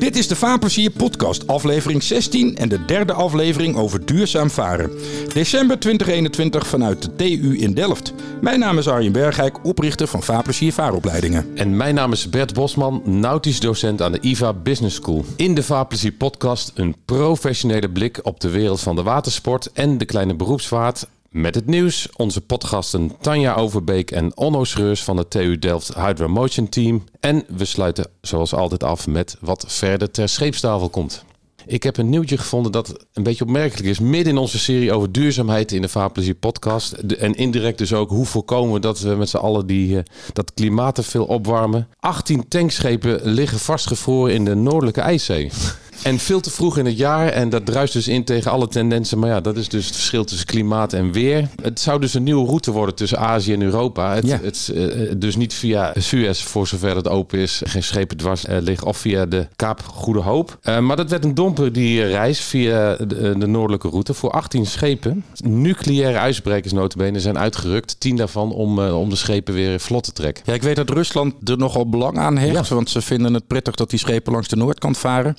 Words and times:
Dit 0.00 0.16
is 0.16 0.28
de 0.28 0.36
Vaarplezier 0.36 0.90
podcast, 0.90 1.46
aflevering 1.46 2.02
16 2.02 2.56
en 2.56 2.68
de 2.68 2.84
derde 2.84 3.12
aflevering 3.12 3.76
over 3.76 4.06
duurzaam 4.06 4.50
varen. 4.50 4.90
December 5.32 5.78
2021 5.78 6.66
vanuit 6.66 7.02
de 7.02 7.16
TU 7.16 7.58
in 7.58 7.74
Delft. 7.74 8.12
Mijn 8.40 8.58
naam 8.58 8.78
is 8.78 8.88
Arjen 8.88 9.12
Bergijk, 9.12 9.64
oprichter 9.64 10.06
van 10.06 10.22
Vaarplezier 10.22 10.72
Vaaropleidingen. 10.72 11.56
En 11.56 11.76
mijn 11.76 11.94
naam 11.94 12.12
is 12.12 12.30
Bert 12.30 12.54
Bosman, 12.54 13.02
nautisch 13.04 13.60
docent 13.60 14.02
aan 14.02 14.12
de 14.12 14.20
IVA 14.20 14.52
Business 14.52 14.96
School. 14.96 15.24
In 15.36 15.54
de 15.54 15.62
Vaarplezier 15.62 16.12
podcast 16.12 16.72
een 16.74 16.96
professionele 17.04 17.90
blik 17.90 18.20
op 18.22 18.40
de 18.40 18.50
wereld 18.50 18.80
van 18.80 18.96
de 18.96 19.02
watersport 19.02 19.72
en 19.72 19.98
de 19.98 20.04
kleine 20.04 20.34
beroepsvaart. 20.34 21.06
Met 21.30 21.54
het 21.54 21.66
nieuws, 21.66 22.08
onze 22.16 22.40
podgasten 22.40 23.12
Tanja 23.20 23.54
Overbeek 23.54 24.10
en 24.10 24.36
Onno 24.36 24.64
Schreurs 24.64 25.04
van 25.04 25.16
het 25.16 25.30
TU 25.30 25.58
Delft 25.58 25.94
Hydro 25.94 26.28
Motion 26.28 26.68
Team. 26.68 27.04
En 27.20 27.44
we 27.48 27.64
sluiten 27.64 28.06
zoals 28.20 28.54
altijd 28.54 28.84
af 28.84 29.06
met 29.06 29.36
wat 29.40 29.64
verder 29.68 30.10
ter 30.10 30.28
scheepstafel 30.28 30.88
komt. 30.88 31.24
Ik 31.66 31.82
heb 31.82 31.96
een 31.96 32.08
nieuwtje 32.08 32.38
gevonden 32.38 32.72
dat 32.72 33.06
een 33.12 33.22
beetje 33.22 33.44
opmerkelijk 33.44 33.88
is. 33.88 33.98
Midden 33.98 34.32
in 34.32 34.38
onze 34.38 34.58
serie 34.58 34.92
over 34.92 35.12
duurzaamheid 35.12 35.72
in 35.72 35.82
de 35.82 35.88
Vaarplezier 35.88 36.34
podcast. 36.34 36.92
En 36.92 37.34
indirect 37.34 37.78
dus 37.78 37.92
ook 37.92 38.10
hoe 38.10 38.26
voorkomen 38.26 38.72
we 38.72 38.80
dat 38.80 39.00
we 39.00 39.14
met 39.14 39.28
z'n 39.28 39.36
allen 39.36 39.66
die, 39.66 39.94
uh, 39.94 40.00
dat 40.32 40.54
klimaat 40.54 40.94
te 40.94 41.02
veel 41.02 41.24
opwarmen. 41.24 41.88
18 42.00 42.48
tankschepen 42.48 43.20
liggen 43.22 43.58
vastgevroren 43.58 44.34
in 44.34 44.44
de 44.44 44.54
Noordelijke 44.54 45.00
IJszee. 45.00 45.50
En 46.02 46.18
veel 46.18 46.40
te 46.40 46.50
vroeg 46.50 46.78
in 46.78 46.84
het 46.86 46.98
jaar. 46.98 47.28
En 47.28 47.48
dat 47.48 47.66
druist 47.66 47.92
dus 47.92 48.08
in 48.08 48.24
tegen 48.24 48.50
alle 48.50 48.68
tendensen. 48.68 49.18
Maar 49.18 49.28
ja, 49.28 49.40
dat 49.40 49.56
is 49.56 49.68
dus 49.68 49.86
het 49.86 49.94
verschil 49.94 50.24
tussen 50.24 50.46
klimaat 50.46 50.92
en 50.92 51.12
weer. 51.12 51.48
Het 51.62 51.80
zou 51.80 52.00
dus 52.00 52.14
een 52.14 52.22
nieuwe 52.22 52.46
route 52.46 52.70
worden 52.72 52.94
tussen 52.94 53.18
Azië 53.18 53.52
en 53.52 53.62
Europa. 53.62 54.14
Het, 54.14 54.26
Ja. 54.26 54.38
het, 54.42 54.70
uh, 54.74 55.10
dus 55.16 55.36
niet 55.36 55.54
via 55.54 55.92
Suez, 55.98 56.42
voor 56.42 56.66
zover 56.66 56.96
het 56.96 57.08
open 57.08 57.38
is. 57.38 57.62
Geen 57.64 57.82
schepen 57.82 58.16
dwars 58.16 58.44
uh, 58.44 58.56
liggen. 58.60 58.86
Of 58.86 58.96
via 58.96 59.26
de 59.26 59.46
Kaap 59.56 59.82
Goede 59.82 60.20
Hoop. 60.20 60.58
Uh, 60.64 60.78
maar 60.78 60.96
dat 60.96 61.10
werd 61.10 61.24
een 61.24 61.34
domper, 61.34 61.72
die 61.72 62.06
reis 62.06 62.40
via 62.40 62.96
de, 62.96 63.34
de 63.38 63.46
noordelijke 63.46 63.88
route. 63.88 64.14
Voor 64.14 64.30
18 64.30 64.66
schepen. 64.66 65.24
Nucleaire 65.44 66.18
ijsbrekers 66.18 66.72
notabene 66.72 67.20
zijn 67.20 67.38
uitgerukt. 67.38 67.96
10 68.00 68.16
daarvan 68.16 68.52
om, 68.52 68.78
uh, 68.78 68.98
om 68.98 69.08
de 69.08 69.16
schepen 69.16 69.54
weer 69.54 69.80
vlot 69.80 70.04
te 70.04 70.12
trekken. 70.12 70.42
Ja, 70.46 70.52
ik 70.52 70.62
weet 70.62 70.76
dat 70.76 70.90
Rusland 70.90 71.48
er 71.48 71.58
nogal 71.58 71.88
belang 71.88 72.18
aan 72.18 72.36
heeft. 72.36 72.68
Ja. 72.68 72.74
Want 72.74 72.90
ze 72.90 73.00
vinden 73.02 73.34
het 73.34 73.46
prettig 73.46 73.74
dat 73.74 73.90
die 73.90 73.98
schepen 73.98 74.32
langs 74.32 74.48
de 74.48 74.56
noordkant 74.56 74.98
varen. 74.98 75.36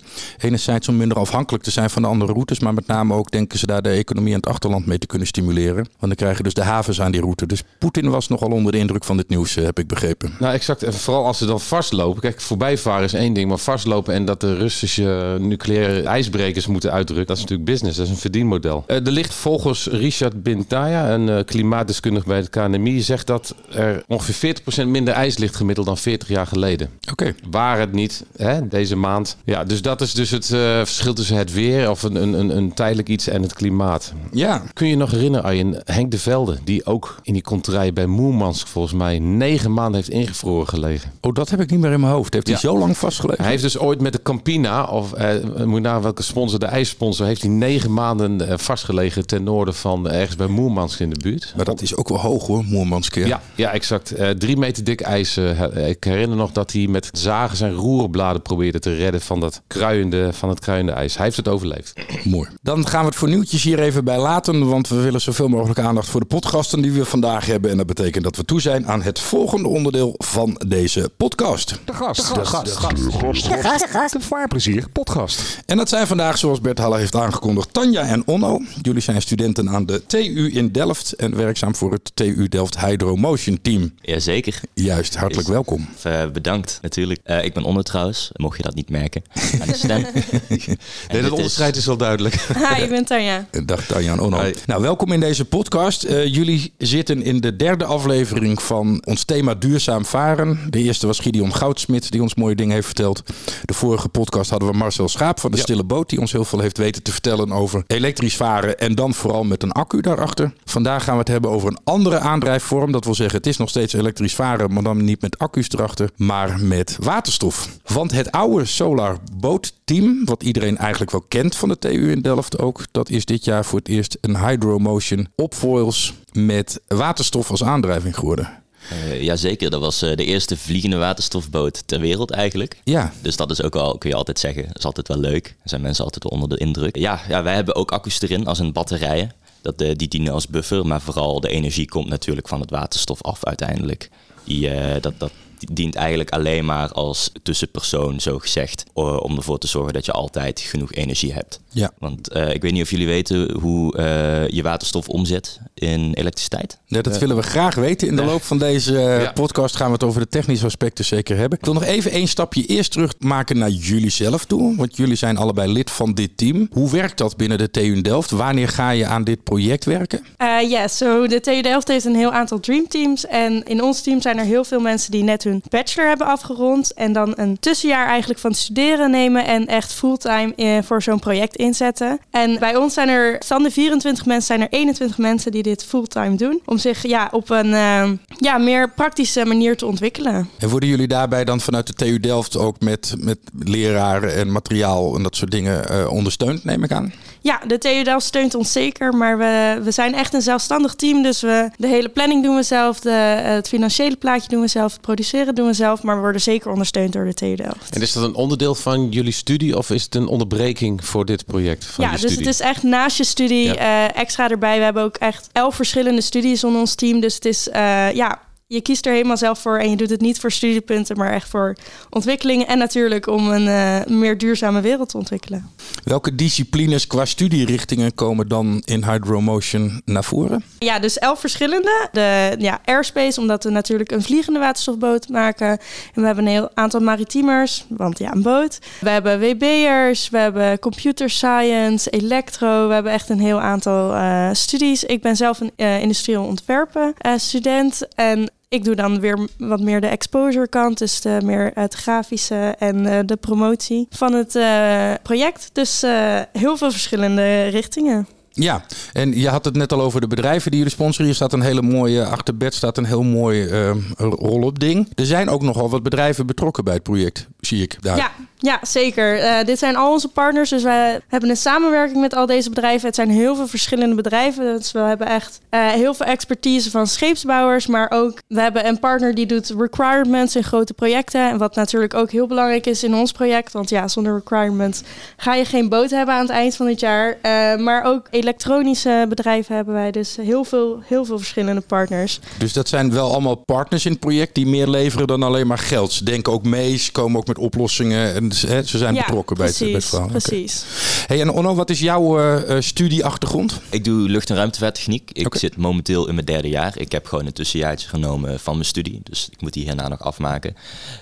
Enerzijds 0.51 0.87
om 0.87 0.97
minder 0.97 1.17
afhankelijk 1.17 1.63
te 1.63 1.71
zijn 1.71 1.89
van 1.89 2.01
de 2.01 2.07
andere 2.07 2.31
routes. 2.31 2.59
Maar 2.59 2.73
met 2.73 2.87
name 2.87 3.13
ook 3.13 3.31
denken 3.31 3.59
ze 3.59 3.65
daar 3.65 3.81
de 3.81 3.89
economie 3.89 4.33
aan 4.33 4.39
het 4.39 4.49
achterland 4.49 4.85
mee 4.85 4.97
te 4.97 5.07
kunnen 5.07 5.27
stimuleren. 5.27 5.75
Want 5.75 5.87
dan 5.99 6.15
krijgen 6.15 6.43
dus 6.43 6.53
de 6.53 6.63
havens 6.63 7.01
aan 7.01 7.11
die 7.11 7.21
route. 7.21 7.45
Dus 7.45 7.63
Poetin 7.79 8.09
was 8.09 8.27
nogal 8.27 8.49
onder 8.49 8.71
de 8.71 8.77
indruk 8.77 9.03
van 9.03 9.17
dit 9.17 9.29
nieuws, 9.29 9.55
eh, 9.55 9.63
heb 9.63 9.79
ik 9.79 9.87
begrepen. 9.87 10.33
Nou, 10.39 10.53
exact. 10.53 10.83
En 10.83 10.93
vooral 10.93 11.25
als 11.25 11.37
ze 11.37 11.45
dan 11.45 11.59
vastlopen. 11.61 12.21
Kijk, 12.21 12.41
voorbijvaren 12.41 13.03
is 13.03 13.13
één 13.13 13.33
ding. 13.33 13.49
Maar 13.49 13.57
vastlopen 13.57 14.13
en 14.13 14.25
dat 14.25 14.41
de 14.41 14.55
Russische 14.57 15.37
nucleaire 15.39 16.01
ijsbrekers 16.01 16.67
moeten 16.67 16.91
uitdrukken. 16.91 17.27
Dat 17.27 17.35
is 17.37 17.41
natuurlijk 17.41 17.69
business. 17.69 17.97
Dat 17.97 18.05
is 18.05 18.11
een 18.11 18.19
verdienmodel. 18.19 18.83
Uh, 18.87 18.95
er 18.95 19.11
ligt 19.11 19.33
volgens 19.33 19.87
Richard 19.87 20.43
Bintaya, 20.43 21.13
een 21.13 21.27
uh, 21.27 21.39
klimaatdeskundige 21.45 22.27
bij 22.27 22.37
het 22.37 22.49
KNMI, 22.49 23.01
zegt 23.01 23.27
dat 23.27 23.55
er 23.69 24.03
ongeveer 24.07 24.55
40% 24.83 24.87
minder 24.87 25.13
ijs 25.13 25.37
ligt 25.37 25.55
gemiddeld 25.55 25.87
dan 25.87 25.97
40 25.97 26.27
jaar 26.27 26.47
geleden. 26.47 26.89
Oké. 27.11 27.11
Okay. 27.11 27.35
Waar 27.51 27.79
het 27.79 27.91
niet, 27.91 28.25
hè, 28.37 28.67
deze 28.67 28.95
maand. 28.95 29.37
Ja, 29.43 29.63
dus 29.63 29.81
dat 29.81 30.01
is 30.01 30.13
dus 30.13 30.29
het 30.29 30.40
uh, 30.49 30.59
verschil 30.77 31.13
tussen 31.13 31.37
het 31.37 31.53
weer 31.53 31.89
of 31.89 32.03
een, 32.03 32.15
een, 32.15 32.57
een 32.57 32.73
tijdelijk 32.73 33.09
iets 33.09 33.27
en 33.27 33.41
het 33.41 33.53
klimaat. 33.53 34.13
Ja. 34.31 34.63
Kun 34.73 34.87
je 34.87 34.95
nog 34.95 35.11
herinneren, 35.11 35.45
Arjen, 35.45 35.81
Henk 35.85 36.11
de 36.11 36.19
Velde, 36.19 36.57
die 36.63 36.85
ook 36.85 37.19
in 37.23 37.33
die 37.33 37.41
konterij 37.41 37.93
bij 37.93 38.05
Moermansk 38.05 38.67
volgens 38.67 38.93
mij 38.93 39.19
negen 39.19 39.73
maanden 39.73 39.95
heeft 39.95 40.09
ingevroren 40.09 40.67
gelegen. 40.67 41.11
Oh, 41.21 41.33
dat 41.33 41.49
heb 41.49 41.61
ik 41.61 41.71
niet 41.71 41.79
meer 41.79 41.91
in 41.91 41.99
mijn 41.99 42.13
hoofd. 42.13 42.33
Heeft 42.33 42.47
hij 42.47 42.55
ja. 42.55 42.61
zo 42.61 42.77
lang 42.77 42.97
vastgelegen? 42.97 43.41
Hij 43.41 43.51
heeft 43.51 43.63
dus 43.63 43.77
ooit 43.77 44.01
met 44.01 44.13
de 44.13 44.21
Campina, 44.21 44.83
of 44.83 45.13
eh, 45.13 45.65
moet 45.65 45.81
naar 45.81 46.01
welke 46.01 46.23
sponsor, 46.23 46.59
de 46.59 46.65
ijssponsor, 46.65 47.25
heeft 47.25 47.41
hij 47.41 47.51
negen 47.51 47.93
maanden 47.93 48.41
uh, 48.41 48.53
vastgelegen 48.57 49.27
ten 49.27 49.43
noorden 49.43 49.73
van 49.75 50.07
uh, 50.07 50.19
ergens 50.19 50.35
bij 50.35 50.47
Moermansk 50.47 50.99
in 50.99 51.09
de 51.09 51.19
buurt. 51.19 51.53
Maar 51.55 51.65
dat 51.65 51.81
is 51.81 51.95
ook 51.95 52.09
wel 52.09 52.19
hoog 52.19 52.47
hoor, 52.47 52.63
Moermansk. 52.63 53.15
Ja, 53.15 53.41
ja, 53.55 53.71
exact. 53.71 54.19
Uh, 54.19 54.29
drie 54.29 54.57
meter 54.57 54.83
dik 54.83 55.01
ijs. 55.01 55.37
Uh, 55.37 55.89
ik 55.89 56.03
herinner 56.03 56.37
nog 56.37 56.51
dat 56.51 56.71
hij 56.71 56.87
met 56.87 57.09
zagen 57.11 57.57
zijn 57.57 57.73
roerbladen 57.73 58.41
probeerde 58.41 58.79
te 58.79 58.95
redden 58.95 59.21
van 59.21 59.39
dat 59.39 59.61
kruiende, 59.67 60.30
van 60.37 60.49
het 60.49 60.59
kruiende 60.59 60.91
ijs. 60.91 61.15
Hij 61.15 61.25
heeft 61.25 61.37
het 61.37 61.47
overleefd. 61.47 61.93
Mooi. 62.23 62.49
Dan 62.61 62.87
gaan 62.87 63.01
we 63.01 63.07
het 63.07 63.15
voor 63.15 63.29
nieuwtjes 63.29 63.63
hier 63.63 63.79
even 63.79 64.03
bij 64.03 64.19
laten, 64.19 64.67
want 64.69 64.87
we 64.87 64.95
willen 64.95 65.21
zoveel 65.21 65.47
mogelijk 65.47 65.79
aandacht 65.79 66.09
voor 66.09 66.19
de 66.19 66.25
podcasten 66.25 66.81
die 66.81 66.91
we 66.91 67.05
vandaag 67.05 67.45
hebben. 67.45 67.71
En 67.71 67.77
dat 67.77 67.85
betekent 67.87 68.23
dat 68.23 68.35
we 68.35 68.45
toe 68.45 68.61
zijn 68.61 68.87
aan 68.87 69.01
het 69.01 69.19
volgende 69.19 69.67
onderdeel 69.67 70.15
van 70.17 70.61
deze 70.67 71.11
podcast. 71.17 71.79
De 71.85 71.93
gast. 71.93 72.35
De 72.35 72.45
gast. 72.45 72.65
De 72.65 72.71
gast. 72.71 72.95
De 72.95 73.11
gast. 73.11 73.43
De 73.43 73.61
gast. 73.61 73.79
De 73.79 73.87
gast. 73.87 74.13
De 74.13 74.19
vaarplezier 74.19 74.89
podcast. 74.89 75.59
En 75.65 75.77
dat 75.77 75.89
zijn 75.89 76.07
vandaag, 76.07 76.37
zoals 76.37 76.61
Bert 76.61 76.77
Haller 76.77 76.99
heeft 76.99 77.15
aangekondigd, 77.15 77.73
Tanja 77.73 78.03
en 78.03 78.27
Onno. 78.27 78.61
Jullie 78.81 79.01
zijn 79.01 79.21
studenten 79.21 79.69
aan 79.69 79.85
de 79.85 80.05
TU 80.05 80.51
in 80.53 80.71
Delft 80.71 81.13
en 81.13 81.35
werkzaam 81.35 81.75
voor 81.75 81.91
het 81.91 82.11
TU 82.13 82.47
Delft 82.47 82.79
Hydro 82.79 83.15
Motion 83.15 83.59
Team. 83.61 83.93
Jazeker. 84.01 84.59
Juist, 84.73 85.15
hartelijk 85.15 85.47
Is, 85.47 85.53
welkom. 85.53 85.87
Uh, 86.07 86.27
bedankt 86.33 86.79
natuurlijk. 86.81 87.19
Uh, 87.25 87.43
ik 87.43 87.53
ben 87.53 87.63
Onno 87.63 87.81
trouwens, 87.81 88.29
mocht 88.33 88.57
je 88.57 88.63
dat 88.63 88.75
niet 88.75 88.89
merken 88.89 89.23
aan 89.61 89.67
de 89.67 89.73
stem. 89.73 90.05
nee, 91.11 91.21
dat 91.21 91.31
onderscheid 91.31 91.71
is... 91.71 91.79
is 91.79 91.85
wel 91.85 91.97
duidelijk. 91.97 92.35
Hi, 92.73 92.81
ik 92.83 92.89
ben 92.89 93.05
Tanja. 93.05 93.45
Dag 93.65 93.85
Tanja 93.85 94.11
en 94.11 94.19
Onno. 94.19 94.41
Hi. 94.41 94.53
Nou, 94.65 94.81
welkom 94.81 95.11
in 95.11 95.19
deze 95.19 95.45
podcast. 95.45 96.05
Uh, 96.05 96.25
jullie 96.25 96.73
zitten 96.77 97.23
in 97.23 97.39
de 97.39 97.55
derde 97.55 97.85
aflevering 97.85 98.61
van 98.61 99.01
ons 99.05 99.23
thema 99.23 99.55
duurzaam 99.55 100.05
varen. 100.05 100.59
De 100.69 100.79
eerste 100.79 101.07
was 101.07 101.19
Gideon 101.19 101.55
Goudsmit, 101.55 102.11
die 102.11 102.21
ons 102.21 102.35
mooie 102.35 102.55
dingen 102.55 102.73
heeft 102.73 102.85
verteld. 102.85 103.23
De 103.65 103.73
vorige 103.73 104.09
podcast 104.09 104.49
hadden 104.49 104.69
we 104.69 104.77
Marcel 104.77 105.09
Schaap 105.09 105.39
van 105.39 105.51
de 105.51 105.57
ja. 105.57 105.63
Stille 105.63 105.83
Boot, 105.83 106.09
die 106.09 106.19
ons 106.19 106.31
heel 106.31 106.45
veel 106.45 106.59
heeft 106.59 106.77
weten 106.77 107.03
te 107.03 107.11
vertellen 107.11 107.51
over 107.51 107.83
elektrisch 107.87 108.35
varen 108.35 108.79
en 108.79 108.95
dan 108.95 109.13
vooral 109.13 109.43
met 109.43 109.63
een 109.63 109.71
accu 109.71 110.01
daarachter. 110.01 110.53
Vandaag 110.65 111.03
gaan 111.03 111.13
we 111.13 111.19
het 111.19 111.27
hebben 111.27 111.49
over 111.51 111.67
een 111.67 111.79
andere 111.83 112.19
aandrijfvorm. 112.19 112.91
Dat 112.91 113.05
wil 113.05 113.15
zeggen, 113.15 113.37
het 113.37 113.47
is 113.47 113.57
nog 113.57 113.69
steeds 113.69 113.93
elektrisch 113.93 114.35
varen, 114.35 114.73
maar 114.73 114.83
dan 114.83 115.03
niet 115.03 115.21
met 115.21 115.37
accu's 115.37 115.69
erachter, 115.69 116.09
maar 116.15 116.59
met 116.59 116.97
waterstof. 116.99 117.69
Want 117.85 118.11
het 118.11 118.31
oude 118.31 118.65
Solar 118.65 119.17
Boat 119.37 119.73
Team, 119.91 120.25
wat 120.25 120.43
iedereen 120.43 120.77
eigenlijk 120.77 121.11
wel 121.11 121.25
kent 121.27 121.55
van 121.55 121.69
de 121.69 121.77
TU 121.77 122.11
in 122.11 122.21
Delft 122.21 122.59
ook, 122.59 122.85
dat 122.91 123.09
is 123.09 123.25
dit 123.25 123.45
jaar 123.45 123.65
voor 123.65 123.79
het 123.79 123.87
eerst 123.87 124.17
een 124.21 124.47
Hydromotion 124.47 125.27
op 125.35 125.53
foils 125.53 126.13
met 126.31 126.81
waterstof 126.87 127.49
als 127.49 127.63
aandrijving 127.63 128.15
geworden. 128.15 128.49
Uh, 128.91 129.21
Jazeker, 129.21 129.69
dat 129.69 129.81
was 129.81 130.03
uh, 130.03 130.15
de 130.15 130.25
eerste 130.25 130.57
vliegende 130.57 130.97
waterstofboot 130.97 131.83
ter 131.85 131.99
wereld 131.99 132.31
eigenlijk. 132.31 132.77
Ja. 132.83 133.13
Dus 133.21 133.35
dat 133.35 133.51
is 133.51 133.61
ook 133.61 133.75
al, 133.75 133.97
kun 133.97 134.09
je 134.09 134.15
altijd 134.15 134.39
zeggen, 134.39 134.69
is 134.73 134.85
altijd 134.85 135.07
wel 135.07 135.19
leuk. 135.19 135.43
Daar 135.43 135.55
zijn 135.63 135.81
mensen 135.81 136.03
altijd 136.03 136.29
onder 136.29 136.49
de 136.49 136.57
indruk. 136.57 136.97
Ja, 136.97 137.21
ja 137.27 137.43
wij 137.43 137.55
hebben 137.55 137.75
ook 137.75 137.91
accu's 137.91 138.21
erin 138.21 138.47
als 138.47 138.59
een 138.59 138.73
batterijen. 138.73 139.31
Dat, 139.61 139.81
uh, 139.81 139.91
die 139.95 140.07
dienen 140.07 140.33
als 140.33 140.47
buffer, 140.47 140.85
maar 140.85 141.01
vooral 141.01 141.39
de 141.39 141.49
energie 141.49 141.87
komt 141.87 142.09
natuurlijk 142.09 142.47
van 142.47 142.61
het 142.61 142.69
waterstof 142.69 143.21
af 143.21 143.45
uiteindelijk. 143.45 144.09
Die, 144.43 144.69
dat, 144.99 145.13
dat 145.17 145.31
dient 145.71 145.95
eigenlijk 145.95 146.29
alleen 146.29 146.65
maar 146.65 146.91
als 146.91 147.31
tussenpersoon, 147.43 148.19
zo 148.19 148.39
gezegd, 148.39 148.83
om 148.93 149.37
ervoor 149.37 149.57
te 149.57 149.67
zorgen 149.67 149.93
dat 149.93 150.05
je 150.05 150.11
altijd 150.11 150.59
genoeg 150.59 150.93
energie 150.93 151.33
hebt. 151.33 151.59
Ja. 151.69 151.91
Want 151.99 152.35
uh, 152.35 152.53
ik 152.53 152.61
weet 152.61 152.71
niet 152.71 152.83
of 152.83 152.89
jullie 152.89 153.07
weten 153.07 153.51
hoe 153.59 153.97
uh, 153.97 154.47
je 154.47 154.61
waterstof 154.61 155.07
omzet 155.07 155.59
in 155.73 156.13
elektriciteit. 156.13 156.79
Ja, 156.85 157.01
dat 157.01 157.13
uh, 157.13 157.19
willen 157.19 157.35
we 157.35 157.41
graag 157.41 157.75
weten. 157.75 158.07
In 158.07 158.15
de 158.15 158.23
loop 158.23 158.41
van 158.41 158.57
deze 158.57 158.93
ja. 158.93 159.31
podcast 159.31 159.75
gaan 159.75 159.87
we 159.87 159.93
het 159.93 160.03
over 160.03 160.21
de 160.21 160.27
technische 160.27 160.65
aspecten 160.65 161.05
zeker 161.05 161.37
hebben. 161.37 161.57
Ik 161.57 161.65
wil 161.65 161.73
nog 161.73 161.83
even 161.83 162.11
één 162.11 162.27
stapje 162.27 162.65
eerst 162.65 162.91
terug 162.91 163.13
maken 163.19 163.57
naar 163.57 163.69
jullie 163.69 164.09
zelf 164.09 164.45
toe. 164.45 164.75
Want 164.75 164.97
jullie 164.97 165.15
zijn 165.15 165.37
allebei 165.37 165.71
lid 165.71 165.91
van 165.91 166.13
dit 166.13 166.37
team. 166.37 166.67
Hoe 166.71 166.91
werkt 166.91 167.17
dat 167.17 167.37
binnen 167.37 167.57
de 167.57 167.71
TU 167.71 168.01
Delft? 168.01 168.31
Wanneer 168.31 168.67
ga 168.67 168.89
je 168.89 169.05
aan 169.05 169.23
dit 169.23 169.43
project 169.43 169.85
werken? 169.85 170.25
Ja, 170.37 170.61
yeah, 170.61 170.87
so 170.87 171.27
de 171.27 171.39
TU 171.39 171.61
Delft 171.61 171.87
heeft 171.87 172.05
een 172.05 172.15
heel 172.15 172.31
aantal 172.31 172.59
dreamteams. 172.59 173.25
En 173.25 173.63
in 173.63 173.83
ons 173.83 174.01
team 174.01 174.21
zijn 174.21 174.37
er 174.37 174.45
heel 174.45 174.63
veel 174.63 174.79
mensen 174.79 175.11
die 175.11 175.23
net 175.23 175.43
hun 175.43 175.50
bachelor 175.69 176.07
hebben 176.07 176.27
afgerond. 176.27 176.93
En 176.93 177.13
dan 177.13 177.33
een 177.35 177.59
tussenjaar 177.59 178.07
eigenlijk 178.07 178.39
van 178.39 178.53
studeren 178.53 179.11
nemen 179.11 179.45
en 179.45 179.67
echt 179.67 179.93
fulltime 179.93 180.81
voor 180.83 181.01
zo'n 181.01 181.19
project 181.19 181.55
inzetten. 181.55 182.19
En 182.31 182.59
bij 182.59 182.75
ons 182.75 182.93
zijn 182.93 183.09
er, 183.09 183.41
van 183.45 183.63
de 183.63 183.71
24 183.71 184.25
mensen, 184.25 184.45
zijn 184.45 184.61
er 184.61 184.67
21 184.69 185.17
mensen 185.17 185.51
die 185.51 185.63
dit 185.63 185.85
fulltime 185.85 186.35
doen. 186.35 186.61
Om 186.65 186.77
zich 186.77 187.07
ja, 187.07 187.27
op 187.31 187.49
een 187.49 187.67
uh, 187.67 188.09
ja, 188.37 188.57
meer 188.57 188.91
praktische 188.91 189.45
manier 189.45 189.77
te 189.77 189.85
ontwikkelen. 189.85 190.49
En 190.59 190.69
worden 190.69 190.89
jullie 190.89 191.07
daarbij 191.07 191.45
dan 191.45 191.59
vanuit 191.59 191.87
de 191.87 191.93
TU 191.93 192.19
Delft 192.19 192.57
ook 192.57 192.79
met, 192.79 193.15
met 193.17 193.37
leraren 193.59 194.35
en 194.35 194.51
materiaal 194.51 195.15
en 195.15 195.23
dat 195.23 195.35
soort 195.35 195.51
dingen 195.51 195.91
uh, 195.91 196.11
ondersteund, 196.11 196.63
neem 196.63 196.83
ik 196.83 196.91
aan? 196.91 197.13
Ja, 197.43 197.61
de 197.67 197.77
TU 197.77 198.03
Delft 198.03 198.25
steunt 198.25 198.55
ons 198.55 198.71
zeker, 198.71 199.13
maar 199.13 199.37
we, 199.37 199.79
we 199.83 199.91
zijn 199.91 200.13
echt 200.13 200.33
een 200.33 200.41
zelfstandig 200.41 200.95
team. 200.95 201.23
Dus 201.23 201.41
we, 201.41 201.69
de 201.77 201.87
hele 201.87 202.09
planning 202.09 202.43
doen 202.43 202.55
we 202.55 202.63
zelf, 202.63 202.99
de, 202.99 203.09
het 203.09 203.67
financiële 203.67 204.15
plaatje 204.15 204.49
doen 204.49 204.61
we 204.61 204.67
zelf, 204.67 204.91
het 204.91 205.01
produceren 205.01 205.55
doen 205.55 205.67
we 205.67 205.73
zelf. 205.73 206.03
Maar 206.03 206.15
we 206.15 206.21
worden 206.21 206.41
zeker 206.41 206.71
ondersteund 206.71 207.13
door 207.13 207.25
de 207.25 207.33
TU 207.33 207.55
Delft. 207.55 207.95
En 207.95 208.01
is 208.01 208.13
dat 208.13 208.23
een 208.23 208.35
onderdeel 208.35 208.75
van 208.75 209.09
jullie 209.09 209.31
studie 209.31 209.77
of 209.77 209.89
is 209.89 210.03
het 210.03 210.15
een 210.15 210.27
onderbreking 210.27 211.05
voor 211.05 211.25
dit 211.25 211.45
project? 211.45 211.85
Van 211.85 212.05
ja, 212.05 212.11
dus 212.11 212.19
studie? 212.19 212.37
het 212.37 212.47
is 212.47 212.59
echt 212.59 212.83
naast 212.83 213.17
je 213.17 213.23
studie 213.23 213.73
Ja. 213.73 214.05
uh, 214.07 214.15
extra 214.21 214.49
erbij. 214.49 214.77
We 214.77 214.83
hebben 214.83 215.03
ook 215.03 215.15
echt 215.17 215.49
elf 215.51 215.75
verschillende 215.75 216.21
studies 216.21 216.63
onder 216.63 216.79
ons 216.79 216.95
team. 216.95 217.19
Dus 217.19 217.35
het 217.35 217.45
is, 217.45 217.67
uh, 217.67 218.11
ja, 218.13 218.39
je 218.73 218.81
kiest 218.81 219.05
er 219.05 219.13
helemaal 219.13 219.37
zelf 219.37 219.59
voor 219.59 219.77
en 219.77 219.89
je 219.89 219.95
doet 219.95 220.09
het 220.09 220.21
niet 220.21 220.39
voor 220.39 220.51
studiepunten, 220.51 221.17
maar 221.17 221.31
echt 221.31 221.49
voor 221.49 221.75
ontwikkeling 222.09 222.63
en 222.63 222.77
natuurlijk 222.77 223.27
om 223.27 223.49
een 223.49 223.65
uh, 223.67 224.17
meer 224.17 224.37
duurzame 224.37 224.81
wereld 224.81 225.09
te 225.09 225.17
ontwikkelen. 225.17 225.69
Welke 226.03 226.35
disciplines 226.35 227.07
qua 227.07 227.25
studierichtingen 227.25 228.13
komen 228.15 228.47
dan 228.47 228.81
in 228.85 229.03
Hydromotion 229.03 230.01
naar 230.05 230.23
voren? 230.23 230.63
Ja, 230.79 230.99
dus 230.99 231.17
elf 231.17 231.39
verschillende. 231.39 232.09
De 232.11 232.55
ja, 232.57 232.79
airspace, 232.85 233.39
omdat 233.39 233.63
we 233.63 233.69
natuurlijk 233.69 234.11
een 234.11 234.23
vliegende 234.23 234.59
waterstofboot 234.59 235.29
maken. 235.29 235.69
En 235.69 236.21
we 236.21 236.25
hebben 236.25 236.45
een 236.45 236.51
heel 236.51 236.69
aantal 236.73 236.99
maritiemers, 236.99 237.85
want 237.89 238.19
ja, 238.19 238.31
een 238.31 238.41
boot. 238.41 238.79
We 238.99 239.09
hebben 239.09 239.39
WB'ers, 239.39 240.29
we 240.29 240.37
hebben 240.37 240.79
computer 240.79 241.29
science, 241.29 242.09
elektro. 242.09 242.87
We 242.87 242.93
hebben 242.93 243.11
echt 243.11 243.29
een 243.29 243.39
heel 243.39 243.61
aantal 243.61 244.13
uh, 244.13 244.49
studies. 244.51 245.03
Ik 245.03 245.21
ben 245.21 245.35
zelf 245.35 245.59
een 245.59 245.71
uh, 245.77 246.01
industrieel 246.01 246.43
ontwerpen 246.43 247.13
student 247.37 248.07
en 248.15 248.51
ik 248.71 248.83
doe 248.83 248.95
dan 248.95 249.19
weer 249.19 249.47
wat 249.57 249.79
meer 249.79 250.01
de 250.01 250.07
exposure 250.07 250.67
kant, 250.67 250.97
dus 250.97 251.21
de, 251.21 251.39
meer 251.43 251.71
het 251.73 251.93
grafische 251.93 252.75
en 252.79 253.05
uh, 253.05 253.19
de 253.25 253.35
promotie 253.35 254.07
van 254.09 254.33
het 254.33 254.55
uh, 254.55 255.13
project. 255.21 255.69
Dus 255.73 256.03
uh, 256.03 256.39
heel 256.53 256.77
veel 256.77 256.91
verschillende 256.91 257.63
richtingen. 257.63 258.27
Ja, 258.53 258.83
en 259.13 259.39
je 259.39 259.49
had 259.49 259.65
het 259.65 259.75
net 259.75 259.93
al 259.93 260.01
over 260.01 260.21
de 260.21 260.27
bedrijven 260.27 260.71
die 260.71 260.79
jullie 260.79 260.93
sponsoren. 260.93 261.25
Hier 261.25 261.35
staat 261.35 261.53
een 261.53 261.61
hele 261.61 261.81
mooie, 261.81 262.25
achter 262.25 262.57
bed 262.57 262.73
staat 262.73 262.97
een 262.97 263.05
heel 263.05 263.23
mooi 263.23 263.63
uh, 263.63 263.91
roll-up 264.17 264.79
ding. 264.79 265.07
Er 265.15 265.25
zijn 265.25 265.49
ook 265.49 265.61
nogal 265.61 265.89
wat 265.89 266.03
bedrijven 266.03 266.45
betrokken 266.45 266.83
bij 266.83 266.93
het 266.93 267.03
project, 267.03 267.47
zie 267.59 267.81
ik 267.81 267.97
daar. 268.01 268.17
Ja, 268.17 268.31
ja 268.57 268.79
zeker. 268.81 269.37
Uh, 269.37 269.63
dit 269.65 269.79
zijn 269.79 269.95
al 269.95 270.11
onze 270.11 270.27
partners, 270.27 270.69
dus 270.69 270.83
wij 270.83 271.19
hebben 271.27 271.49
een 271.49 271.57
samenwerking 271.57 272.21
met 272.21 272.35
al 272.35 272.45
deze 272.45 272.69
bedrijven. 272.69 273.07
Het 273.07 273.15
zijn 273.15 273.29
heel 273.29 273.55
veel 273.55 273.67
verschillende 273.67 274.15
bedrijven, 274.15 274.77
dus 274.77 274.91
we 274.91 274.99
hebben 274.99 275.27
echt 275.27 275.59
uh, 275.69 275.87
heel 275.87 276.13
veel 276.13 276.25
expertise 276.25 276.91
van 276.91 277.07
scheepsbouwers. 277.07 277.87
Maar 277.87 278.11
ook, 278.13 278.41
we 278.47 278.61
hebben 278.61 278.87
een 278.87 278.99
partner 278.99 279.35
die 279.35 279.45
doet 279.45 279.73
requirements 279.77 280.55
in 280.55 280.63
grote 280.63 280.93
projecten. 280.93 281.49
En 281.49 281.57
wat 281.57 281.75
natuurlijk 281.75 282.13
ook 282.13 282.31
heel 282.31 282.47
belangrijk 282.47 282.85
is 282.85 283.03
in 283.03 283.15
ons 283.15 283.31
project. 283.31 283.73
Want 283.73 283.89
ja, 283.89 284.07
zonder 284.07 284.33
requirements 284.33 285.01
ga 285.37 285.53
je 285.53 285.65
geen 285.65 285.89
boot 285.89 286.09
hebben 286.09 286.35
aan 286.35 286.41
het 286.41 286.49
eind 286.49 286.75
van 286.75 286.87
het 286.87 286.99
jaar. 286.99 287.37
maar 287.79 288.03
ook 288.03 288.27
elektronische 288.41 289.25
bedrijven 289.29 289.75
hebben 289.75 289.93
wij 289.93 290.11
dus 290.11 290.35
heel 290.35 290.63
veel, 290.63 290.99
heel 291.03 291.25
veel 291.25 291.37
verschillende 291.37 291.81
partners. 291.81 292.39
Dus 292.57 292.73
dat 292.73 292.89
zijn 292.89 293.11
wel 293.11 293.31
allemaal 293.31 293.55
partners 293.55 294.05
in 294.05 294.11
het 294.11 294.19
project 294.19 294.55
die 294.55 294.65
meer 294.65 294.87
leveren 294.87 295.27
dan 295.27 295.43
alleen 295.43 295.67
maar 295.67 295.77
geld. 295.77 296.11
Ze 296.11 296.23
denken 296.23 296.53
ook 296.53 296.63
mee, 296.63 296.97
ze 296.97 297.11
komen 297.11 297.39
ook 297.39 297.47
met 297.47 297.57
oplossingen 297.57 298.35
en 298.35 298.51
ze 298.51 298.97
zijn 298.97 299.15
ja, 299.15 299.25
betrokken 299.25 299.55
precies, 299.55 299.77
bij 299.79 299.87
het, 299.87 299.93
bij 299.93 300.01
het 300.01 300.09
verhaal. 300.09 300.27
Precies. 300.27 300.83
Okay. 301.23 301.37
Hey, 301.37 301.41
en 301.41 301.51
Onno, 301.51 301.75
wat 301.75 301.89
is 301.89 301.99
jouw 301.99 302.39
uh, 302.39 302.79
studieachtergrond? 302.79 303.81
Ik 303.89 304.03
doe 304.03 304.29
lucht- 304.29 304.49
en 304.49 304.55
ruimtevaarttechniek. 304.55 305.29
Ik 305.33 305.45
okay. 305.45 305.59
zit 305.59 305.77
momenteel 305.77 306.27
in 306.27 306.33
mijn 306.33 306.45
derde 306.45 306.69
jaar. 306.69 306.93
Ik 306.97 307.11
heb 307.11 307.25
gewoon 307.25 307.45
een 307.45 307.53
tussenjaartje 307.53 308.07
genomen 308.07 308.59
van 308.59 308.73
mijn 308.73 308.85
studie. 308.85 309.21
Dus 309.23 309.47
ik 309.51 309.61
moet 309.61 309.73
die 309.73 309.83
hierna 309.83 310.07
nog 310.07 310.23
afmaken. 310.23 310.75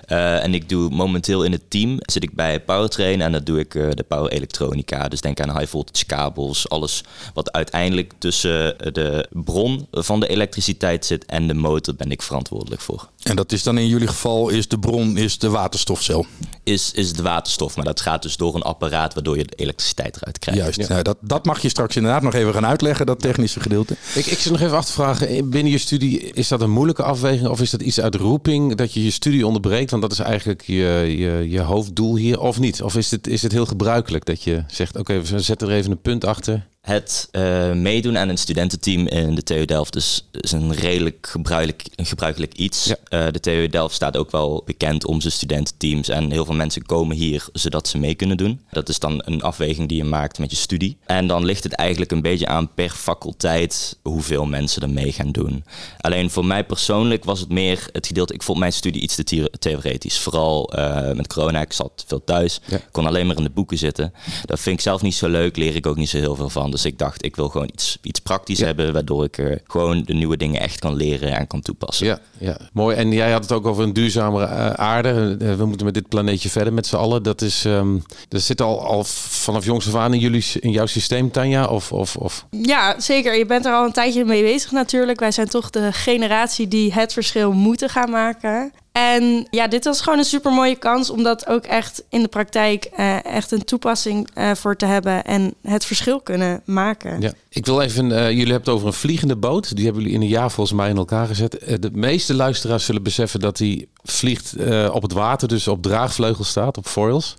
Uh, 0.07 0.43
en 0.43 0.53
ik 0.53 0.69
doe 0.69 0.89
momenteel 0.89 1.43
in 1.43 1.51
het 1.51 1.69
team, 1.69 1.97
zit 1.99 2.23
ik 2.23 2.33
bij 2.33 2.59
Powertrain 2.59 3.21
en 3.21 3.31
dat 3.31 3.45
doe 3.45 3.59
ik 3.59 3.73
uh, 3.73 3.89
de 3.91 4.03
power 4.03 4.31
elektronica. 4.31 5.07
Dus 5.07 5.21
denk 5.21 5.39
aan 5.39 5.57
high 5.57 5.71
voltage 5.71 6.05
kabels, 6.05 6.69
alles 6.69 7.03
wat 7.33 7.51
uiteindelijk 7.51 8.13
tussen 8.17 8.77
de 8.93 9.27
bron 9.31 9.87
van 9.91 10.19
de 10.19 10.27
elektriciteit 10.27 11.05
zit 11.05 11.25
en 11.25 11.47
de 11.47 11.53
motor 11.53 11.95
ben 11.95 12.11
ik 12.11 12.21
verantwoordelijk 12.21 12.81
voor. 12.81 13.09
En 13.23 13.35
dat 13.35 13.51
is 13.51 13.63
dan 13.63 13.77
in 13.77 13.87
jullie 13.87 14.07
geval, 14.07 14.49
is 14.49 14.67
de 14.67 14.79
bron 14.79 15.17
is 15.17 15.37
de 15.37 15.49
waterstofcel? 15.49 16.25
Is, 16.63 16.91
is 16.91 17.13
de 17.13 17.21
waterstof, 17.21 17.75
maar 17.75 17.85
dat 17.85 18.01
gaat 18.01 18.21
dus 18.21 18.37
door 18.37 18.55
een 18.55 18.61
apparaat 18.61 19.13
waardoor 19.13 19.37
je 19.37 19.43
de 19.43 19.55
elektriciteit 19.55 20.15
eruit 20.15 20.39
krijgt. 20.39 20.61
Juist, 20.61 20.79
ja. 20.79 20.87
nou, 20.87 21.03
dat, 21.03 21.17
dat 21.21 21.45
mag 21.45 21.61
je 21.61 21.69
straks 21.69 21.95
inderdaad 21.95 22.21
nog 22.21 22.33
even 22.33 22.53
gaan 22.53 22.65
uitleggen, 22.65 23.05
dat 23.05 23.19
technische 23.19 23.59
gedeelte. 23.59 23.95
Ik, 24.15 24.25
ik 24.25 24.39
zit 24.39 24.51
nog 24.51 24.61
even 24.61 24.77
af 24.77 24.85
te 24.85 24.91
vragen, 24.91 25.49
binnen 25.49 25.71
je 25.71 25.77
studie, 25.77 26.19
is 26.19 26.47
dat 26.47 26.61
een 26.61 26.71
moeilijke 26.71 27.03
afweging 27.03 27.47
of 27.47 27.61
is 27.61 27.69
dat 27.69 27.81
iets 27.81 27.99
uit 27.99 28.15
roeping 28.15 28.75
dat 28.75 28.93
je 28.93 29.03
je 29.03 29.11
studie 29.11 29.47
onderbreekt? 29.47 29.91
Want 29.91 30.01
dat 30.01 30.11
is 30.11 30.19
eigenlijk 30.19 30.61
je, 30.61 31.15
je, 31.17 31.49
je 31.49 31.61
hoofddoel 31.61 32.15
hier, 32.15 32.39
of 32.39 32.59
niet? 32.59 32.81
Of 32.81 32.95
is 32.95 33.11
het, 33.11 33.27
is 33.27 33.41
het 33.41 33.51
heel 33.51 33.65
gebruikelijk 33.65 34.25
dat 34.25 34.43
je 34.43 34.63
zegt, 34.67 34.97
oké, 34.97 35.11
okay, 35.11 35.23
we 35.23 35.39
zetten 35.39 35.67
er 35.67 35.73
even 35.73 35.91
een 35.91 36.01
punt 36.01 36.25
achter? 36.25 36.67
Het 36.81 37.27
uh, 37.31 37.71
meedoen 37.71 38.17
aan 38.17 38.29
een 38.29 38.37
studententeam 38.37 39.07
in 39.07 39.35
de 39.35 39.43
TU 39.43 39.65
Delft 39.65 39.95
is, 39.95 40.27
is 40.31 40.51
een 40.51 40.73
redelijk 40.73 41.27
gebruikelijk, 41.29 41.85
een 41.95 42.05
gebruikelijk 42.05 42.53
iets. 42.53 42.85
Ja. 42.85 42.95
Uh, 43.19 43.25
de 43.31 43.39
TU 43.39 43.67
Delft 43.67 43.95
staat 43.95 44.17
ook 44.17 44.31
wel 44.31 44.63
bekend 44.65 45.05
om 45.05 45.21
zijn 45.21 45.33
studententeams. 45.33 46.09
En 46.09 46.31
heel 46.31 46.45
veel 46.45 46.55
mensen 46.55 46.85
komen 46.85 47.15
hier 47.15 47.45
zodat 47.53 47.87
ze 47.87 47.97
mee 47.97 48.15
kunnen 48.15 48.37
doen. 48.37 48.61
Dat 48.71 48.89
is 48.89 48.99
dan 48.99 49.21
een 49.25 49.41
afweging 49.41 49.87
die 49.87 49.97
je 49.97 50.03
maakt 50.03 50.39
met 50.39 50.51
je 50.51 50.57
studie. 50.57 50.97
En 51.05 51.27
dan 51.27 51.45
ligt 51.45 51.63
het 51.63 51.73
eigenlijk 51.73 52.11
een 52.11 52.21
beetje 52.21 52.47
aan 52.47 52.73
per 52.73 52.89
faculteit 52.89 53.97
hoeveel 54.01 54.45
mensen 54.45 54.81
er 54.81 54.89
mee 54.89 55.11
gaan 55.11 55.31
doen. 55.31 55.63
Alleen 55.97 56.29
voor 56.29 56.45
mij 56.45 56.63
persoonlijk 56.63 57.23
was 57.23 57.39
het 57.39 57.49
meer 57.49 57.89
het 57.91 58.07
gedeelte... 58.07 58.33
Ik 58.33 58.43
vond 58.43 58.59
mijn 58.59 58.73
studie 58.73 59.01
iets 59.01 59.15
te 59.15 59.49
theoretisch. 59.59 60.19
Vooral 60.19 60.77
uh, 60.77 61.11
met 61.11 61.27
corona, 61.27 61.61
ik 61.61 61.73
zat 61.73 62.03
veel 62.07 62.23
thuis. 62.23 62.61
Ja. 62.65 62.79
kon 62.91 63.05
alleen 63.05 63.27
maar 63.27 63.37
in 63.37 63.43
de 63.43 63.49
boeken 63.49 63.77
zitten. 63.77 64.13
Dat 64.45 64.59
vind 64.59 64.75
ik 64.75 64.81
zelf 64.81 65.01
niet 65.01 65.15
zo 65.15 65.27
leuk, 65.27 65.57
leer 65.57 65.75
ik 65.75 65.87
ook 65.87 65.95
niet 65.95 66.09
zo 66.09 66.17
heel 66.17 66.35
veel 66.35 66.49
van. 66.49 66.71
Dus 66.71 66.85
ik 66.85 66.97
dacht, 66.97 67.25
ik 67.25 67.35
wil 67.35 67.49
gewoon 67.49 67.69
iets, 67.73 67.97
iets 68.01 68.19
praktisch 68.19 68.59
ja. 68.59 68.65
hebben, 68.65 68.93
waardoor 68.93 69.23
ik 69.23 69.37
uh, 69.37 69.55
gewoon 69.67 70.03
de 70.03 70.13
nieuwe 70.13 70.37
dingen 70.37 70.61
echt 70.61 70.79
kan 70.79 70.95
leren 70.95 71.35
en 71.35 71.47
kan 71.47 71.61
toepassen. 71.61 72.05
Ja, 72.05 72.19
ja, 72.37 72.57
mooi. 72.73 72.95
En 72.99 73.11
jij 73.11 73.31
had 73.31 73.41
het 73.41 73.51
ook 73.51 73.65
over 73.65 73.83
een 73.83 73.93
duurzamere 73.93 74.45
uh, 74.45 74.69
aarde. 74.69 75.37
Uh, 75.41 75.53
we 75.53 75.65
moeten 75.65 75.85
met 75.85 75.93
dit 75.93 76.07
planeetje 76.07 76.49
verder 76.49 76.73
met 76.73 76.87
z'n 76.87 76.95
allen. 76.95 77.23
Dat 77.23 77.41
is, 77.41 77.63
um, 77.63 78.03
zit 78.29 78.61
al, 78.61 78.85
al 78.85 79.03
vanaf 79.03 79.65
jongs 79.65 79.87
af 79.87 79.95
aan 79.95 80.13
in, 80.13 80.19
jullie, 80.19 80.45
in 80.59 80.71
jouw 80.71 80.85
systeem, 80.85 81.31
Tanja? 81.31 81.65
Of, 81.65 81.91
of, 81.91 82.15
of? 82.15 82.45
Ja, 82.49 82.99
zeker. 82.99 83.37
Je 83.37 83.45
bent 83.45 83.65
er 83.65 83.73
al 83.73 83.85
een 83.85 83.91
tijdje 83.91 84.25
mee 84.25 84.43
bezig 84.43 84.71
natuurlijk. 84.71 85.19
Wij 85.19 85.31
zijn 85.31 85.47
toch 85.47 85.69
de 85.69 85.91
generatie 85.91 86.67
die 86.67 86.93
het 86.93 87.13
verschil 87.13 87.51
moeten 87.51 87.89
gaan 87.89 88.09
maken. 88.09 88.71
En 88.99 89.47
ja, 89.49 89.67
dit 89.67 89.85
was 89.85 90.01
gewoon 90.01 90.19
een 90.19 90.25
super 90.25 90.51
mooie 90.51 90.75
kans 90.75 91.09
om 91.09 91.23
dat 91.23 91.47
ook 91.47 91.63
echt 91.63 92.03
in 92.09 92.21
de 92.21 92.27
praktijk 92.27 92.89
uh, 92.99 93.25
echt 93.25 93.51
een 93.51 93.63
toepassing 93.63 94.29
uh, 94.35 94.51
voor 94.55 94.75
te 94.75 94.85
hebben 94.85 95.23
en 95.23 95.53
het 95.61 95.85
verschil 95.85 96.19
kunnen 96.19 96.61
maken. 96.65 97.21
Ja, 97.21 97.33
ik 97.49 97.65
wil 97.65 97.81
even, 97.81 98.05
uh, 98.05 98.17
jullie 98.17 98.37
hebben 98.39 98.55
het 98.55 98.69
over 98.69 98.87
een 98.87 98.93
vliegende 98.93 99.35
boot. 99.35 99.75
Die 99.75 99.85
hebben 99.85 100.03
jullie 100.03 100.17
in 100.17 100.23
een 100.23 100.27
jaar 100.27 100.51
volgens 100.51 100.77
mij 100.77 100.89
in 100.89 100.97
elkaar 100.97 101.27
gezet. 101.27 101.51
de 101.79 101.89
meeste 101.93 102.33
luisteraars 102.33 102.85
zullen 102.85 103.03
beseffen 103.03 103.39
dat 103.39 103.57
die 103.57 103.89
vliegt 104.03 104.55
op 104.91 105.01
het 105.01 105.13
water, 105.13 105.47
dus 105.47 105.67
op 105.67 105.81
draagvleugel 105.83 106.43
staat, 106.43 106.77
op 106.77 106.87
foils. 106.87 107.35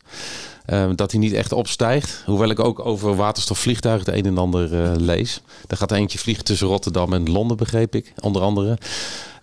dat 0.94 1.10
hij 1.10 1.20
niet 1.20 1.32
echt 1.32 1.52
opstijgt. 1.52 2.22
Hoewel 2.26 2.50
ik 2.50 2.58
ook 2.58 2.86
over 2.86 3.16
waterstofvliegtuigen 3.16 4.06
het 4.06 4.18
een 4.18 4.26
en 4.26 4.38
ander 4.38 4.68
lees. 5.00 5.42
Er 5.66 5.76
gaat 5.76 5.92
eentje 5.92 6.18
vliegen 6.18 6.44
tussen 6.44 6.66
Rotterdam 6.66 7.12
en 7.12 7.30
Londen, 7.30 7.56
begreep 7.56 7.94
ik, 7.94 8.12
onder 8.20 8.42
andere. 8.42 8.78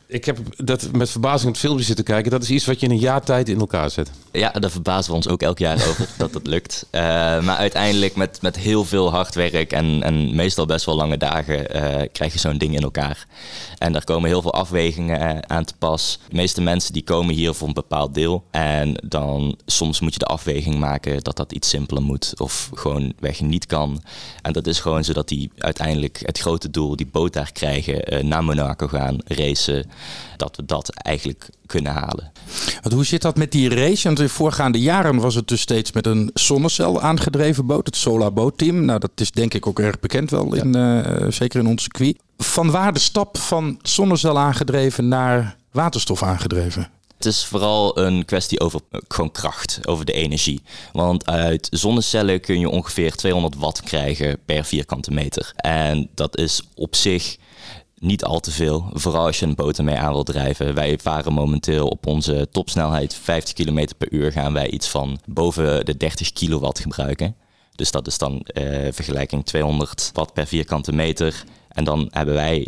Ik 0.09 0.25
heb 0.25 0.37
dat 0.55 0.91
met 0.91 1.09
verbazing 1.09 1.51
het 1.51 1.59
filmpje 1.59 1.85
zitten 1.85 2.05
kijken. 2.05 2.31
Dat 2.31 2.43
is 2.43 2.49
iets 2.49 2.65
wat 2.65 2.79
je 2.79 2.85
in 2.85 2.91
een 2.91 2.99
jaar 2.99 3.23
tijd 3.23 3.49
in 3.49 3.59
elkaar 3.59 3.89
zet. 3.89 4.11
Ja, 4.31 4.51
daar 4.51 4.71
verbazen 4.71 5.09
we 5.09 5.17
ons 5.17 5.27
ook 5.27 5.41
elk 5.41 5.59
jaar 5.59 5.75
over 5.75 6.07
dat 6.17 6.33
het 6.33 6.47
lukt. 6.47 6.85
Uh, 6.91 7.01
maar 7.43 7.55
uiteindelijk 7.55 8.15
met, 8.15 8.41
met 8.41 8.57
heel 8.57 8.85
veel 8.85 9.09
hard 9.09 9.35
werk 9.35 9.71
en, 9.71 10.03
en 10.03 10.35
meestal 10.35 10.65
best 10.65 10.85
wel 10.85 10.95
lange 10.95 11.17
dagen 11.17 11.75
uh, 11.75 12.07
krijg 12.11 12.33
je 12.33 12.39
zo'n 12.39 12.57
ding 12.57 12.75
in 12.75 12.81
elkaar. 12.81 13.25
En 13.77 13.93
daar 13.93 14.03
komen 14.03 14.29
heel 14.29 14.41
veel 14.41 14.53
afwegingen 14.53 15.49
aan 15.49 15.65
te 15.65 15.73
pas. 15.79 16.19
De 16.29 16.35
meeste 16.35 16.61
mensen 16.61 16.93
die 16.93 17.03
komen 17.03 17.35
hier 17.35 17.53
voor 17.53 17.67
een 17.67 17.73
bepaald 17.73 18.13
deel. 18.13 18.43
En 18.51 18.93
dan 19.03 19.57
soms 19.65 19.99
moet 19.99 20.13
je 20.13 20.19
de 20.19 20.25
afweging 20.25 20.75
maken 20.75 21.23
dat 21.23 21.37
dat 21.37 21.51
iets 21.51 21.69
simpeler 21.69 22.03
moet. 22.03 22.33
Of 22.37 22.69
gewoon 22.73 23.13
weg 23.19 23.41
niet 23.41 23.65
kan. 23.65 24.03
En 24.41 24.53
dat 24.53 24.67
is 24.67 24.79
gewoon 24.79 25.03
zodat 25.03 25.27
die 25.27 25.51
uiteindelijk 25.57 26.19
het 26.21 26.39
grote 26.39 26.69
doel, 26.69 26.95
die 26.95 27.09
boot 27.11 27.33
daar 27.33 27.51
krijgen, 27.51 28.27
naar 28.27 28.43
Monaco 28.43 28.87
gaan, 28.87 29.17
racen 29.25 29.85
dat 30.37 30.55
we 30.55 30.65
dat 30.65 30.89
eigenlijk 30.89 31.49
kunnen 31.65 31.91
halen. 31.91 32.31
Want 32.81 32.93
hoe 32.93 33.05
zit 33.05 33.21
dat 33.21 33.37
met 33.37 33.51
die 33.51 33.69
race? 33.69 34.07
Want 34.07 34.19
in 34.19 34.29
voorgaande 34.29 34.79
jaren 34.79 35.15
was 35.15 35.35
het 35.35 35.47
dus 35.47 35.61
steeds 35.61 35.91
met 35.91 36.05
een 36.05 36.31
zonnecel 36.33 37.01
aangedreven 37.01 37.65
boot, 37.65 37.85
het 37.85 37.95
Solar 37.95 38.33
Boat 38.33 38.57
Team. 38.57 38.85
Nou, 38.85 38.99
dat 38.99 39.11
is 39.15 39.31
denk 39.31 39.53
ik 39.53 39.67
ook 39.67 39.79
erg 39.79 39.99
bekend 39.99 40.29
wel, 40.29 40.55
in, 40.55 40.75
uh, 40.75 41.25
zeker 41.29 41.59
in 41.59 41.67
ons 41.67 41.81
circuit. 41.81 42.17
Van 42.37 42.71
waar 42.71 42.93
de 42.93 42.99
stap 42.99 43.37
van 43.37 43.79
zonnecel 43.81 44.39
aangedreven 44.39 45.07
naar 45.07 45.55
waterstof 45.71 46.23
aangedreven? 46.23 46.89
Het 47.17 47.25
is 47.25 47.45
vooral 47.45 47.97
een 47.97 48.25
kwestie 48.25 48.59
over 48.59 48.79
gewoon 49.07 49.31
kracht, 49.31 49.79
over 49.87 50.05
de 50.05 50.11
energie. 50.13 50.61
Want 50.91 51.25
uit 51.25 51.67
zonnecellen 51.71 52.39
kun 52.39 52.59
je 52.59 52.69
ongeveer 52.69 53.15
200 53.15 53.55
watt 53.55 53.81
krijgen 53.81 54.37
per 54.45 54.65
vierkante 54.65 55.11
meter. 55.11 55.51
En 55.55 56.09
dat 56.15 56.37
is 56.37 56.61
op 56.75 56.95
zich 56.95 57.37
niet 57.99 58.23
al 58.23 58.39
te 58.39 58.51
veel. 58.51 58.89
Vooral 58.93 59.25
als 59.25 59.39
je 59.39 59.45
een 59.45 59.55
boot 59.55 59.77
ermee 59.77 59.97
aan 59.97 60.11
wil 60.11 60.23
drijven. 60.23 60.73
Wij 60.73 60.99
varen 61.01 61.33
momenteel 61.33 61.87
op 61.87 62.07
onze 62.07 62.47
topsnelheid 62.51 63.13
50 63.13 63.53
km 63.53 63.87
per 63.97 64.11
uur. 64.11 64.31
Gaan 64.31 64.53
wij 64.53 64.69
iets 64.69 64.87
van 64.87 65.19
boven 65.25 65.85
de 65.85 65.97
30 65.97 66.31
kilowatt 66.33 66.79
gebruiken. 66.79 67.35
Dus 67.75 67.91
dat 67.91 68.07
is 68.07 68.17
dan 68.17 68.33
uh, 68.33 68.87
vergelijking 68.91 69.45
200 69.45 70.09
watt 70.13 70.33
per 70.33 70.47
vierkante 70.47 70.91
meter. 70.91 71.43
En 71.69 71.83
dan 71.83 72.07
hebben 72.11 72.33
wij 72.35 72.67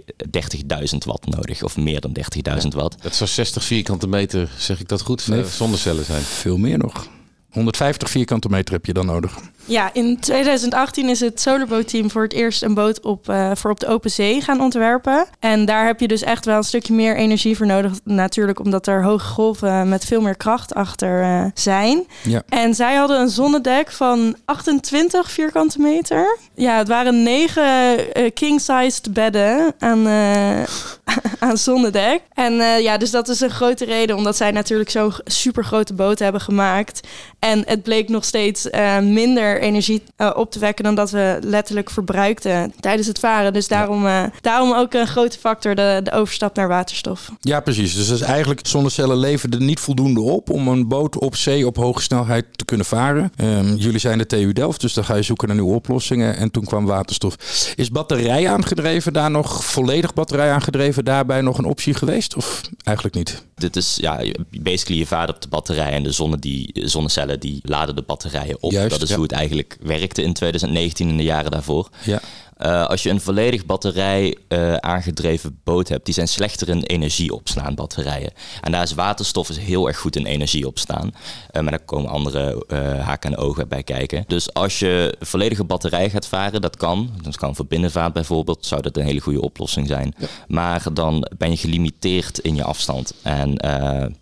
30.000 0.91 0.97
watt 1.05 1.25
nodig, 1.25 1.63
of 1.63 1.77
meer 1.77 1.99
dan 1.99 2.15
30.000 2.61 2.67
watt. 2.67 3.03
Dat 3.03 3.15
zou 3.15 3.29
60 3.29 3.63
vierkante 3.63 4.07
meter, 4.07 4.49
zeg 4.57 4.79
ik 4.79 4.87
dat 4.87 5.01
goed, 5.01 5.27
nee, 5.27 5.45
zonnecellen 5.45 6.05
zijn. 6.05 6.21
Veel 6.21 6.57
meer 6.57 6.77
nog. 6.77 7.07
150 7.49 8.09
vierkante 8.09 8.49
meter 8.49 8.73
heb 8.73 8.85
je 8.85 8.93
dan 8.93 9.05
nodig. 9.05 9.39
Ja, 9.69 9.89
in 9.93 10.19
2018 10.19 11.09
is 11.09 11.19
het 11.19 11.41
Solarboat 11.41 11.87
Team 11.87 12.11
voor 12.11 12.21
het 12.21 12.33
eerst 12.33 12.63
een 12.63 12.73
boot 12.73 13.01
op, 13.01 13.29
uh, 13.29 13.51
voor 13.55 13.71
op 13.71 13.79
de 13.79 13.87
open 13.87 14.11
zee 14.11 14.41
gaan 14.41 14.61
ontwerpen. 14.61 15.25
En 15.39 15.65
daar 15.65 15.85
heb 15.85 15.99
je 15.99 16.07
dus 16.07 16.21
echt 16.21 16.45
wel 16.45 16.57
een 16.57 16.63
stukje 16.63 16.93
meer 16.93 17.15
energie 17.15 17.57
voor 17.57 17.65
nodig. 17.65 17.91
Natuurlijk 18.03 18.59
omdat 18.59 18.87
er 18.87 19.03
hoge 19.03 19.25
golven 19.25 19.89
met 19.89 20.05
veel 20.05 20.21
meer 20.21 20.37
kracht 20.37 20.73
achter 20.73 21.21
uh, 21.21 21.45
zijn. 21.53 22.07
Ja. 22.23 22.41
En 22.49 22.73
zij 22.75 22.95
hadden 22.95 23.19
een 23.19 23.29
zonnedek 23.29 23.91
van 23.91 24.35
28 24.45 25.31
vierkante 25.31 25.79
meter. 25.79 26.37
Ja, 26.53 26.77
het 26.77 26.87
waren 26.87 27.23
negen 27.23 27.97
uh, 28.17 28.29
king-sized 28.33 29.13
bedden 29.13 29.73
aan, 29.79 30.07
aan 31.39 31.57
zonnedek. 31.57 32.21
En 32.33 32.53
ja, 32.81 32.97
dus 32.97 33.11
dat 33.11 33.27
is 33.27 33.39
een 33.39 33.49
grote 33.49 33.85
reden 33.85 34.15
omdat 34.15 34.37
zij 34.37 34.51
natuurlijk 34.51 34.89
zo'n 34.89 35.13
super 35.23 35.63
grote 35.63 35.93
boot 35.93 36.19
hebben 36.19 36.41
gemaakt. 36.41 37.07
En 37.39 37.63
het 37.65 37.83
bleek 37.83 38.09
nog 38.09 38.25
steeds 38.25 38.67
minder 39.01 39.58
energie 39.59 40.03
uh, 40.17 40.31
op 40.35 40.51
te 40.51 40.59
wekken 40.59 40.83
dan 40.83 40.95
dat 40.95 41.11
we 41.11 41.37
letterlijk 41.41 41.89
verbruikten 41.89 42.73
tijdens 42.79 43.07
het 43.07 43.19
varen. 43.19 43.53
Dus 43.53 43.67
daarom, 43.67 44.05
uh, 44.05 44.23
daarom 44.41 44.73
ook 44.73 44.93
een 44.93 45.07
grote 45.07 45.39
factor 45.39 45.75
de, 45.75 45.99
de 46.03 46.11
overstap 46.11 46.55
naar 46.55 46.67
waterstof. 46.67 47.31
Ja, 47.41 47.59
precies. 47.59 47.95
Dus 47.95 48.09
is 48.09 48.21
eigenlijk 48.21 48.67
zonnecellen 48.67 49.17
leveren 49.17 49.59
er 49.59 49.65
niet 49.65 49.79
voldoende 49.79 50.21
op 50.21 50.49
om 50.49 50.67
een 50.67 50.87
boot 50.87 51.17
op 51.17 51.35
zee 51.35 51.65
op 51.65 51.75
hoge 51.75 52.01
snelheid 52.01 52.45
te 52.51 52.65
kunnen 52.65 52.85
varen. 52.85 53.31
Um, 53.37 53.75
jullie 53.75 53.99
zijn 53.99 54.17
de 54.17 54.25
TU 54.25 54.53
Delft, 54.53 54.81
dus 54.81 54.93
dan 54.93 55.05
ga 55.05 55.15
je 55.15 55.21
zoeken 55.21 55.47
naar 55.47 55.57
nieuwe 55.57 55.75
oplossingen. 55.75 56.35
En 56.35 56.51
toen 56.51 56.65
kwam 56.65 56.85
waterstof. 56.85 57.35
Is 57.75 57.91
batterij 57.91 58.49
aangedreven 58.49 59.13
daar 59.13 59.31
nog, 59.31 59.65
volledig 59.65 60.13
batterij 60.13 60.51
aangedreven, 60.51 61.05
daarbij 61.05 61.41
nog 61.41 61.57
een 61.57 61.65
optie 61.65 61.93
geweest? 61.93 62.35
Of 62.35 62.61
eigenlijk 62.83 63.15
niet? 63.15 63.43
Dit 63.55 63.75
is 63.75 63.97
ja, 64.01 64.21
basically 64.49 64.99
je 64.99 65.07
vaart 65.07 65.29
op 65.29 65.41
de 65.41 65.47
batterij 65.47 65.91
en 65.91 66.03
de 66.03 66.11
zonne 66.11 66.39
die, 66.39 66.71
zonnecellen 66.73 67.39
die 67.39 67.59
laden 67.63 67.95
de 67.95 68.01
batterijen 68.01 68.57
op. 68.59 68.71
Juist, 68.71 68.89
dat 68.89 69.01
is 69.01 69.09
ja. 69.09 69.15
hoe 69.15 69.23
het 69.23 69.31
eigenlijk 69.31 69.48
werkte 69.81 70.21
in 70.21 70.33
2019 70.33 71.09
en 71.09 71.17
de 71.17 71.23
jaren 71.23 71.51
daarvoor. 71.51 71.89
Ja. 72.03 72.21
Uh, 72.65 72.85
als 72.85 73.03
je 73.03 73.09
een 73.09 73.21
volledig 73.21 73.65
batterij 73.65 74.37
uh, 74.49 74.75
aangedreven 74.75 75.59
boot 75.63 75.87
hebt, 75.87 76.05
die 76.05 76.13
zijn 76.13 76.27
slechter 76.27 76.69
in 76.69 76.81
energie 76.81 77.33
opslaan, 77.33 77.75
batterijen. 77.75 78.31
En 78.61 78.71
daar 78.71 78.83
is 78.83 78.93
waterstof 78.93 79.49
is 79.49 79.57
heel 79.57 79.87
erg 79.87 79.97
goed 79.97 80.15
in 80.15 80.25
energie 80.25 80.67
opslaan. 80.67 81.07
Uh, 81.07 81.61
maar 81.61 81.71
daar 81.71 81.85
komen 81.85 82.09
andere 82.09 82.65
haken 83.01 83.31
en 83.31 83.37
ogen 83.37 83.67
bij 83.67 83.83
kijken. 83.83 84.23
Dus 84.27 84.53
als 84.53 84.79
je 84.79 85.15
een 85.19 85.25
volledige 85.25 85.63
batterij 85.63 86.09
gaat 86.09 86.27
varen, 86.27 86.61
dat 86.61 86.77
kan. 86.77 87.09
Dat 87.21 87.37
kan 87.37 87.55
voor 87.55 87.65
binnenvaart 87.65 88.13
bijvoorbeeld, 88.13 88.65
zou 88.65 88.81
dat 88.81 88.97
een 88.97 89.05
hele 89.05 89.19
goede 89.19 89.41
oplossing 89.41 89.87
zijn. 89.87 90.13
Ja. 90.17 90.27
Maar 90.47 90.93
dan 90.93 91.27
ben 91.37 91.49
je 91.49 91.57
gelimiteerd 91.57 92.39
in 92.39 92.55
je 92.55 92.63
afstand 92.63 93.13
en 93.23 93.51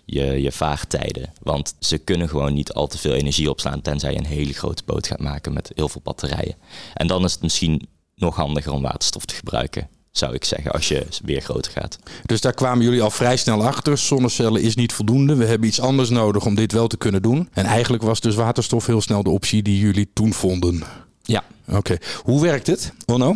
je, 0.05 0.41
je 0.41 0.51
vaartijden. 0.51 1.33
Want 1.41 1.75
ze 1.79 1.97
kunnen 1.97 2.29
gewoon 2.29 2.53
niet 2.53 2.73
al 2.73 2.87
te 2.87 2.97
veel 2.97 3.13
energie 3.13 3.49
opslaan, 3.49 3.81
tenzij 3.81 4.11
je 4.11 4.17
een 4.17 4.25
hele 4.25 4.53
grote 4.53 4.83
boot 4.85 5.07
gaat 5.07 5.19
maken 5.19 5.53
met 5.53 5.71
heel 5.75 5.89
veel 5.89 6.01
batterijen. 6.03 6.55
En 6.93 7.07
dan 7.07 7.23
is 7.23 7.31
het 7.31 7.41
misschien 7.41 7.87
nog 8.17 8.35
handiger 8.35 8.71
om 8.71 8.81
waterstof 8.81 9.25
te 9.25 9.35
gebruiken, 9.35 9.89
zou 10.11 10.33
ik 10.33 10.43
zeggen, 10.43 10.71
als 10.71 10.87
je 10.87 11.05
weer 11.23 11.41
groter 11.41 11.71
gaat. 11.71 11.97
Dus 12.25 12.41
daar 12.41 12.53
kwamen 12.53 12.83
jullie 12.83 13.01
al 13.01 13.11
vrij 13.11 13.37
snel 13.37 13.65
achter. 13.65 13.97
Zonnecellen 13.97 14.61
is 14.61 14.75
niet 14.75 14.93
voldoende. 14.93 15.35
We 15.35 15.45
hebben 15.45 15.67
iets 15.67 15.79
anders 15.79 16.09
nodig 16.09 16.45
om 16.45 16.55
dit 16.55 16.71
wel 16.71 16.87
te 16.87 16.97
kunnen 16.97 17.21
doen. 17.21 17.49
En 17.53 17.65
eigenlijk 17.65 18.03
was 18.03 18.19
dus 18.19 18.35
waterstof 18.35 18.85
heel 18.85 19.01
snel 19.01 19.23
de 19.23 19.29
optie 19.29 19.61
die 19.61 19.79
jullie 19.79 20.09
toen 20.13 20.33
vonden. 20.33 20.83
Ja. 21.23 21.43
Oké. 21.71 21.97
Hoe 22.23 22.41
werkt 22.41 22.67
het, 22.67 22.93
Onno? 23.05 23.35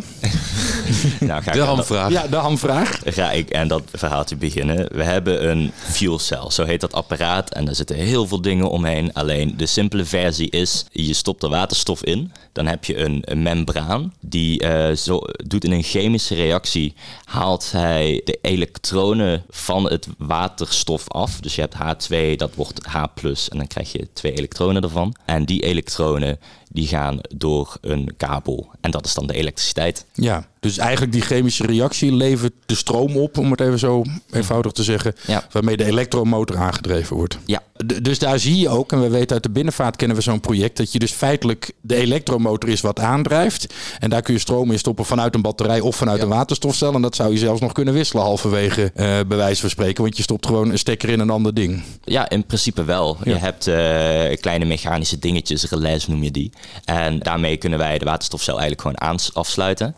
nou, 1.20 1.42
ga 1.42 1.52
De 1.52 1.60
hamvraag. 1.60 2.10
Ja, 2.10 2.26
de 2.26 2.36
hamvraag. 2.36 3.00
Ga 3.04 3.30
ik 3.30 3.50
en 3.50 3.68
dat 3.68 3.82
verhaaltje 3.92 4.36
beginnen. 4.36 4.96
We 4.96 5.02
hebben 5.02 5.48
een 5.50 5.72
fuel 5.74 6.18
cell, 6.18 6.50
zo 6.50 6.64
heet 6.64 6.80
dat 6.80 6.92
apparaat. 6.92 7.50
En 7.50 7.64
daar 7.64 7.74
zitten 7.74 7.96
heel 7.96 8.26
veel 8.26 8.40
dingen 8.40 8.70
omheen. 8.70 9.12
Alleen 9.12 9.56
de 9.56 9.66
simpele 9.66 10.04
versie 10.04 10.50
is, 10.50 10.84
je 10.90 11.12
stopt 11.12 11.42
er 11.42 11.48
waterstof 11.48 12.04
in. 12.04 12.32
Dan 12.52 12.66
heb 12.66 12.84
je 12.84 12.96
een, 12.96 13.22
een 13.24 13.42
membraan 13.42 14.14
die 14.20 14.64
uh, 14.64 14.96
zo, 14.96 15.20
doet 15.46 15.64
in 15.64 15.72
een 15.72 15.82
chemische 15.82 16.34
reactie, 16.34 16.94
haalt 17.24 17.72
hij 17.72 18.20
de 18.24 18.38
elektronen 18.42 19.44
van 19.50 19.90
het 19.90 20.06
waterstof 20.18 21.08
af. 21.08 21.40
Dus 21.40 21.54
je 21.54 21.60
hebt 21.60 21.74
H2, 21.74 22.36
dat 22.36 22.54
wordt 22.54 22.86
H+, 22.86 23.02
en 23.22 23.58
dan 23.58 23.66
krijg 23.66 23.92
je 23.92 24.08
twee 24.12 24.32
elektronen 24.32 24.82
ervan. 24.82 25.14
En 25.24 25.44
die 25.44 25.62
elektronen 25.62 26.38
die 26.72 26.86
gaan 26.86 27.18
door 27.34 27.76
een 27.80 28.14
kabel. 28.26 28.70
En 28.80 28.90
dat 28.90 29.06
is 29.06 29.14
dan 29.14 29.26
de 29.26 29.34
elektriciteit. 29.34 30.06
Ja, 30.12 30.46
dus 30.62 30.78
eigenlijk 30.78 31.12
die 31.12 31.20
chemische 31.22 31.66
reactie 31.66 32.12
levert 32.12 32.52
de 32.66 32.74
stroom 32.74 33.16
op, 33.16 33.38
om 33.38 33.50
het 33.50 33.60
even 33.60 33.78
zo 33.78 34.02
eenvoudig 34.30 34.72
te 34.72 34.82
zeggen, 34.82 35.14
Ja. 35.26 35.46
waarmee 35.50 35.76
de 35.76 35.84
elektromotor 35.84 36.56
aangedreven 36.56 37.16
wordt. 37.16 37.38
Ja. 37.46 37.62
D- 37.86 38.04
dus 38.04 38.18
daar 38.18 38.38
zie 38.38 38.58
je 38.58 38.68
ook, 38.68 38.92
en 38.92 39.00
we 39.00 39.08
weten 39.08 39.32
uit 39.34 39.42
de 39.42 39.50
binnenvaart 39.50 39.96
kennen 39.96 40.16
we 40.16 40.22
zo'n 40.22 40.40
project, 40.40 40.76
dat 40.76 40.92
je 40.92 40.98
dus 40.98 41.10
feitelijk 41.12 41.72
de 41.80 41.94
elektromotor 41.96 42.68
is 42.70 42.80
wat 42.80 43.00
aandrijft. 43.00 43.74
En 43.98 44.10
daar 44.10 44.22
kun 44.22 44.34
je 44.34 44.40
stroom 44.40 44.70
in 44.70 44.78
stoppen 44.78 45.04
vanuit 45.04 45.34
een 45.34 45.42
batterij 45.42 45.80
of 45.80 45.96
vanuit 45.96 46.22
een 46.22 46.28
waterstofcel. 46.28 46.94
En 46.94 47.02
dat 47.02 47.16
zou 47.16 47.32
je 47.32 47.38
zelfs 47.38 47.60
nog 47.60 47.72
kunnen 47.72 47.94
wisselen 47.94 48.22
halverwege, 48.24 48.90
eh 48.94 49.06
bij 49.28 49.36
wijze 49.36 49.60
van 49.60 49.70
spreken. 49.70 50.02
Want 50.02 50.16
je 50.16 50.22
stopt 50.22 50.46
gewoon 50.46 50.70
een 50.70 50.78
stekker 50.78 51.08
in 51.08 51.20
een 51.20 51.30
ander 51.30 51.54
ding. 51.54 51.82
Ja, 52.04 52.28
in 52.30 52.44
principe 52.46 52.84
wel. 52.84 53.16
Ja. 53.24 53.32
Je 53.32 53.38
hebt 53.38 53.66
eh, 53.66 54.40
kleine 54.40 54.64
mechanische 54.64 55.18
dingetjes, 55.18 55.68
relais 55.70 56.06
noem 56.06 56.22
je 56.22 56.30
die. 56.30 56.50
En 56.84 57.18
daarmee 57.18 57.56
kunnen 57.56 57.78
wij 57.78 57.98
de 57.98 58.04
waterstofcel 58.04 58.60
eigenlijk 58.60 58.98
gewoon 58.98 59.20
afsluiten. 59.32 59.94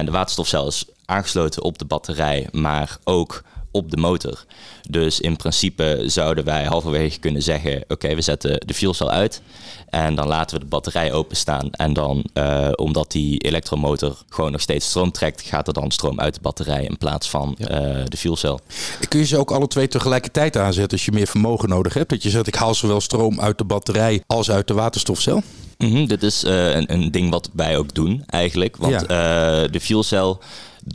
En 0.00 0.06
de 0.06 0.12
waterstofcel 0.12 0.66
is 0.66 0.84
aangesloten 1.04 1.62
op 1.62 1.78
de 1.78 1.84
batterij, 1.84 2.48
maar 2.52 2.98
ook 3.04 3.42
op 3.70 3.90
de 3.90 3.96
motor. 3.96 4.44
Dus 4.88 5.20
in 5.20 5.36
principe 5.36 6.02
zouden 6.06 6.44
wij 6.44 6.64
halverwege 6.64 7.18
kunnen 7.18 7.42
zeggen: 7.42 7.84
oké, 7.88 8.14
we 8.14 8.20
zetten 8.20 8.60
de 8.66 8.74
fuelcel 8.74 9.10
uit. 9.10 9.42
En 9.88 10.14
dan 10.14 10.26
laten 10.26 10.56
we 10.56 10.62
de 10.62 10.68
batterij 10.68 11.12
openstaan. 11.12 11.70
En 11.70 11.92
dan, 11.92 12.24
eh, 12.32 12.68
omdat 12.74 13.10
die 13.10 13.38
elektromotor 13.38 14.16
gewoon 14.28 14.52
nog 14.52 14.60
steeds 14.60 14.86
stroom 14.86 15.10
trekt, 15.10 15.42
gaat 15.42 15.66
er 15.66 15.72
dan 15.72 15.90
stroom 15.90 16.20
uit 16.20 16.34
de 16.34 16.40
batterij 16.40 16.84
in 16.84 16.98
plaats 16.98 17.30
van 17.30 17.56
eh, 17.56 18.04
de 18.04 18.16
fuelcel. 18.16 18.60
Kun 19.08 19.18
je 19.18 19.26
ze 19.26 19.38
ook 19.38 19.50
alle 19.50 19.68
twee 19.68 19.88
tegelijkertijd 19.88 20.56
aanzetten 20.56 20.92
als 20.92 21.04
je 21.04 21.12
meer 21.12 21.26
vermogen 21.26 21.68
nodig 21.68 21.94
hebt? 21.94 22.10
Dat 22.10 22.22
je 22.22 22.30
zegt, 22.30 22.46
ik 22.46 22.54
haal 22.54 22.74
zowel 22.74 23.00
stroom 23.00 23.40
uit 23.40 23.58
de 23.58 23.64
batterij 23.64 24.22
als 24.26 24.50
uit 24.50 24.66
de 24.66 24.74
waterstofcel? 24.74 25.42
Mhm, 25.80 26.06
dit 26.06 26.22
is 26.22 26.44
eh, 26.44 26.74
een, 26.74 26.92
een 26.92 27.10
ding 27.10 27.30
wat 27.30 27.50
wij 27.52 27.76
ook 27.78 27.94
doen 27.94 28.22
eigenlijk. 28.26 28.76
Want 28.76 28.92
Ja. 29.08 29.62
eh, 29.64 29.72
de 29.72 29.80
fuelcel, 29.80 30.40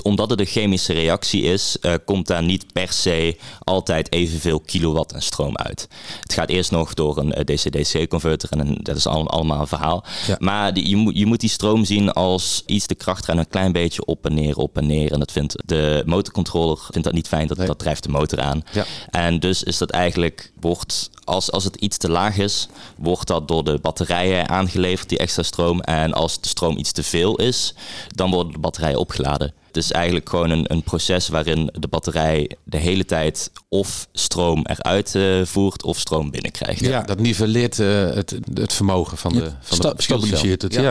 omdat 0.03 0.29
het 0.29 0.39
een 0.39 0.45
chemische 0.45 0.93
reactie 0.93 1.41
is, 1.43 1.77
eh, 1.81 1.93
komt 2.05 2.27
daar 2.27 2.43
niet 2.43 2.73
per 2.73 2.91
se 2.91 3.37
altijd 3.63 4.11
evenveel 4.11 4.59
kilowatt 4.59 5.11
en 5.13 5.21
stroom 5.21 5.57
uit. 5.57 5.87
Het 6.21 6.33
gaat 6.33 6.49
eerst 6.49 6.71
nog 6.71 6.93
door 6.93 7.17
een 7.17 7.33
eh, 7.33 7.43
DC-DC-converter 7.45 8.49
en 8.51 8.59
een- 8.59 8.79
dat 8.81 8.95
is 8.95 9.07
al- 9.07 9.29
allemaal 9.29 9.59
een 9.59 9.67
verhaal. 9.67 10.03
Ja. 10.27 10.35
Maar 10.39 10.73
die, 10.73 10.89
je, 10.89 10.95
moet, 10.95 11.17
je 11.17 11.25
moet 11.25 11.39
die 11.39 11.49
stroom 11.49 11.85
zien 11.85 12.11
als 12.13 12.63
iets 12.65 12.87
de 12.87 12.95
kracht 12.95 13.25
gaan 13.25 13.37
een 13.37 13.47
klein 13.47 13.71
beetje 13.71 14.05
op 14.05 14.25
en 14.25 14.33
neer, 14.33 14.57
op 14.57 14.77
en 14.77 14.85
neer. 14.85 15.11
En 15.11 15.19
dat 15.19 15.31
vindt 15.31 15.55
de 15.65 16.03
motorcontroller 16.05 16.77
vindt 16.89 17.03
dat 17.03 17.13
niet 17.13 17.27
fijn, 17.27 17.47
dat, 17.47 17.57
Nee. 17.57 17.67
dat 17.67 17.79
drijft 17.79 18.03
de 18.03 18.09
motor 18.09 18.39
aan. 18.41 18.63
Ja. 18.71 18.85
En 19.09 19.39
dus 19.39 19.63
is 19.63 19.77
dat 19.77 19.89
eigenlijk, 19.89 20.51
wordt, 20.59 21.09
als, 21.23 21.51
als 21.51 21.63
het 21.63 21.75
iets 21.75 21.97
te 21.97 22.09
laag 22.09 22.37
is, 22.37 22.67
wordt 22.97 23.27
dat 23.27 23.47
door 23.47 23.63
de 23.63 23.79
batterijen 23.81 24.49
aangeleverd, 24.49 25.09
die 25.09 25.17
extra 25.17 25.43
stroom. 25.43 25.81
En 25.81 26.13
als 26.13 26.41
de 26.41 26.47
stroom 26.47 26.77
iets 26.77 26.91
te 26.91 27.03
veel 27.03 27.35
is, 27.35 27.73
dan 28.07 28.31
worden 28.31 28.53
de 28.53 28.59
batterijen 28.59 28.99
opgeladen. 28.99 29.53
Het 29.75 29.83
is 29.83 29.91
eigenlijk 29.91 30.29
gewoon 30.29 30.49
een, 30.49 30.71
een 30.73 30.83
proces 30.83 31.27
waarin 31.27 31.69
de 31.79 31.87
batterij 31.87 32.49
de 32.63 32.77
hele 32.77 33.05
tijd 33.05 33.51
of 33.69 34.07
stroom 34.13 34.65
eruit 34.65 35.15
eh, 35.15 35.41
voert 35.43 35.83
of 35.83 35.99
stroom 35.99 36.31
binnenkrijgt. 36.31 36.79
Ja. 36.79 37.01
Dat 37.01 37.19
nivelleert 37.19 37.79
eh, 37.79 37.87
het, 38.09 38.35
het 38.53 38.73
vermogen 38.73 39.17
van 39.17 39.33
de, 39.33 39.51
van 39.61 39.77
Sta- 39.77 39.93
de 39.93 40.01
stabiliseert 40.01 40.61
het, 40.61 40.73
ja. 40.73 40.81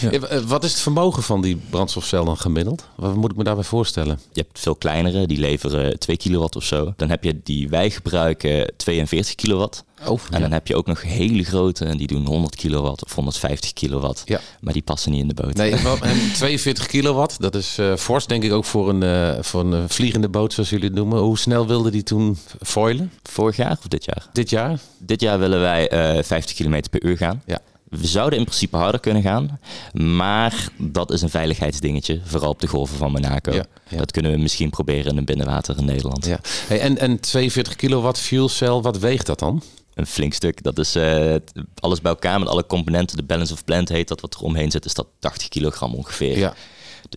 Ja. 0.00 0.10
Eh, 0.10 0.40
Wat 0.40 0.64
is 0.64 0.70
het 0.72 0.80
vermogen 0.80 1.22
van 1.22 1.40
die 1.42 1.60
brandstofcel 1.70 2.24
dan 2.24 2.36
gemiddeld? 2.36 2.88
Wat 2.96 3.14
moet 3.14 3.30
ik 3.30 3.36
me 3.36 3.44
daarbij 3.44 3.64
voorstellen? 3.64 4.20
Je 4.32 4.40
hebt 4.40 4.58
veel 4.60 4.76
kleinere, 4.76 5.26
die 5.26 5.38
leveren 5.38 5.98
2 5.98 6.16
kilowatt 6.16 6.56
of 6.56 6.64
zo. 6.64 6.92
Dan 6.96 7.08
heb 7.10 7.24
je 7.24 7.40
die 7.42 7.68
wij 7.68 7.90
gebruiken 7.90 8.72
42 8.76 9.34
kilowatt. 9.34 9.84
Oh, 10.06 10.20
En 10.30 10.40
dan 10.40 10.52
heb 10.52 10.66
je 10.66 10.76
ook 10.76 10.86
nog 10.86 11.02
hele 11.02 11.44
grote, 11.44 11.84
en 11.84 11.96
die 11.96 12.06
doen 12.06 12.26
100 12.26 12.56
kilowatt 12.56 13.04
of 13.04 13.14
150 13.14 13.72
kilowatt. 13.72 14.22
Ja. 14.24 14.40
Maar 14.60 14.72
die 14.72 14.82
passen 14.82 15.10
niet 15.10 15.20
in 15.20 15.28
de 15.28 15.34
boot. 15.34 15.54
Nee, 15.54 15.70
en 16.00 16.32
42 16.34 16.86
kilowatt, 16.86 17.40
dat 17.40 17.54
is 17.54 17.78
eh 17.78 17.96
fors 17.96 18.26
denk 18.26 18.42
ik 18.42 18.52
ook 18.52 18.64
voor 18.64 18.88
een, 18.88 19.02
eh, 19.02 19.42
voor 19.42 19.60
een 19.60 19.72
eh, 19.72 19.84
vliegende 19.86 20.28
boot 20.28 20.52
zoals 20.52 20.70
jullie 20.70 20.84
het 20.84 20.94
noemen. 20.94 21.18
Hoe 21.18 21.38
snel 21.38 21.66
wilde 21.66 21.90
die 21.90 22.02
toen 22.02 22.38
foilen? 22.62 23.12
Vorig 23.22 23.56
jaar 23.56 23.76
of 23.78 23.88
dit 23.88 24.04
jaar? 24.04 24.28
Dit 24.32 24.50
jaar? 24.50 24.80
Dit 24.98 25.20
jaar 25.20 25.38
willen 25.38 25.60
wij 25.60 25.88
eh 25.88 26.22
50 26.22 26.56
kilometer 26.56 26.90
per 26.90 27.04
uur 27.04 27.16
gaan. 27.16 27.42
Ja. 27.46 27.60
We 27.88 28.06
zouden 28.06 28.38
in 28.38 28.44
principe 28.44 28.76
harder 28.76 29.00
kunnen 29.00 29.22
gaan, 29.22 29.58
maar 29.92 30.68
dat 30.76 31.12
is 31.12 31.22
een 31.22 31.30
veiligheidsdingetje, 31.30 32.20
vooral 32.24 32.50
op 32.50 32.60
de 32.60 32.66
golven 32.66 32.96
van 32.96 33.12
Monaco. 33.12 33.52
Ja, 33.52 33.64
ja. 33.88 33.96
Dat 33.96 34.10
kunnen 34.10 34.32
we 34.32 34.38
misschien 34.38 34.70
proberen 34.70 35.10
in 35.10 35.16
een 35.16 35.24
binnenwater 35.24 35.78
in 35.78 35.84
Nederland. 35.84 36.26
Ja. 36.26 36.40
Hey, 36.66 36.80
en, 36.80 36.98
en 36.98 37.20
42 37.20 37.76
kilowatt 37.76 38.18
fuel 38.18 38.48
cell, 38.48 38.80
wat 38.80 38.98
weegt 38.98 39.26
dat 39.26 39.38
dan? 39.38 39.62
Een 39.94 40.06
flink 40.06 40.34
stuk. 40.34 40.62
Dat 40.62 40.78
is 40.78 40.94
eh, 40.94 41.34
alles 41.80 42.00
bij 42.00 42.10
elkaar 42.12 42.38
met 42.38 42.48
alle 42.48 42.66
componenten. 42.66 43.16
De 43.16 43.22
balance 43.22 43.52
of 43.52 43.64
plant 43.64 43.88
heet 43.88 44.08
dat 44.08 44.20
wat 44.20 44.34
er 44.34 44.40
omheen 44.40 44.70
zit, 44.70 44.84
is 44.84 44.94
dat 44.94 45.06
80 45.18 45.48
kilogram 45.48 45.94
ongeveer. 45.94 46.38
Ja. 46.38 46.54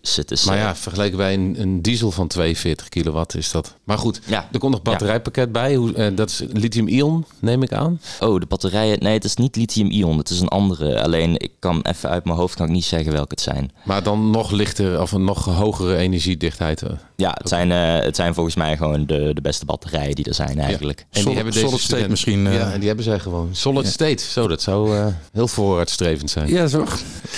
Dus 0.02 0.16
het 0.16 0.30
is... 0.30 0.44
Maar 0.44 0.56
eh, 0.56 0.62
ja, 0.62 0.76
vergeleken 0.76 1.16
bij 1.16 1.34
een, 1.34 1.56
een 1.60 1.82
diesel 1.82 2.10
van 2.10 2.28
42 2.28 2.88
kilowatt 2.88 3.34
is 3.34 3.50
dat. 3.50 3.74
Maar 3.84 3.98
goed, 3.98 4.20
Ja. 4.26 4.48
er 4.52 4.58
komt 4.58 4.72
nog 4.72 4.82
batterijpakket 4.82 5.52
bij. 5.52 5.74
Hoe, 5.74 5.92
eh, 5.94 6.16
dat 6.16 6.30
is 6.30 6.42
lithium-ion, 6.52 7.24
neem 7.40 7.62
ik 7.62 7.72
aan. 7.72 8.00
Oh, 8.20 8.40
de 8.40 8.46
batterijen. 8.46 8.98
Nee, 9.02 9.12
het 9.12 9.24
is 9.24 9.34
niet 9.36 9.56
lithium-ion. 9.56 10.18
Het 10.18 10.30
is 10.30 10.40
een 10.40 10.48
andere. 10.48 11.02
Alleen 11.02 11.38
ik 11.38 11.52
kan 11.58 11.80
even 11.82 12.10
uit 12.10 12.24
mijn 12.24 12.36
hoofd 12.36 12.54
kan 12.54 12.66
ik 12.66 12.72
niet 12.72 12.84
zeggen 12.84 13.12
welke 13.12 13.30
het 13.30 13.40
zijn. 13.40 13.70
Maar 13.84 14.02
dan 14.02 14.30
nog 14.30 14.50
lichter 14.50 15.00
of 15.00 15.12
een 15.12 15.24
nog 15.24 15.44
hogere 15.44 15.96
energiedichtheid. 15.96 16.82
Eh. 17.16 17.26
Ja, 17.26 17.34
het, 17.38 17.48
zijn, 17.48 17.72
eh, 17.72 18.04
het 18.04 18.16
zijn 18.16 18.34
volgens 18.34 18.54
mij 18.56 18.76
gewoon 18.76 19.06
de, 19.06 19.30
de 19.34 19.40
beste 19.40 19.64
batterijen 19.64 20.14
die 20.14 20.24
er 20.24 20.34
zijn 20.34 20.58
eigenlijk. 20.58 21.06
En 21.10 21.20
Solid- 21.22 21.36
solid 21.38 21.54
state 21.54 21.78
studenten- 21.78 22.10
misschien, 22.10 22.46
eh. 22.46 22.54
ja, 22.54 22.70
en 22.72 22.78
die 22.78 22.86
hebben 22.86 23.04
zij 23.04 23.18
gewoon. 23.18 23.48
Solid 23.52 23.86
state. 23.86 24.22
Zo, 24.24 24.48
dat 24.48 24.62
zou 24.62 24.96
eh, 24.96 25.06
heel 25.32 25.48
vooruitstrevend 25.48 26.30
zijn. 26.30 26.48
Ja, 26.48 26.66
zo. 26.66 26.84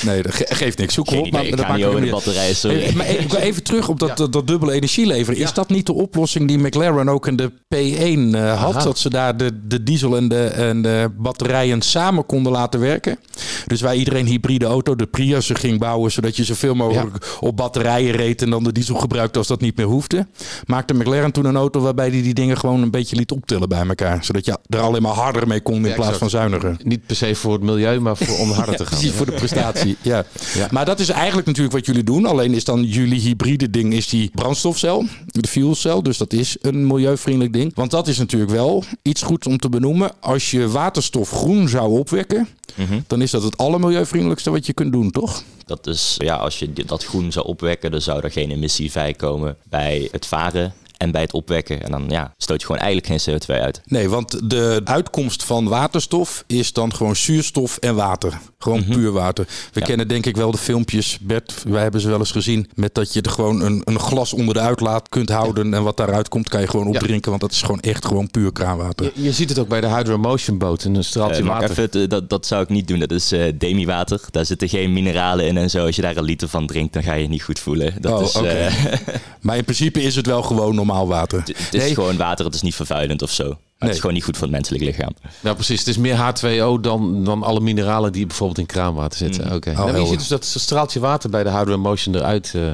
Nee, 0.04 0.22
dat 0.22 0.34
ge- 0.34 0.46
geeft 0.48 0.78
niks. 0.78 0.94
Zoek 0.94 1.10
op. 1.10 1.26
idee, 1.26 1.46
ik 1.46 1.56
dat 1.56 1.66
maakt 1.66 1.76
niet 1.78 1.86
over 1.86 2.00
de 2.00 2.10
batterijen, 2.10 2.56
sorry. 2.56 2.82
Eh, 2.82 2.94
Maar 2.94 3.06
even, 3.06 3.40
even 3.40 3.62
terug 3.62 3.88
op 3.88 3.98
dat, 4.00 4.16
dat, 4.16 4.32
dat 4.32 4.46
dubbele 4.46 4.72
energieleveren. 4.72 5.40
Is 5.40 5.48
Ja. 5.48 5.54
dat 5.54 5.68
niet 5.68 5.86
de 5.86 5.92
oplossing 5.92 6.48
die 6.48 6.58
McLaren 6.58 7.08
ook 7.08 7.26
in 7.26 7.36
de 7.36 7.50
P1 7.50 8.34
eh, 8.34 8.60
had? 8.62 8.74
Aha. 8.74 8.84
Dat 8.84 8.98
ze 8.98 9.10
daar 9.10 9.36
de, 9.36 9.66
de 9.66 9.82
diesel 9.82 10.16
en 10.16 10.28
de, 10.28 10.44
en 10.44 10.82
de 10.82 11.10
batterijen 11.16 11.82
samen 11.82 12.26
konden 12.26 12.52
laten 12.52 12.80
werken. 12.80 13.18
Dus 13.66 13.80
waar 13.80 13.94
iedereen 13.96 14.26
hybride 14.26 14.64
auto, 14.66 14.96
de 14.96 15.06
Prius, 15.06 15.50
ging 15.52 15.78
bouwen... 15.78 16.10
zodat 16.12 16.36
je 16.36 16.44
zoveel 16.44 16.74
mogelijk 16.74 17.36
op 17.40 17.56
batterijen 17.56 18.12
reed... 18.12 18.42
en 18.42 18.50
dan 18.50 18.64
de 18.64 18.72
diesel 18.72 18.94
gebruikte 18.96 19.38
als 19.38 19.46
dat 19.46 19.60
niet 19.60 19.67
meer 19.76 19.86
hoefde. 19.86 20.26
Maakte 20.66 20.94
McLaren 20.94 21.32
toen 21.32 21.44
een 21.44 21.56
auto 21.56 21.80
waarbij 21.80 22.10
die 22.10 22.22
die 22.22 22.34
dingen 22.34 22.56
gewoon 22.58 22.82
een 22.82 22.90
beetje 22.90 23.16
liet 23.16 23.30
optillen 23.30 23.68
bij 23.68 23.86
elkaar. 23.88 24.24
Zodat 24.24 24.44
je 24.44 24.58
er 24.68 24.80
alleen 24.80 25.02
maar 25.02 25.12
harder 25.12 25.46
mee 25.46 25.60
kon 25.60 25.74
in 25.82 25.88
Ja, 25.88 25.94
plaats 25.94 26.18
van 26.18 26.30
zuiniger. 26.30 26.76
Niet 26.84 27.06
per 27.06 27.16
se 27.16 27.34
voor 27.34 27.52
het 27.52 27.62
milieu, 27.62 28.00
maar 28.00 28.16
voor, 28.16 28.38
om 28.38 28.50
harder 28.50 28.76
te 28.76 28.84
gaan. 28.86 28.98
Precies, 28.98 29.16
voor 29.16 29.26
de 29.26 29.32
prestatie. 29.32 29.96
ja. 30.02 30.24
Ja. 30.54 30.68
Maar 30.70 30.84
dat 30.84 31.00
is 31.00 31.08
eigenlijk 31.08 31.46
natuurlijk 31.46 31.74
wat 31.74 31.86
jullie 31.86 32.04
doen. 32.04 32.26
Alleen 32.26 32.54
is 32.54 32.64
dan 32.64 32.84
jullie 32.84 33.20
hybride 33.20 33.70
ding 33.70 33.92
is 33.92 34.08
die 34.08 34.30
brandstofcel, 34.34 35.04
de 35.26 35.48
fuelcel. 35.48 36.02
Dus 36.02 36.18
dat 36.18 36.32
is 36.32 36.56
een 36.60 36.86
milieuvriendelijk 36.86 37.52
ding. 37.54 37.72
Want 37.74 37.90
dat 37.90 38.08
is 38.08 38.18
natuurlijk 38.18 38.50
wel 38.50 38.84
iets 39.02 39.22
goeds 39.22 39.46
om 39.46 39.58
te 39.58 39.68
benoemen. 39.68 40.10
Als 40.20 40.50
je 40.50 40.68
waterstof 40.68 41.30
groen 41.30 41.68
zou 41.68 41.98
opwekken, 41.98 42.48
Mhm. 42.74 43.00
dan 43.06 43.22
is 43.22 43.30
dat 43.30 43.42
het 43.42 43.56
allermilieuvriendelijkste 43.56 44.50
wat 44.50 44.66
je 44.66 44.72
kunt 44.72 44.92
doen, 44.92 45.10
toch? 45.10 45.42
Dat 45.68 45.86
is, 45.86 46.14
ja, 46.18 46.34
als 46.34 46.58
je 46.58 46.72
dat 46.72 47.04
groen 47.04 47.32
zou 47.32 47.46
opwekken, 47.46 47.90
dan 47.90 48.00
zou 48.00 48.20
er 48.22 48.30
geen 48.30 48.50
emissie 48.50 48.90
vrijkomen 48.90 49.56
bij 49.64 50.08
het 50.12 50.26
varen 50.26 50.74
en 50.98 51.10
bij 51.10 51.20
het 51.22 51.32
opwekken. 51.32 51.82
En 51.82 51.90
dan 51.90 52.04
ja, 52.08 52.34
stoot 52.36 52.60
je 52.60 52.66
gewoon 52.66 52.80
eigenlijk 52.82 53.22
geen 53.22 53.34
CO2 53.40 53.60
uit. 53.62 53.80
Nee, 53.84 54.08
want 54.08 54.50
de 54.50 54.80
uitkomst 54.84 55.44
van 55.44 55.68
waterstof 55.68 56.44
is 56.46 56.72
dan 56.72 56.94
gewoon 56.94 57.16
zuurstof 57.16 57.76
en 57.76 57.94
water. 57.94 58.38
Gewoon 58.58 58.84
puur 58.84 59.12
water. 59.12 59.44
We 59.72 59.80
Ja. 59.80 59.86
kennen 59.86 60.08
denk 60.08 60.26
ik 60.26 60.36
wel 60.36 60.50
de 60.50 60.58
filmpjes, 60.58 61.18
Bert, 61.22 61.54
wij 61.68 61.82
hebben 61.82 62.00
ze 62.00 62.08
wel 62.08 62.18
eens 62.18 62.30
gezien, 62.30 62.68
met 62.74 62.94
dat 62.94 63.12
je 63.12 63.20
er 63.22 63.30
gewoon 63.30 63.60
een, 63.60 63.82
een 63.84 63.98
glas 63.98 64.32
onder 64.32 64.54
de 64.54 64.60
uitlaat 64.60 65.08
kunt 65.08 65.28
houden 65.28 65.74
en 65.74 65.82
wat 65.82 65.96
daaruit 65.96 66.28
komt 66.28 66.48
kan 66.48 66.60
je 66.60 66.66
gewoon 66.68 66.86
Ja. 66.92 66.92
opdrinken, 66.98 67.28
want 67.30 67.42
dat 67.42 67.52
is 67.52 67.60
gewoon 67.62 67.80
echt 67.80 68.04
gewoon 68.06 68.30
puur 68.30 68.52
kraanwater. 68.52 69.10
Je, 69.14 69.22
je 69.22 69.32
ziet 69.32 69.48
het 69.48 69.58
ook 69.58 69.68
bij 69.68 69.80
de 69.80 69.88
Hydromotion 69.94 70.58
boot. 70.58 70.84
Een 70.84 71.04
straaltje 71.04 71.36
Eh, 71.40 71.42
maar 71.48 71.60
water. 71.60 71.70
even, 71.84 72.00
het, 72.00 72.10
dat, 72.10 72.30
dat 72.30 72.46
zou 72.46 72.62
ik 72.62 72.68
niet 72.68 72.88
doen. 72.88 72.98
Dat 72.98 73.10
is 73.10 73.32
eh 73.32 73.52
demi-water. 73.58 74.20
Daar 74.30 74.46
zitten 74.46 74.68
geen 74.68 74.92
mineralen 74.92 75.46
in 75.46 75.56
en 75.56 75.70
zo. 75.70 75.86
Als 75.86 75.96
je 75.96 76.02
daar 76.02 76.16
een 76.16 76.24
liter 76.24 76.48
van 76.48 76.66
drinkt, 76.66 76.92
dan 76.92 77.02
ga 77.02 77.12
je 77.14 77.22
je 77.22 77.28
niet 77.28 77.42
goed 77.42 77.58
voelen. 77.58 77.94
Dat 78.00 78.12
Oh, 78.12 78.22
is, 78.22 78.34
oké. 78.36 78.48
eh, 78.48 78.74
Maar 79.40 79.56
in 79.56 79.64
principe 79.64 80.02
is 80.02 80.16
het 80.16 80.26
wel 80.26 80.42
gewoon 80.42 80.78
normaal 80.88 81.08
water. 81.08 81.38
het 81.38 81.48
het 81.48 81.74
is 81.74 81.82
Nee. 81.82 81.94
gewoon 81.94 82.16
water, 82.16 82.44
het 82.44 82.54
is 82.54 82.62
niet 82.62 82.74
vervuilend 82.74 83.22
of 83.22 83.30
zo. 83.30 83.44
Maar 83.48 83.88
Het 83.88 83.96
is 83.96 84.02
gewoon 84.02 84.16
niet 84.16 84.24
goed 84.26 84.36
voor 84.36 84.46
het 84.46 84.54
menselijk 84.56 84.84
lichaam. 84.84 85.12
Nou, 85.40 85.54
precies. 85.54 85.78
Het 85.78 85.88
is 85.88 85.96
meer 85.98 86.16
H2O 86.16 86.80
dan, 86.80 87.24
dan 87.24 87.42
alle 87.42 87.60
mineralen 87.60 88.12
die 88.12 88.26
bijvoorbeeld 88.26 88.58
in 88.58 88.66
kraanwater 88.66 89.18
zitten. 89.18 89.46
Mm. 89.46 89.52
Oké. 89.52 89.68
Oh, 89.70 89.74
Nou, 89.76 89.76
maar 89.76 89.86
je 89.86 89.92
helder. 89.92 90.08
ziet 90.08 90.18
dus 90.18 90.52
dat 90.52 90.62
straaltje 90.62 91.00
water 91.00 91.30
bij 91.30 91.42
de 91.42 91.50
Hydromotion 91.50 92.14
eruit. 92.14 92.52
eh, 92.54 92.66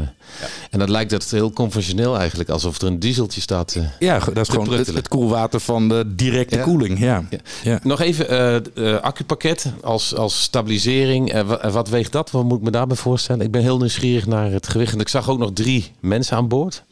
En 0.71 0.79
dat 0.79 0.89
lijkt 0.89 1.11
dat 1.11 1.31
heel 1.31 1.51
conventioneel 1.53 2.19
eigenlijk. 2.19 2.49
Alsof 2.51 2.81
er 2.81 2.87
een 2.87 2.99
dieseltje 2.99 3.41
staat. 3.41 3.75
eh. 3.75 3.83
Ja, 3.99 4.19
dat 4.19 4.37
is 4.37 4.49
gewoon 4.49 4.73
het, 4.73 4.87
het 4.87 5.09
koelwater 5.09 5.61
van 5.61 5.89
de 5.89 6.13
directe 6.15 6.57
Ja. 6.57 6.63
koeling. 6.63 6.99
Ja. 6.99 7.25
Ja. 7.31 7.39
Ja. 7.63 7.79
Nog 7.83 8.01
even 8.01 8.29
eh 8.29 8.57
eh, 8.95 9.01
accupakket 9.03 9.73
als, 9.83 10.15
als 10.15 10.43
stabilisering. 10.43 11.43
Wa- 11.43 11.71
wat 11.71 11.89
weegt 11.89 12.13
dat? 12.13 12.31
Wat 12.31 12.45
moet 12.45 12.59
ik 12.59 12.65
me 12.65 12.71
daarbij 12.71 12.97
voorstellen? 12.97 13.45
Ik 13.45 13.51
ben 13.51 13.63
heel 13.63 13.79
nieuwsgierig 13.79 14.27
naar 14.27 14.51
het 14.51 14.69
gewicht. 14.69 14.93
En 14.93 15.01
ik 15.01 15.09
zag 15.09 15.29
ook 15.29 15.39
nog 15.39 15.51
drie 15.53 15.93
mensen 16.01 16.37
aan 16.37 16.49
boord. 16.49 16.83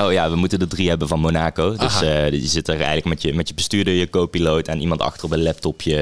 Oh 0.00 0.12
ja, 0.12 0.30
we 0.30 0.36
moeten 0.36 0.58
er 0.60 0.68
drie 0.68 0.88
hebben 0.88 1.08
van 1.08 1.20
Monaco. 1.20 1.70
Dus 1.70 1.78
Aha. 1.80 2.02
eh, 2.02 2.30
je 2.30 2.46
zit 2.46 2.68
er 2.68 2.74
eigenlijk 2.74 3.04
met 3.06 3.22
je, 3.22 3.34
met 3.34 3.48
je 3.48 3.54
bestuurder, 3.54 3.94
je 3.94 4.10
co-piloot 4.10 4.68
en 4.68 4.80
iemand 4.80 5.00
achter 5.00 5.24
op 5.24 5.32
een 5.32 5.42
laptopje. 5.42 5.96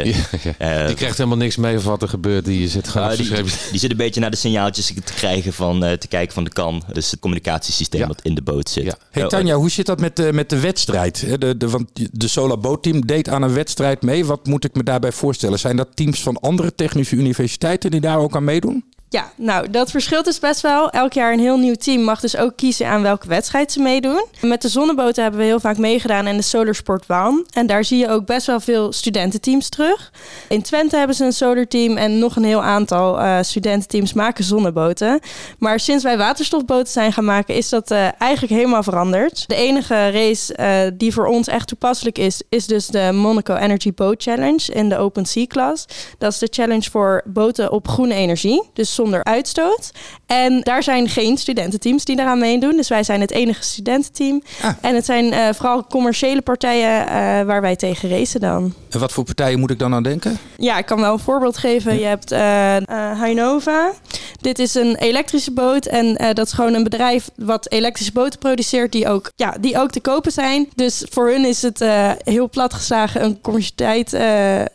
Eh, 0.59 0.87
Die 0.87 0.94
krijgt 0.94 1.16
helemaal 1.16 1.38
niks 1.38 1.56
mee 1.56 1.78
van 1.78 1.90
wat 1.90 2.02
er 2.02 2.09
gebeurt. 2.09 2.45
Die 2.45 2.69
zit 2.69 2.88
gewoon 2.88 3.06
nou, 3.06 3.43
die, 3.71 3.78
zit 3.80 3.91
een 3.91 3.97
beetje 3.97 4.21
naar 4.21 4.30
de 4.30 4.36
signaaltjes 4.36 4.86
te 5.04 5.12
krijgen 5.14 5.52
van 5.52 5.84
eh, 5.84 5.93
te 5.93 6.08
kijken 6.08 6.34
van 6.34 6.45
de 6.45 6.50
kan. 6.50 6.82
Dus 6.93 7.10
het 7.10 7.21
communicatiesysteem 7.21 8.00
Ja. 8.00 8.06
wat 8.06 8.21
in 8.23 8.34
de 8.34 8.43
boot 8.43 8.69
zit. 8.69 8.84
Ja. 8.84 8.95
Hey 9.10 9.23
Oh, 9.23 9.28
Tanja, 9.28 9.54
hoe 9.54 9.71
zit 9.71 9.86
dat 9.86 10.00
met 10.00 10.17
de, 10.17 10.32
met 10.32 10.50
de 10.50 10.60
wedstrijd? 10.60 11.21
Hè, 11.21 11.38
De, 11.38 11.56
de, 11.56 11.69
want 11.69 11.88
de 12.12 12.28
Solar 12.28 12.58
Boat 12.58 12.82
Team 12.82 13.06
deed 13.06 13.28
aan 13.28 13.43
een 13.43 13.52
wedstrijd 13.54 14.02
mee. 14.02 14.25
Wat 14.25 14.47
moet 14.47 14.64
ik 14.64 14.75
me 14.75 14.82
daarbij 14.82 15.12
voorstellen? 15.12 15.58
Zijn 15.58 15.76
dat 15.76 15.88
teams 15.95 16.23
van 16.23 16.41
andere 16.41 16.75
technische 16.75 17.17
universiteiten 17.17 17.91
die 17.91 18.00
daar 18.00 18.19
ook 18.19 18.36
aan 18.36 18.45
meedoen? 18.45 18.84
Ja, 19.12 19.32
nou, 19.36 19.70
dat 19.70 19.90
verschilt 19.90 20.25
dus 20.25 20.38
best 20.38 20.60
wel. 20.60 20.90
Elk 20.90 21.12
jaar 21.12 21.32
een 21.32 21.38
heel 21.38 21.58
nieuw 21.58 21.75
team 21.75 22.02
mag 22.02 22.20
dus 22.20 22.36
ook 22.36 22.56
kiezen 22.56 22.86
aan 22.86 23.02
welke 23.02 23.28
wedstrijd 23.28 23.73
ze 23.73 23.80
meedoen. 23.80 24.25
Met 24.40 24.62
de 24.62 24.68
zonneboten 24.68 25.23
hebben 25.23 25.40
we 25.40 25.46
heel 25.46 25.60
vaak 25.60 25.78
meegedaan 25.78 26.26
en 26.26 26.36
de 26.36 26.42
Solarsport 26.42 27.06
Waan. 27.06 27.44
En 27.52 27.66
daar 27.66 27.84
zie 27.84 27.99
je 27.99 28.08
ook 28.08 28.26
best 28.26 28.46
wel 28.46 28.60
veel 28.60 28.92
studententeams 28.92 29.68
terug. 29.68 30.12
In 30.49 30.62
Twente 30.62 30.96
hebben 30.96 31.16
ze 31.16 31.25
een 31.25 31.32
solarteam 31.32 31.96
en 31.96 32.18
nog 32.18 32.36
een 32.36 32.44
heel 32.44 32.62
aantal 32.62 33.20
eh, 33.20 33.38
studententeams 33.40 34.12
maken 34.12 34.44
zonneboten. 34.44 35.20
Maar 35.58 35.80
sinds 35.80 36.04
wij 36.04 36.16
waterstofboten 36.16 36.92
zijn 36.92 37.12
gaan 37.12 37.25
maken, 37.25 37.54
is 37.54 37.68
dat 37.68 37.90
eh, 37.90 38.20
eigenlijk 38.20 38.52
helemaal 38.52 38.82
veranderd. 38.82 39.44
De 39.49 39.54
enige 39.54 40.10
race 40.10 40.54
eh, 40.54 40.90
die 40.94 41.12
voor 41.12 41.26
ons 41.26 41.49
echt 41.49 41.68
toepasselijk 41.68 42.18
is, 42.18 42.42
is 42.49 42.66
dus 42.66 42.86
de 42.86 43.10
Monaco 43.12 43.54
Energy 43.54 43.94
Boat 43.94 44.23
Challenge 44.23 44.73
in 44.73 44.88
de 44.88 44.96
Open 44.96 45.26
Sea 45.26 45.46
Class. 45.46 45.84
Dat 46.18 46.32
is 46.32 46.38
de 46.38 46.49
challenge 46.50 46.90
voor 46.90 47.23
boten 47.25 47.73
op 47.73 47.88
groene 47.88 48.14
energie, 48.14 48.62
dus 48.73 48.94
zonder 49.00 49.25
uitstoot. 49.25 49.91
En 50.26 50.60
daar 50.60 50.82
zijn 50.82 51.08
geen 51.08 51.39
studententeams 51.39 52.04
die 52.04 52.17
daaraan 52.17 52.39
meedoen. 52.39 52.76
Dus 52.76 52.89
wij 52.89 53.02
zijn 53.02 53.21
het 53.21 53.30
enige 53.30 53.63
studententeam. 53.63 54.43
Ah. 54.63 54.71
En 54.80 54.95
het 54.95 55.04
zijn 55.04 55.32
eh, 55.32 55.49
vooral 55.54 55.86
commerciële 55.86 56.43
partijen 56.43 57.00
eh, 57.00 57.15
waar 57.43 57.60
wij 57.60 57.76
tegen 57.76 58.08
racen 58.08 58.41
dan. 58.41 58.75
En 58.91 58.99
wat 58.99 59.13
voor 59.13 59.25
partijen 59.25 59.58
moet 59.58 59.71
ik 59.71 59.78
dan 59.78 59.95
aan 59.95 60.02
denken? 60.02 60.39
Ja, 60.56 60.78
ik 60.78 60.86
kan 60.86 61.00
wel 61.00 61.13
een 61.13 61.19
voorbeeld 61.19 61.56
geven. 61.56 61.99
Je 61.99 62.04
hebt 62.04 62.32
eh 62.32 62.76
eh, 62.76 63.23
Hynova. 63.23 63.93
Dit 64.41 64.58
is 64.58 64.75
een 64.75 64.97
elektrische 64.97 65.50
boot. 65.50 65.86
En 65.86 66.34
dat 66.34 66.47
is 66.47 66.52
gewoon 66.52 66.75
een 66.75 66.82
bedrijf 66.82 67.30
wat 67.36 67.71
elektrische 67.71 68.13
boten 68.13 68.39
produceert. 68.39 68.93
Die 68.93 69.08
ook, 69.08 69.30
ja, 69.36 69.54
die 69.60 69.78
ook 69.78 69.91
te 69.91 70.00
kopen 70.00 70.32
zijn. 70.32 70.69
Dus 70.75 71.06
voor 71.10 71.28
hun 71.28 71.45
is 71.45 71.63
het 71.63 71.84
heel 72.25 72.49
plat 72.49 72.75
geslagen 72.75 73.25
een 73.25 73.41
commercialiteit 73.41 74.17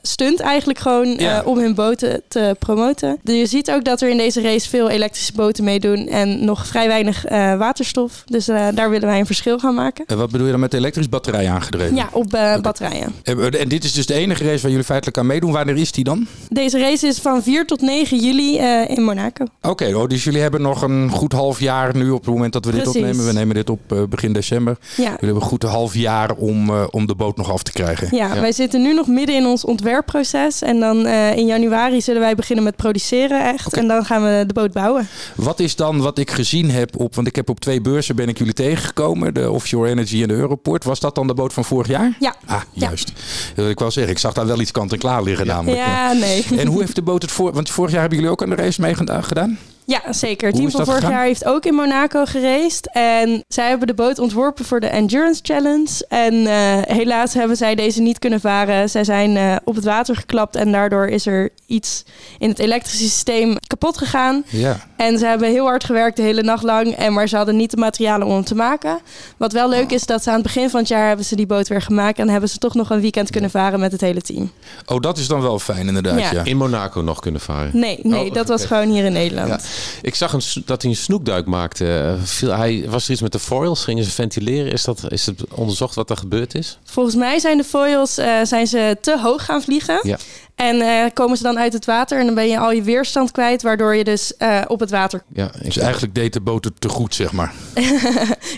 stunt 0.01 0.39
eigenlijk 0.39 0.79
gewoon. 0.79 1.13
Ja. 1.17 1.41
om 1.45 1.57
hun 1.57 1.75
boten 1.75 2.21
te 2.27 2.55
promoten. 2.59 3.17
Dus 3.23 3.37
je 3.37 3.45
ziet 3.45 3.71
ook 3.71 3.83
dat 3.83 4.01
er 4.01 4.09
in 4.09 4.14
deze 4.17 4.41
race 4.41 4.69
veel 4.69 4.89
elektrische 4.89 5.33
boten 5.33 5.63
meedoen. 5.63 6.07
En 6.07 6.45
nog 6.45 6.67
vrij 6.67 6.87
weinig 6.87 7.25
eh, 7.25 7.57
waterstof. 7.57 8.23
Dus 8.25 8.47
eh, 8.47 8.67
daar 8.73 8.89
willen 8.89 9.07
wij 9.07 9.19
een 9.19 9.25
verschil 9.25 9.59
gaan 9.59 9.75
maken. 9.75 10.05
En 10.07 10.17
wat 10.17 10.31
bedoel 10.31 10.45
je 10.45 10.51
dan 10.51 10.61
met 10.61 10.71
de 10.71 10.77
elektrische 10.77 11.09
batterij 11.09 11.49
aangedreven? 11.49 11.95
Ja, 11.95 12.09
op 12.11 12.33
eh, 12.33 12.59
batterijen. 12.61 13.13
En, 13.23 13.67
dit 13.67 13.83
is 13.83 13.93
dus 13.93 14.05
de 14.05 14.13
enige 14.13 14.43
race 14.43 14.61
waar 14.61 14.71
jullie 14.71 14.85
feitelijk 14.85 15.17
aan 15.17 15.25
meedoen. 15.25 15.51
Wanneer 15.51 15.77
is 15.77 15.91
die 15.91 16.03
dan? 16.03 16.27
Deze 16.49 16.79
race 16.79 17.07
is 17.07 17.19
van 17.19 17.43
4 17.43 17.65
tot 17.65 17.81
9 17.81 18.19
juli 18.19 18.57
in 18.87 19.03
Monaco. 19.03 19.45
Oké, 19.61 19.95
oh, 19.95 20.07
dus 20.07 20.23
jullie 20.23 20.41
hebben 20.41 20.61
nog 20.61 20.81
een 20.81 21.09
goed 21.09 21.31
half 21.31 21.59
jaar 21.59 21.95
nu 21.95 22.09
op 22.09 22.25
het 22.25 22.33
moment 22.33 22.53
dat 22.53 22.65
we 22.65 22.71
dit 22.71 22.87
opnemen. 22.87 23.25
We 23.25 23.33
nemen 23.33 23.55
dit 23.55 23.69
op 23.69 24.07
begin 24.09 24.33
december. 24.33 24.77
Ja. 24.79 25.03
Jullie 25.03 25.17
hebben 25.17 25.35
een 25.35 25.41
goed 25.41 25.63
half 25.63 25.93
jaar 25.93 26.31
om, 26.31 26.71
om 26.71 27.07
de 27.07 27.15
boot 27.15 27.37
nog 27.37 27.51
af 27.51 27.63
te 27.63 27.71
krijgen. 27.71 28.07
Ja, 28.11 28.39
wij 28.41 28.51
zitten 28.51 28.81
nu 28.81 28.93
nog 28.93 29.07
midden 29.07 29.35
in 29.35 29.45
ons 29.45 29.65
ontwerpproces. 29.65 30.61
En 30.61 30.79
dan 30.79 31.07
in 31.07 31.45
januari 31.45 32.01
zullen 32.01 32.21
wij 32.21 32.35
beginnen 32.35 32.63
met 32.63 32.75
produceren 32.75 33.53
echt. 33.53 33.73
En 33.73 33.87
dan 33.87 34.04
gaan 34.05 34.23
we 34.23 34.43
de 34.47 34.53
boot 34.53 34.71
bouwen. 34.71 35.07
Wat 35.35 35.59
is 35.59 35.75
dan 35.75 35.97
wat 36.01 36.17
ik 36.17 36.31
gezien 36.31 36.71
heb 36.71 36.99
op, 36.99 37.15
want 37.15 37.27
ik 37.27 37.35
heb 37.35 37.49
op 37.49 37.59
twee 37.59 37.81
beurzen 37.81 38.15
ben 38.15 38.27
ik 38.27 38.37
jullie 38.37 38.53
tegengekomen, 38.53 39.33
de 39.33 39.51
Offshore 39.51 39.89
Energy 39.89 40.21
en 40.21 40.27
de 40.27 40.33
Europort. 40.33 40.83
Was 40.83 40.99
dat 40.99 41.15
dan 41.15 41.27
de 41.27 41.33
boot 41.33 41.53
van 41.53 41.65
vorig 41.65 41.87
jaar? 41.87 42.15
Ja. 42.19 42.35
Ah, 42.45 42.61
Ja. 42.71 42.87
juist. 42.87 43.07
Dat 43.07 43.15
wil 43.55 43.69
ik 43.69 43.79
wel 43.79 43.91
zeggen. 43.91 44.13
Ik 44.13 44.19
zag 44.19 44.33
daar 44.33 44.47
wel 44.47 44.59
iets 44.59 44.71
kant 44.71 44.91
en 44.91 44.97
klaar 44.97 45.23
liggen 45.23 45.47
namelijk. 45.47 45.77
Ja, 45.85 46.11
nee. 46.13 46.45
En 46.59 46.67
hoe 46.67 46.79
heeft 46.79 46.95
de 46.95 47.01
boot 47.01 47.21
het 47.21 47.31
voor? 47.31 47.53
Want 47.53 47.69
vorig 47.69 47.91
jaar 47.91 47.99
hebben 47.99 48.17
jullie 48.19 48.33
ook 48.33 48.43
aan 48.43 48.49
de 48.49 48.55
race 48.55 48.81
mee 48.81 48.95
geda- 48.95 49.21
gedaan? 49.21 49.57
Ja, 49.87 50.13
zeker. 50.13 50.47
Het 50.47 50.55
team 50.57 50.71
van 50.71 50.85
vorig 50.85 50.99
gegaan? 50.99 51.15
jaar 51.15 51.25
heeft 51.25 51.45
ook 51.45 51.65
in 51.65 51.73
Monaco 51.73 52.25
geraced. 52.25 52.89
En 52.93 53.43
zij 53.47 53.69
hebben 53.69 53.87
de 53.87 53.93
boot 53.93 54.19
ontworpen 54.19 54.65
voor 54.65 54.79
de 54.79 54.87
Endurance 54.87 55.39
Challenge. 55.43 56.05
En 56.09 56.33
eh, 56.47 56.95
helaas 56.95 57.33
hebben 57.33 57.57
zij 57.57 57.75
deze 57.75 58.01
niet 58.01 58.19
kunnen 58.19 58.39
varen. 58.39 58.89
Zij 58.89 59.03
zijn 59.03 59.37
eh, 59.37 59.55
op 59.63 59.75
het 59.75 59.83
water 59.83 60.15
geklapt 60.15 60.55
en 60.55 60.71
daardoor 60.71 61.07
is 61.07 61.25
er 61.25 61.49
iets 61.65 62.03
in 62.39 62.49
het 62.49 62.59
elektrische 62.59 63.03
systeem 63.03 63.57
kapot 63.67 63.97
gegaan. 63.97 64.43
Ja. 64.49 64.87
En 64.97 65.17
ze 65.17 65.25
hebben 65.25 65.49
heel 65.49 65.65
hard 65.65 65.83
gewerkt 65.83 66.15
de 66.17 66.21
hele 66.23 66.41
nacht 66.43 66.63
lang. 66.63 66.95
En 66.95 67.13
maar 67.13 67.27
ze 67.27 67.35
hadden 67.35 67.55
niet 67.55 67.71
de 67.71 67.77
materialen 67.77 68.27
om 68.27 68.33
hem 68.33 68.43
te 68.43 68.55
maken. 68.55 68.99
Wat 69.37 69.51
wel 69.51 69.69
leuk 69.69 69.91
is, 69.91 70.05
dat 70.05 70.23
ze 70.23 70.29
aan 70.29 70.35
het 70.35 70.43
begin 70.43 70.69
van 70.69 70.79
het 70.79 70.89
jaar 70.89 71.07
hebben 71.07 71.25
ze 71.25 71.35
die 71.35 71.45
boot 71.45 71.67
weer 71.67 71.81
gemaakt. 71.81 72.19
En 72.19 72.29
hebben 72.29 72.49
ze 72.49 72.57
toch 72.57 72.73
nog 72.73 72.89
een 72.89 73.01
weekend 73.01 73.29
kunnen 73.29 73.49
varen 73.49 73.79
met 73.79 73.91
het 73.91 74.01
hele 74.01 74.21
team. 74.21 74.51
Oh, 74.85 74.99
dat 74.99 75.17
is 75.17 75.27
dan 75.27 75.41
wel 75.41 75.59
fijn 75.59 75.87
inderdaad, 75.87 76.19
Ja. 76.19 76.31
ja. 76.31 76.43
In 76.43 76.57
Monaco 76.57 77.01
nog 77.01 77.19
kunnen 77.19 77.41
varen. 77.41 77.69
Nee, 77.73 77.99
nee 78.03 78.25
Oh, 78.25 78.33
dat 78.33 78.47
was 78.47 78.65
gewoon 78.65 78.89
hier 78.89 79.05
in 79.05 79.13
Nederland. 79.13 79.49
Ja. 79.49 79.59
Ik 80.01 80.15
zag 80.15 80.33
een, 80.33 80.41
dat 80.65 80.81
hij 80.81 80.91
een 80.91 80.97
snoekduik 80.97 81.45
maakte. 81.45 82.15
Viel, 82.23 82.51
hij, 82.51 82.85
was 82.89 83.05
er 83.05 83.11
iets 83.11 83.21
met 83.21 83.31
de 83.31 83.39
foils? 83.39 83.83
Gingen 83.83 84.03
ze 84.03 84.11
ventileren? 84.11 84.71
Is, 84.71 84.83
dat, 84.83 85.11
is 85.11 85.25
het 85.25 85.53
onderzocht 85.53 85.95
wat 85.95 86.09
er 86.09 86.17
gebeurd 86.17 86.55
is? 86.55 86.79
Volgens 86.83 87.15
mij 87.15 87.39
zijn 87.39 87.57
de 87.57 87.63
foils 87.63 88.17
eh, 88.17 88.33
zijn 88.43 88.67
ze 88.67 88.97
te 89.01 89.19
hoog 89.19 89.45
gaan 89.45 89.61
vliegen. 89.61 89.99
Ja. 90.03 90.17
En 90.55 90.81
eh, 90.81 91.05
komen 91.13 91.37
ze 91.37 91.43
dan 91.43 91.59
uit 91.59 91.73
het 91.73 91.85
water 91.85 92.19
en 92.19 92.25
dan 92.25 92.35
ben 92.35 92.47
je 92.47 92.59
al 92.59 92.71
je 92.71 92.81
weerstand 92.81 93.31
kwijt, 93.31 93.61
waardoor 93.61 93.95
je 93.95 94.03
dus 94.03 94.37
eh, 94.37 94.61
op 94.67 94.79
het 94.79 94.89
water. 94.89 95.23
Ja, 95.33 95.51
Dus 95.61 95.77
eigenlijk 95.77 96.15
deed 96.15 96.33
de 96.33 96.41
boot 96.41 96.63
het 96.63 96.81
te 96.81 96.89
goed, 96.89 97.15
zeg 97.15 97.31
maar. 97.31 97.53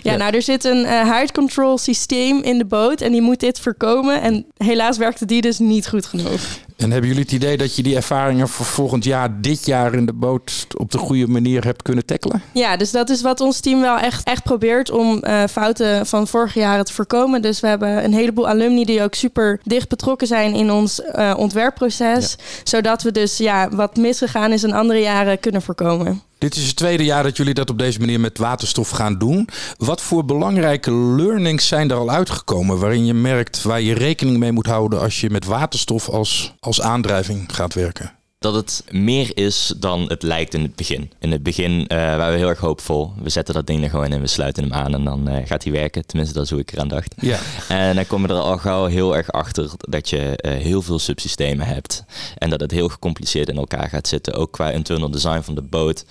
Ja, 0.04 0.12
Ja. 0.12 0.16
nou, 0.18 0.36
er 0.36 0.42
zit 0.42 0.64
een 0.64 0.86
eh 0.86 1.14
hide 1.18 1.32
control 1.32 1.78
systeem 1.78 2.42
in 2.42 2.58
de 2.58 2.66
boot 2.66 3.02
en 3.02 3.12
die 3.12 3.22
moet 3.22 3.40
dit 3.40 3.60
voorkomen. 3.60 4.22
En 4.22 4.46
helaas 4.58 4.98
werkte 4.98 5.26
die 5.26 5.42
dus 5.42 5.60
niet 5.60 5.88
goed 5.88 6.06
genoeg. 6.06 6.42
En 6.78 6.92
hebben 6.92 7.10
jullie 7.10 7.24
het 7.24 7.32
idee 7.32 7.58
dat 7.58 7.76
je 7.76 7.84
die 7.84 7.96
ervaringen 7.96 8.48
voor 8.48 8.66
volgend 8.66 9.04
jaar, 9.04 9.42
dit 9.42 9.66
jaar 9.66 9.94
in 9.94 10.06
de 10.06 10.14
boot 10.14 10.68
op 10.78 10.92
de 10.92 10.98
goede 10.98 11.28
manier 11.28 11.64
hebt 11.64 11.82
kunnen 11.82 12.06
tackelen? 12.06 12.42
Ja, 12.52 12.78
dus 12.78 12.92
dat 12.92 13.10
is 13.10 13.22
wat 13.22 13.42
ons 13.42 13.60
team 13.60 13.82
wel 13.82 13.98
echt, 13.98 14.24
echt 14.24 14.44
probeert 14.44 14.92
om 14.92 15.20
eh, 15.20 15.44
fouten 15.50 16.06
van 16.06 16.28
vorige 16.28 16.60
jaren 16.60 16.86
te 16.86 16.94
voorkomen. 16.94 17.42
Dus 17.42 17.60
we 17.60 17.68
hebben 17.68 18.04
een 18.04 18.14
heleboel 18.14 18.48
alumni 18.48 18.86
die 18.86 19.04
ook 19.04 19.14
super 19.14 19.60
dicht 19.64 19.90
betrokken 19.90 20.28
zijn 20.28 20.54
in 20.54 20.72
ons 20.72 21.02
eh, 21.02 21.34
ontwerpproces. 21.38 22.38
Zodat 22.64 23.04
we 23.04 23.12
dus 23.12 23.38
ja, 23.38 23.70
wat 23.70 23.96
misgegaan 23.96 24.52
is 24.52 24.64
in 24.64 24.74
andere 24.74 25.00
jaren 25.00 25.40
kunnen 25.40 25.62
voorkomen. 25.62 26.22
Dit 26.38 26.56
is 26.56 26.68
het 26.68 26.76
tweede 26.76 27.04
jaar 27.04 27.24
dat 27.24 27.38
jullie 27.38 27.54
dat 27.54 27.70
op 27.70 27.78
deze 27.78 28.00
manier 28.00 28.20
met 28.20 28.38
waterstof 28.38 28.90
gaan 28.90 29.18
doen. 29.18 29.50
Wat 29.78 30.02
voor 30.02 30.26
belangrijke 30.26 30.92
learnings 30.92 31.68
zijn 31.68 31.90
er 31.90 31.98
al 31.98 32.10
uitgekomen 32.10 32.80
waarin 32.80 33.06
je 33.06 33.14
merkt 33.14 33.62
waar 33.62 33.82
je 33.82 33.94
rekening 33.94 34.38
mee 34.38 34.52
moet 34.52 34.66
houden 34.66 35.00
als 35.00 35.22
je 35.22 35.30
met 35.30 35.46
waterstof 35.46 36.10
als, 36.10 36.54
als 36.60 36.82
aandrijving 36.82 37.56
gaat 37.56 37.74
werken? 37.74 38.17
Dat 38.40 38.54
het 38.54 38.84
meer 38.92 39.38
is 39.38 39.74
dan 39.78 40.10
het 40.10 40.24
lijkt 40.24 40.54
in 40.54 40.62
het 40.62 40.76
begin. 40.76 41.12
In 41.20 41.32
het 41.32 41.44
begin 41.44 41.88
eh, 41.88 41.98
waren 41.98 42.32
we 42.32 42.38
heel 42.38 42.50
erg 42.50 42.60
hoopvol. 42.60 43.12
We 43.22 43.30
zetten 43.30 43.54
dat 43.54 43.68
ding 43.68 43.84
er 43.84 43.90
gewoon 43.90 44.14
in, 44.14 44.22
we 44.22 44.28
sluiten 44.28 44.64
hem 44.64 44.74
aan 44.74 44.94
en 44.94 45.04
dan 45.04 45.28
eh, 45.28 45.48
gaat 45.48 45.64
hij 45.64 45.72
werken. 45.72 46.06
Tenminste, 46.06 46.36
dat 46.36 46.44
is 46.44 46.50
hoe 46.50 46.60
ik 46.60 46.72
eraan 46.72 46.88
dacht. 46.88 47.16
Ja. 47.22 47.40
En 47.68 47.96
dan 47.96 48.08
kom 48.08 48.22
je 48.22 48.28
er 48.28 48.34
al 48.34 48.58
gauw 48.58 48.86
heel 48.86 49.16
erg 49.16 49.32
achter 49.32 49.72
dat 49.78 50.10
je 50.10 50.36
eh, 50.36 50.52
heel 50.52 50.82
veel 50.82 51.00
subsystemen 51.00 51.68
hebt. 51.68 52.04
En 52.38 52.50
dat 52.50 52.60
het 52.60 52.72
heel 52.72 52.88
gecompliceerd 52.88 53.50
in 53.50 53.58
elkaar 53.58 53.90
gaat 53.90 54.08
zitten. 54.08 54.34
Ook 54.34 54.52
qua 54.52 54.72
internal 54.72 55.12
design 55.12 55.42
van 55.42 55.56
de 55.56 55.62
boot. 55.62 56.06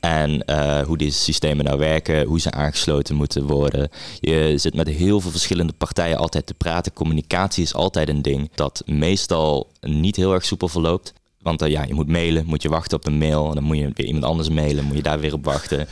En 0.00 0.44
hoe 0.86 0.98
die 0.98 1.10
systemen 1.10 1.64
nou 1.64 1.78
werken, 1.78 2.26
hoe 2.26 2.40
ze 2.40 2.50
aangesloten 2.50 3.14
moeten 3.14 3.46
worden. 3.46 3.88
Je 4.20 4.52
zit 4.56 4.74
met 4.74 4.88
heel 4.88 5.20
veel 5.20 5.30
verschillende 5.30 5.72
partijen 5.72 6.18
altijd 6.18 6.46
te 6.46 6.54
praten. 6.54 6.92
Communicatie 6.92 7.62
is 7.62 7.74
altijd 7.74 8.08
een 8.08 8.22
ding 8.22 8.50
dat 8.54 8.82
meestal 8.86 9.70
niet 9.80 10.16
heel 10.16 10.32
erg 10.32 10.44
soepel 10.44 10.68
verloopt. 10.68 11.12
Want 11.42 11.62
eh, 11.62 11.70
ja, 11.70 11.84
je 11.84 11.94
moet 11.94 12.08
mailen, 12.08 12.46
moet 12.46 12.62
je 12.62 12.68
wachten 12.68 12.98
op 12.98 13.06
een 13.06 13.18
mail. 13.18 13.48
En 13.48 13.54
dan 13.54 13.64
moet 13.64 13.76
je 13.76 13.90
weer 13.94 14.06
iemand 14.06 14.24
anders 14.24 14.48
mailen, 14.48 14.84
moet 14.84 14.96
je 14.96 15.02
daar 15.02 15.20
weer 15.20 15.32
op 15.32 15.44
wachten. 15.44 15.88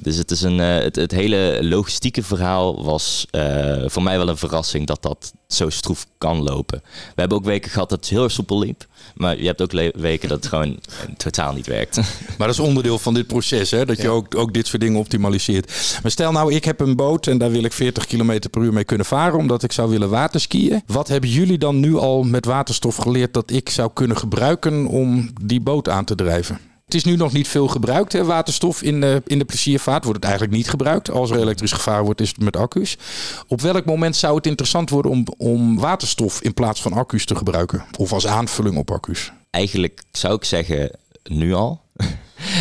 Dus 0.00 0.16
het, 0.16 0.30
is 0.30 0.42
een, 0.42 0.60
eh, 0.60 0.78
het, 0.78 0.96
het 0.96 1.10
hele 1.10 1.58
logistieke 1.62 2.22
verhaal 2.22 2.84
was 2.84 3.26
eh, 3.30 3.82
voor 3.86 4.02
mij 4.02 4.16
wel 4.16 4.28
een 4.28 4.36
verrassing 4.36 4.86
dat 4.86 5.02
dat 5.02 5.32
zo 5.46 5.70
stroef 5.70 6.06
kan 6.18 6.42
lopen. 6.42 6.82
We 6.84 7.20
hebben 7.20 7.38
ook 7.38 7.44
weken 7.44 7.70
gehad 7.70 7.88
dat 7.88 7.98
het 7.98 8.08
heel 8.08 8.22
erg 8.22 8.32
soepel 8.32 8.58
liep. 8.58 8.86
Maar 9.14 9.38
je 9.38 9.46
hebt 9.46 9.62
ook 9.62 9.92
weken 9.96 10.28
dat 10.28 10.38
het 10.38 10.46
gewoon 10.46 10.78
totaal 11.16 11.52
niet 11.52 11.66
werkt. 11.66 11.96
Maar 12.38 12.46
dat 12.46 12.56
is 12.56 12.62
onderdeel 12.62 12.98
van 12.98 13.14
dit 13.14 13.26
proces, 13.26 13.70
hè? 13.70 13.86
dat 13.86 14.02
je 14.02 14.08
ook, 14.08 14.34
ook 14.34 14.54
dit 14.54 14.66
soort 14.66 14.82
dingen 14.82 14.98
optimaliseert. 14.98 15.98
Maar 16.02 16.10
stel 16.10 16.32
nou, 16.32 16.54
ik 16.54 16.64
heb 16.64 16.80
een 16.80 16.96
boot 16.96 17.26
en 17.26 17.38
daar 17.38 17.50
wil 17.50 17.64
ik 17.64 17.72
40 17.72 18.06
km 18.06 18.40
per 18.50 18.62
uur 18.62 18.72
mee 18.72 18.84
kunnen 18.84 19.06
varen, 19.06 19.38
omdat 19.38 19.62
ik 19.62 19.72
zou 19.72 19.90
willen 19.90 20.10
waterskiën. 20.10 20.82
Wat 20.86 21.08
hebben 21.08 21.30
jullie 21.30 21.58
dan 21.58 21.80
nu 21.80 21.96
al 21.96 22.22
met 22.22 22.44
waterstof 22.44 22.96
geleerd 22.96 23.34
dat 23.34 23.50
ik 23.50 23.68
zou 23.68 23.90
kunnen 23.94 24.16
gebruiken 24.16 24.86
om 24.86 25.30
die 25.42 25.60
boot 25.60 25.88
aan 25.88 26.04
te 26.04 26.14
drijven? 26.14 26.60
Het 26.86 26.94
is 26.94 27.04
nu 27.04 27.16
nog 27.16 27.32
niet 27.32 27.48
veel 27.48 27.68
gebruikt, 27.68 28.12
hè, 28.12 28.24
waterstof 28.24 28.82
in 28.82 29.00
de, 29.00 29.22
in 29.26 29.38
de 29.38 29.44
pleziervaart. 29.44 30.04
Wordt 30.04 30.18
het 30.18 30.28
eigenlijk 30.28 30.56
niet 30.56 30.68
gebruikt. 30.68 31.10
Als 31.10 31.30
er 31.30 31.38
elektrisch 31.38 31.72
gevaar 31.72 32.04
wordt, 32.04 32.20
is 32.20 32.28
het 32.28 32.40
met 32.40 32.56
accu's. 32.56 32.96
Op 33.48 33.60
welk 33.60 33.84
moment 33.84 34.16
zou 34.16 34.36
het 34.36 34.46
interessant 34.46 34.90
worden 34.90 35.10
om, 35.10 35.26
om 35.36 35.78
waterstof 35.78 36.40
in 36.42 36.54
plaats 36.54 36.82
van 36.82 36.92
accu's 36.92 37.24
te 37.24 37.36
gebruiken? 37.36 37.84
Of 37.98 38.12
als 38.12 38.26
aanvulling 38.26 38.76
op 38.76 38.90
accu's? 38.90 39.32
Eigenlijk 39.50 40.02
zou 40.10 40.34
ik 40.34 40.44
zeggen, 40.44 40.90
nu 41.24 41.54
al. 41.54 41.80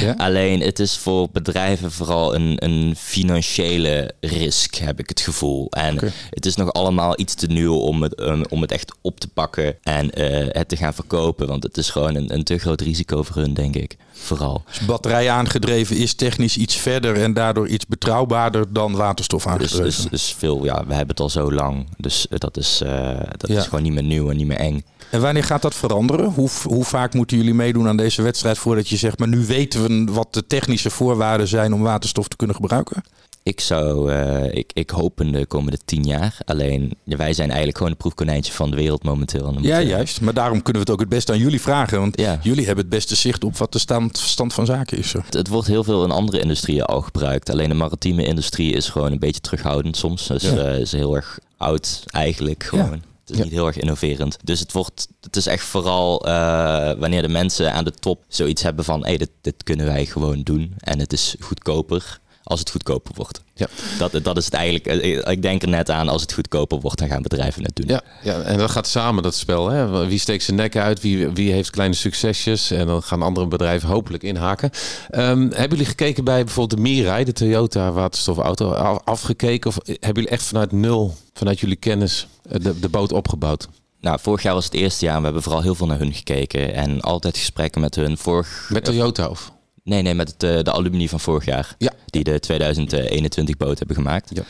Ja? 0.01 0.13
Alleen 0.17 0.59
het 0.61 0.79
is 0.79 0.97
voor 0.97 1.27
bedrijven 1.31 1.91
vooral 1.91 2.35
een, 2.35 2.55
een 2.63 2.95
financiële 2.97 4.13
risk, 4.19 4.75
heb 4.75 4.99
ik 4.99 5.09
het 5.09 5.21
gevoel. 5.21 5.67
En 5.69 5.99
het 6.29 6.45
is 6.45 6.55
nog 6.55 6.73
allemaal 6.73 7.19
iets 7.19 7.33
te 7.33 7.47
nieuw 7.47 7.75
om 7.75 8.01
het, 8.03 8.19
um, 8.21 8.43
om 8.49 8.61
het 8.61 8.71
echt 8.71 8.95
op 9.01 9.19
te 9.19 9.27
pakken 9.27 9.75
en 9.83 10.11
eh, 10.11 10.47
het 10.59 10.69
te 10.69 10.77
gaan 10.77 10.93
verkopen. 10.93 11.47
Want 11.47 11.63
het 11.63 11.77
is 11.77 11.89
gewoon 11.89 12.15
een, 12.15 12.33
een 12.33 12.43
te 12.43 12.57
groot 12.57 12.81
risico 12.81 13.23
voor 13.23 13.35
hun, 13.35 13.53
denk 13.53 13.75
ik. 13.75 13.97
Vooral. 14.11 14.63
Dus 14.67 14.79
batterij 14.85 15.29
aangedreven 15.29 15.95
is 15.97 16.13
technisch 16.13 16.57
iets 16.57 16.75
verder 16.75 17.21
en 17.21 17.33
daardoor 17.33 17.67
iets 17.67 17.85
betrouwbaarder 17.87 18.73
dan 18.73 18.95
waterstof 18.95 19.43
Dus, 19.43 19.51
aangedreven. 19.51 19.83
dus, 19.83 20.05
dus 20.09 20.35
veel, 20.37 20.63
ja, 20.65 20.73
we 20.73 20.89
hebben 20.93 21.07
het 21.07 21.19
al 21.19 21.29
zo 21.29 21.51
lang. 21.53 21.87
Dus 21.97 22.27
eh, 22.27 22.37
dat, 22.39 22.57
is, 22.57 22.81
eh, 22.81 23.19
dat 23.37 23.49
Ja. 23.49 23.59
is 23.59 23.63
gewoon 23.65 23.83
niet 23.83 23.93
meer 23.93 24.03
nieuw 24.03 24.29
en 24.29 24.37
niet 24.37 24.47
meer 24.47 24.57
eng. 24.57 24.83
En 25.09 25.21
wanneer 25.21 25.43
gaat 25.43 25.61
dat 25.61 25.75
veranderen? 25.75 26.25
Hoe, 26.31 26.49
hoe 26.63 26.83
vaak 26.83 27.13
moeten 27.13 27.37
jullie 27.37 27.53
meedoen 27.53 27.87
aan 27.87 27.97
deze 27.97 28.21
wedstrijd 28.21 28.57
voordat 28.57 28.89
je 28.89 28.97
zegt, 28.97 29.19
maar 29.19 29.27
nu 29.27 29.45
weten 29.45 29.83
we 30.05 30.11
wat 30.13 30.33
de 30.33 30.47
technische 30.47 30.89
voorwaarden 30.89 31.47
zijn 31.47 31.73
om 31.73 31.81
waterstof 31.81 32.27
te 32.27 32.35
kunnen 32.35 32.55
gebruiken? 32.55 33.03
Ik 33.43 33.59
zou, 33.59 34.11
eh, 34.11 34.53
ik, 34.57 34.71
ik 34.73 34.89
hoop 34.89 35.21
in 35.21 35.31
de 35.31 35.45
komende 35.45 35.77
tien 35.85 36.03
jaar. 36.03 36.37
Alleen, 36.45 36.97
wij 37.03 37.33
zijn 37.33 37.47
eigenlijk 37.47 37.77
gewoon 37.77 37.91
het 37.91 38.01
proefkonijntje 38.01 38.53
van 38.53 38.69
de 38.69 38.75
wereld 38.75 39.03
momenteel. 39.03 39.47
En 39.55 39.63
Ja, 39.63 39.81
juist. 39.81 40.21
Maar 40.21 40.33
daarom 40.33 40.61
kunnen 40.61 40.73
we 40.73 40.79
het 40.79 40.89
ook 40.89 40.99
het 40.99 41.09
beste 41.09 41.31
aan 41.31 41.37
jullie 41.37 41.61
vragen. 41.61 41.99
Want 41.99 42.19
Ja. 42.19 42.39
jullie 42.41 42.65
hebben 42.65 42.83
het 42.85 42.93
beste 42.93 43.15
zicht 43.15 43.43
op 43.43 43.57
wat 43.57 43.71
de 43.71 43.79
stand, 43.79 44.17
stand 44.17 44.53
van 44.53 44.65
zaken 44.65 44.97
is. 44.97 45.13
Het, 45.13 45.33
het 45.33 45.47
wordt 45.47 45.67
heel 45.67 45.83
veel 45.83 46.03
in 46.03 46.11
andere 46.11 46.39
industrieën 46.39 46.83
al 46.83 47.01
gebruikt. 47.01 47.49
Alleen 47.49 47.69
de 47.69 47.75
maritieme 47.75 48.23
industrie 48.25 48.73
is 48.73 48.89
gewoon 48.89 49.11
een 49.11 49.19
beetje 49.19 49.41
terughoudend 49.41 49.97
soms. 49.97 50.27
Dus 50.27 50.43
Ja. 50.43 50.55
eh, 50.57 50.79
is 50.79 50.91
heel 50.91 51.15
erg 51.15 51.39
oud 51.57 52.03
eigenlijk 52.05 52.63
gewoon. 52.63 53.01
Het 53.25 53.29
is 53.33 53.37
Ja. 53.37 53.43
niet 53.43 53.53
heel 53.53 53.67
erg 53.67 53.77
innoverend. 53.77 54.37
Dus 54.43 54.59
het, 54.59 54.71
wordt, 54.71 55.07
het 55.21 55.35
is 55.35 55.45
echt 55.45 55.63
vooral 55.65 56.25
eh, 56.25 56.91
wanneer 56.97 57.21
de 57.21 57.27
mensen 57.27 57.73
aan 57.73 57.83
de 57.83 57.91
top 57.91 58.23
zoiets 58.27 58.61
hebben 58.63 58.85
van... 58.85 59.05
hé, 59.05 59.17
dit, 59.17 59.29
dit 59.41 59.63
kunnen 59.63 59.85
wij 59.85 60.05
gewoon 60.05 60.41
doen 60.41 60.73
en 60.77 60.99
het 60.99 61.13
is 61.13 61.35
goedkoper 61.39 62.19
als 62.47 62.59
het 62.59 62.69
goedkoper 62.71 63.11
wordt. 63.15 63.41
Ja. 63.53 63.67
Dat, 63.97 64.23
dat 64.23 64.37
is 64.37 64.45
het 64.45 64.53
eigenlijk. 64.53 64.85
eh, 64.85 65.31
Ik 65.31 65.41
denk 65.41 65.61
er 65.61 65.67
net 65.69 65.89
aan, 65.89 66.09
als 66.09 66.21
het 66.21 66.33
goedkoper 66.33 66.79
wordt, 66.79 66.99
dan 66.99 67.07
gaan 67.07 67.21
bedrijven 67.21 67.63
het 67.63 67.75
doen. 67.75 67.87
Ja, 67.87 68.01
ja, 68.23 68.41
en 68.41 68.57
dat 68.57 68.71
gaat 68.71 68.87
samen, 68.87 69.23
dat 69.23 69.35
spel. 69.35 69.69
Hè? 69.69 70.07
Wie 70.07 70.19
steekt 70.19 70.43
zijn 70.43 70.57
nek 70.57 70.75
uit, 70.77 71.01
wie, 71.01 71.27
wie 71.27 71.51
heeft 71.51 71.69
kleine 71.69 71.95
succesjes. 71.95 72.71
En 72.71 72.87
dan 72.87 73.03
gaan 73.03 73.21
andere 73.21 73.47
bedrijven 73.47 73.89
hopelijk 73.89 74.23
inhaken. 74.23 74.69
Ehm, 75.09 75.39
hebben 75.39 75.69
jullie 75.69 75.85
gekeken 75.85 76.23
bij 76.23 76.43
bijvoorbeeld 76.43 76.77
de 76.83 76.89
Mirai, 76.89 77.23
de 77.23 77.33
Toyota 77.33 77.91
waterstofauto, 77.91 78.71
af- 78.71 79.01
afgekeken? 79.03 79.69
Of 79.69 79.77
hebben 79.85 80.13
jullie 80.13 80.29
echt 80.29 80.43
vanuit 80.43 80.71
nul, 80.71 81.15
vanuit 81.33 81.59
jullie 81.59 81.75
kennis, 81.75 82.27
eh, 82.49 82.59
de, 82.61 82.79
de 82.79 82.89
boot 82.89 83.11
opgebouwd? 83.11 83.67
Nou, 84.01 84.19
vorig 84.21 84.43
jaar 84.43 84.53
was 84.53 84.65
het 84.65 84.73
eerste 84.73 85.05
jaar 85.05 85.17
we 85.17 85.23
hebben 85.23 85.43
vooral 85.43 85.61
heel 85.61 85.75
veel 85.75 85.87
naar 85.87 85.97
hun 85.99 86.13
gekeken. 86.13 86.73
En 86.73 87.01
altijd 87.01 87.37
gesprekken 87.37 87.81
met 87.81 87.95
hun. 87.95 88.17
Vorig, 88.17 88.67
Met 88.69 88.83
Toyota 88.83 89.27
of? 89.27 89.51
Nee, 89.85 90.01
nee, 90.01 90.13
met 90.13 90.29
het, 90.31 90.43
eh, 90.43 90.63
de 90.63 90.71
alumni 90.71 91.09
van 91.09 91.19
vorig 91.19 91.45
jaar. 91.45 91.75
Ja. 91.77 91.91
Die 92.05 92.23
de 92.23 92.39
2021 92.39 93.57
boot 93.57 93.77
hebben 93.77 93.95
gemaakt. 93.95 94.31
Ja. 94.33 94.43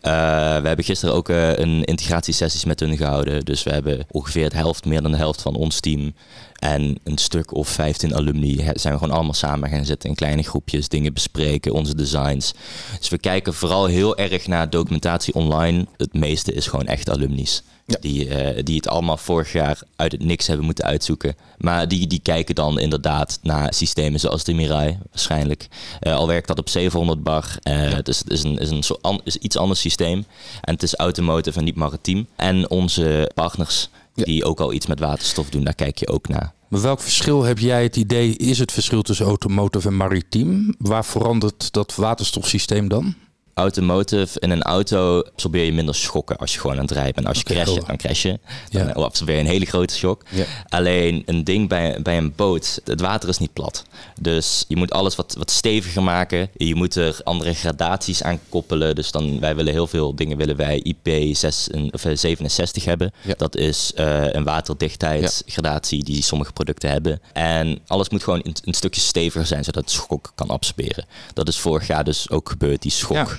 Eh, 0.00 0.60
we 0.60 0.66
hebben 0.66 0.84
gisteren 0.84 1.14
ook 1.14 1.28
eh, 1.28 1.58
een 1.58 1.84
integratiesessies 1.84 2.64
met 2.64 2.80
hun 2.80 2.96
gehouden. 2.96 3.44
Dus 3.44 3.62
we 3.62 3.70
hebben 3.70 4.06
ongeveer 4.10 4.44
het 4.44 4.52
helft, 4.52 4.84
meer 4.84 5.02
dan 5.02 5.10
de 5.10 5.16
helft 5.16 5.42
van 5.42 5.54
ons 5.54 5.80
team. 5.80 6.14
En 6.58 6.98
een 7.04 7.18
stuk 7.18 7.54
of 7.54 7.68
15 7.68 8.14
alumni 8.14 8.56
zijn 8.56 8.94
we 8.94 8.98
gewoon 8.98 9.14
allemaal 9.14 9.34
samen 9.34 9.68
gaan 9.68 9.84
zitten 9.84 10.08
in 10.08 10.14
kleine 10.14 10.42
groepjes, 10.42 10.88
dingen 10.88 11.12
bespreken, 11.12 11.72
onze 11.72 11.94
designs. 11.94 12.54
Dus 12.98 13.08
we 13.08 13.18
kijken 13.18 13.54
vooral 13.54 13.86
heel 13.86 14.16
erg 14.16 14.46
naar 14.46 14.70
documentatie 14.70 15.34
online. 15.34 15.86
Het 15.96 16.14
meeste 16.14 16.52
is 16.52 16.66
gewoon 16.66 16.86
echt 16.86 17.10
alumni's. 17.10 17.62
Ja. 17.86 17.96
Die, 18.00 18.28
eh, 18.28 18.64
die 18.64 18.76
het 18.76 18.88
allemaal 18.88 19.16
vorig 19.16 19.52
jaar 19.52 19.80
uit 19.96 20.12
het 20.12 20.24
niks 20.24 20.46
hebben 20.46 20.64
moeten 20.66 20.84
uitzoeken. 20.84 21.36
Maar 21.58 21.88
die, 21.88 22.06
die 22.06 22.20
kijken 22.22 22.54
dan 22.54 22.78
inderdaad 22.78 23.38
naar 23.42 23.74
systemen 23.74 24.20
zoals 24.20 24.44
de 24.44 24.54
Mirai 24.54 24.98
waarschijnlijk. 25.10 25.68
Eh, 26.00 26.14
al 26.14 26.26
werkt 26.26 26.46
dat 26.48 26.58
op 26.58 26.68
700 26.68 27.22
bar. 27.22 27.56
Eh, 27.62 27.92
Het 27.92 28.08
is, 28.08 28.22
is, 28.22 28.42
een, 28.42 28.58
is 28.58 28.70
een 28.70 28.82
soort 28.82 29.02
an- 29.02 29.20
is 29.24 29.36
iets 29.36 29.56
anders 29.56 29.80
systeem. 29.80 30.24
En 30.60 30.72
het 30.74 30.82
is 30.82 30.94
automotive 30.94 31.58
en 31.58 31.64
niet 31.64 31.74
maritiem. 31.76 32.26
En 32.36 32.70
onze 32.70 33.30
partners 33.34 33.88
Ja. 34.14 34.24
die 34.24 34.44
ook 34.44 34.60
al 34.60 34.72
iets 34.72 34.86
met 34.86 34.98
waterstof 35.00 35.50
doen, 35.50 35.64
daar 35.64 35.74
kijk 35.74 35.98
je 35.98 36.08
ook 36.08 36.28
naar. 36.28 36.52
Maar 36.68 36.80
welk 36.82 37.00
verschil 37.00 37.42
heb 37.42 37.58
jij 37.58 37.82
het 37.82 37.96
idee, 37.96 38.36
is 38.36 38.58
het 38.58 38.72
verschil 38.72 39.02
tussen 39.02 39.26
automotive 39.26 39.88
en 39.88 39.96
maritiem? 39.96 40.74
Waar 40.78 41.04
verandert 41.04 41.72
dat 41.72 41.94
waterstofsysteem 41.94 42.88
dan? 42.88 43.14
Automotive, 43.54 44.40
in 44.40 44.50
een 44.50 44.62
auto 44.62 45.20
absorbeer 45.22 45.64
je 45.64 45.72
minder 45.72 45.94
schokken 45.94 46.36
als 46.36 46.52
je 46.54 46.60
gewoon 46.60 46.76
aan 46.76 46.82
het 46.82 46.90
rijden 46.90 47.14
bent. 47.14 47.26
Als 47.26 47.36
je 47.36 47.44
Oké, 47.44 47.52
crasht, 47.52 47.68
helder. 47.68 47.86
dan 47.86 47.96
crash 47.96 48.22
je. 48.22 48.38
Ja. 48.68 48.84
Dan 48.84 49.04
absorbeer 49.04 49.34
je 49.34 49.40
een 49.40 49.46
hele 49.46 49.66
grote 49.66 49.94
shock. 49.94 50.22
Ja. 50.30 50.44
Alleen 50.68 51.22
een 51.26 51.44
ding 51.44 51.68
bij, 51.68 52.02
bij 52.02 52.16
een 52.16 52.32
boot, 52.36 52.80
het 52.84 53.00
water 53.00 53.28
is 53.28 53.38
niet 53.38 53.52
plat. 53.52 53.84
Dus 54.20 54.64
je 54.68 54.76
moet 54.76 54.92
alles 54.92 55.16
wat, 55.16 55.34
wat 55.38 55.50
steviger 55.50 56.02
maken. 56.02 56.48
Je 56.56 56.74
moet 56.74 56.94
er 56.94 57.20
andere 57.24 57.54
gradaties 57.54 58.22
aan 58.22 58.40
koppelen. 58.48 58.94
Dus 58.94 59.10
dan, 59.10 59.40
wij 59.40 59.56
willen 59.56 59.72
heel 59.72 59.86
veel 59.86 60.14
dingen 60.14 60.36
willen 60.36 60.56
wij 60.56 60.78
IP 60.78 61.36
6, 61.36 61.68
of 61.90 62.04
eh, 62.04 62.16
67 62.16 62.84
hebben. 62.84 63.12
Ja. 63.22 63.34
Dat 63.36 63.56
is 63.56 63.92
eh, 63.94 64.32
een 64.32 64.44
waterdichtheidsgradatie 64.44 66.04
die 66.04 66.22
sommige 66.22 66.52
producten 66.52 66.90
hebben. 66.90 67.20
En 67.32 67.78
alles 67.86 68.08
moet 68.08 68.22
gewoon 68.22 68.40
een, 68.42 68.56
een 68.64 68.74
stukje 68.74 69.00
steviger 69.00 69.46
zijn, 69.46 69.64
zodat 69.64 69.82
het 69.82 69.92
schok 69.92 70.32
kan 70.34 70.48
absorberen. 70.48 71.04
Dat 71.34 71.48
is 71.48 71.58
vorig 71.58 71.86
jaar 71.86 72.04
dus 72.04 72.30
ook 72.30 72.48
gebeurd, 72.48 72.82
die 72.82 72.90
schok. 72.90 73.38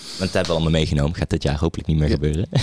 dat 0.21 0.33
hebben 0.33 0.51
we 0.51 0.51
allemaal 0.61 0.79
meegenomen. 0.79 1.15
Gaat 1.15 1.29
dit 1.29 1.43
jaar 1.43 1.59
hopelijk 1.59 1.87
niet 1.87 1.97
meer 1.97 2.07
Ja. 2.07 2.13
gebeuren. 2.13 2.47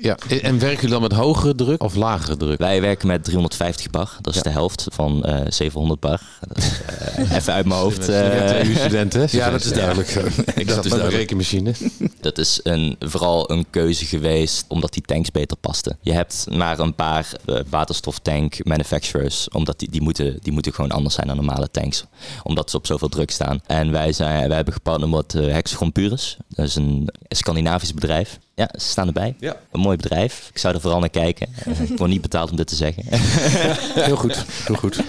Ja. 0.00 0.16
En 0.42 0.58
werken 0.58 0.74
jullie 0.76 0.88
dan 0.90 1.02
met 1.02 1.12
hogere 1.12 1.54
druk 1.54 1.82
of 1.82 1.94
lagere 1.94 2.36
druk? 2.36 2.58
Wij 2.58 2.80
werken 2.80 3.06
met 3.06 3.24
350 3.24 3.90
bar. 3.90 4.16
Dat 4.20 4.32
is 4.34 4.36
Ja. 4.36 4.42
de 4.42 4.50
helft 4.50 4.86
van 4.92 5.24
eh 5.24 5.40
700 5.48 6.00
bar. 6.00 6.20
Is, 6.54 6.70
eh, 6.86 7.34
even 7.36 7.52
uit 7.52 7.66
mijn 7.66 7.80
hoofd. 7.80 8.08
eh, 8.08 8.76
studenten. 8.76 9.28
Ja, 9.30 9.50
dat 9.50 9.64
is 9.64 9.72
duidelijk. 9.72 10.08
Ik 10.54 10.66
Dat 10.66 10.74
zat 10.74 10.84
is 10.84 10.92
met 10.92 11.00
een 11.00 11.08
rekenmachine. 11.10 11.72
Dat 12.20 12.38
is 12.38 12.60
een, 12.62 12.96
vooral 13.00 13.50
een 13.50 13.66
keuze 13.70 14.04
geweest 14.04 14.64
omdat 14.68 14.92
die 14.92 15.02
tanks 15.02 15.30
beter 15.30 15.56
pasten. 15.56 15.98
Je 16.00 16.12
hebt 16.12 16.46
maar 16.50 16.78
een 16.78 16.94
paar 16.94 17.32
eh, 17.46 17.60
waterstoftank 17.68 18.64
manufacturers, 18.64 19.48
omdat 19.48 19.78
die, 19.78 19.90
die, 19.90 20.00
moeten, 20.02 20.38
die 20.42 20.52
moeten 20.52 20.72
gewoon 20.74 20.90
anders 20.90 21.14
zijn 21.14 21.26
dan 21.26 21.36
normale 21.36 21.70
tanks. 21.70 22.04
Omdat 22.42 22.70
ze 22.70 22.76
op 22.76 22.86
zoveel 22.86 23.08
druk 23.08 23.30
staan. 23.30 23.60
En 23.66 23.90
wij, 23.92 24.12
zijn, 24.12 24.46
wij 24.46 24.56
hebben 24.56 24.74
gepartnerd 24.74 25.10
met 25.12 25.34
eh, 25.34 25.52
Hexagon 25.52 25.92
Purus. 25.92 26.36
Dat 26.48 26.66
is 26.66 26.74
een 26.74 26.99
Scandinavisch 27.28 27.94
bedrijf. 27.94 28.38
Ja, 28.54 28.68
ze 28.72 28.86
staan 28.86 29.06
erbij. 29.06 29.34
Ja. 29.38 29.56
Een 29.72 29.80
mooi 29.80 29.96
bedrijf. 29.96 30.48
Ik 30.52 30.58
zou 30.58 30.74
er 30.74 30.80
vooral 30.80 31.00
naar 31.00 31.08
kijken. 31.08 31.48
Eh, 31.70 31.90
ik 31.90 31.98
word 31.98 32.10
niet 32.10 32.20
betaald 32.20 32.50
om 32.50 32.56
dit 32.56 32.66
te 32.66 32.74
zeggen. 32.74 33.04
Heel 34.04 34.16
goed, 34.16 34.44
heel 34.64 34.76
goed. 34.76 35.00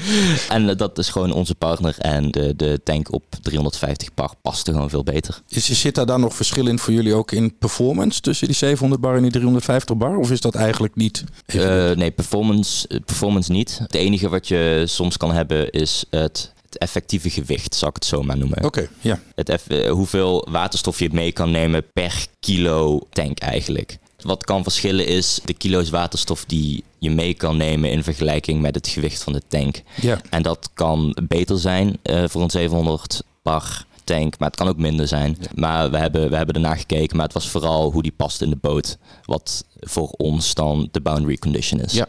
en 0.48 0.68
eh, 0.68 0.76
dat 0.76 0.98
is 0.98 1.08
gewoon 1.08 1.32
onze 1.32 1.54
partner. 1.54 1.94
En 1.98 2.30
de, 2.30 2.56
de 2.56 2.80
tank 2.84 3.12
op 3.12 3.24
350 3.42 4.14
bar 4.14 4.34
paste 4.42 4.72
gewoon 4.72 4.90
veel 4.90 5.02
beter. 5.02 5.42
Is, 5.48 5.80
zit 5.80 5.94
daar 5.94 6.06
dan 6.06 6.20
nog 6.20 6.34
verschil 6.34 6.66
in 6.66 6.78
voor 6.78 6.92
jullie 6.92 7.14
ook 7.14 7.32
in 7.32 7.58
performance 7.58 8.20
tussen 8.20 8.46
die 8.46 8.56
700 8.56 9.00
bar 9.00 9.16
en 9.16 9.22
die 9.22 9.30
350 9.30 9.96
bar? 9.96 10.16
Of 10.16 10.30
is 10.30 10.40
dat 10.40 10.54
eigenlijk 10.54 10.94
niet? 10.96 11.24
Eh, 11.46 11.90
nee, 11.90 12.10
performance, 12.10 13.00
performance 13.04 13.52
niet. 13.52 13.78
Het 13.78 13.94
enige 13.94 14.28
wat 14.28 14.48
je 14.48 14.82
soms 14.86 15.16
kan 15.16 15.32
hebben 15.32 15.70
is 15.70 16.04
het, 16.10 16.52
het 16.78 16.88
effectieve 16.88 17.30
gewicht, 17.30 17.74
zal 17.74 17.88
ik 17.88 17.94
het 17.94 18.04
zo 18.04 18.22
maar 18.22 18.38
noemen. 18.38 18.64
Oké, 18.64 18.88
ja. 19.00 19.20
Het 19.34 19.48
eff- 19.48 19.68
eh, 19.68 19.90
hoeveel 19.90 20.46
waterstof 20.50 20.98
je 20.98 21.08
mee 21.12 21.32
kan 21.32 21.50
nemen 21.50 21.84
per 21.92 22.26
kilo 22.40 23.00
tank 23.10 23.38
eigenlijk. 23.38 23.98
Wat 24.22 24.44
kan 24.44 24.62
verschillen 24.62 25.06
is 25.06 25.40
de 25.44 25.52
kilo's 25.54 25.90
waterstof 25.90 26.44
die 26.44 26.84
je 26.98 27.10
mee 27.10 27.34
kan 27.34 27.56
nemen 27.56 27.90
in 27.90 28.02
vergelijking 28.02 28.60
met 28.60 28.74
het 28.74 28.88
gewicht 28.88 29.22
van 29.22 29.32
de 29.32 29.42
tank. 29.48 29.82
ja. 30.00 30.20
En 30.30 30.42
dat 30.42 30.70
kan 30.74 31.16
beter 31.28 31.58
zijn 31.58 31.98
eh, 32.02 32.24
voor 32.28 32.42
een 32.42 32.50
700 32.50 33.22
bar 33.42 33.84
tank, 34.04 34.38
maar 34.38 34.48
het 34.48 34.56
kan 34.56 34.68
ook 34.68 34.76
minder 34.76 35.08
zijn. 35.08 35.38
Maar 35.54 35.90
we 35.90 35.98
hebben, 35.98 36.30
we 36.30 36.36
hebben 36.36 36.54
ernaar 36.54 36.76
gekeken, 36.76 37.16
maar 37.16 37.24
het 37.24 37.34
was 37.34 37.48
vooral 37.48 37.92
hoe 37.92 38.02
die 38.02 38.12
past 38.16 38.42
in 38.42 38.50
de 38.50 38.56
boot. 38.60 38.96
Wat 39.24 39.64
voor 39.80 40.08
ons 40.08 40.54
dan 40.54 40.88
de 40.90 41.00
boundary 41.00 41.36
condition 41.36 41.80
is. 41.80 41.92
Ja. 41.92 42.06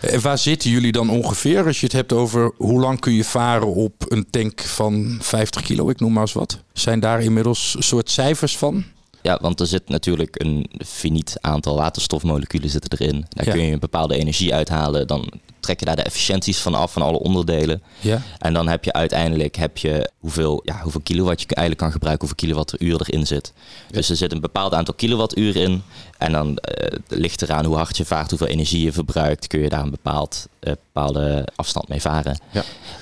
En 0.00 0.20
waar 0.20 0.38
zitten 0.38 0.70
jullie 0.70 0.92
dan 0.92 1.10
ongeveer 1.10 1.66
als 1.66 1.80
je 1.80 1.86
het 1.86 1.94
hebt 1.94 2.12
over 2.12 2.52
hoe 2.56 2.80
lang 2.80 3.00
kun 3.00 3.12
je 3.12 3.24
varen 3.24 3.74
op 3.74 3.92
een 4.08 4.26
tank 4.30 4.60
van 4.60 5.18
50 5.20 5.62
kilo, 5.62 5.88
ik 5.88 6.00
noem 6.00 6.12
maar 6.12 6.22
eens 6.22 6.32
wat? 6.32 6.58
Zijn 6.72 7.00
daar 7.00 7.22
inmiddels 7.22 7.76
soort 7.78 8.10
cijfers 8.10 8.56
van? 8.56 8.84
Ja, 9.22 9.38
want 9.40 9.60
er 9.60 9.66
zit 9.66 9.88
natuurlijk 9.88 10.40
een 10.42 10.66
finiet 10.86 11.36
aantal 11.40 11.76
waterstofmoleculen 11.76 12.70
zitten 12.70 12.98
erin. 12.98 13.26
Daar 13.28 13.46
Ja. 13.46 13.52
kun 13.52 13.62
je 13.62 13.72
een 13.72 13.78
bepaalde 13.78 14.14
energie 14.16 14.54
uithalen. 14.54 15.06
Dan 15.06 15.30
trek 15.60 15.78
je 15.78 15.86
daar 15.86 15.96
de 15.96 16.02
efficiënties 16.02 16.58
van 16.58 16.74
af 16.74 16.92
van 16.92 17.02
alle 17.02 17.18
onderdelen. 17.18 17.82
Ja. 18.00 18.22
En 18.38 18.52
dan 18.52 18.68
heb 18.68 18.84
je 18.84 18.92
uiteindelijk 18.92 19.56
heb 19.56 19.78
je 19.78 20.10
hoeveel, 20.18 20.60
ja, 20.64 20.80
hoeveel 20.82 21.00
kilowatt 21.00 21.40
je 21.40 21.46
eigenlijk 21.46 21.78
kan 21.78 21.92
gebruiken, 21.92 22.28
hoeveel 22.28 22.46
kilowattuur 22.46 23.00
erin 23.00 23.26
zit. 23.26 23.52
Dus 23.90 24.10
er 24.10 24.16
zit 24.16 24.32
een 24.32 24.40
bepaald 24.40 24.74
aantal 24.74 24.94
kilowattuur 24.94 25.56
in. 25.56 25.82
En 26.18 26.32
dan 26.32 26.56
eh, 26.56 26.98
ligt 27.08 27.42
eraan 27.42 27.64
hoe 27.64 27.76
hard 27.76 27.96
je 27.96 28.04
vaart, 28.04 28.30
hoeveel 28.30 28.46
energie 28.46 28.84
je 28.84 28.92
verbruikt, 28.92 29.46
kun 29.46 29.60
je 29.60 29.68
daar 29.68 29.82
een 29.82 29.90
bepaald, 29.90 30.46
eh, 30.60 30.72
bepaalde 30.92 31.48
afstand 31.56 31.88
mee 31.88 32.00
varen. 32.00 32.40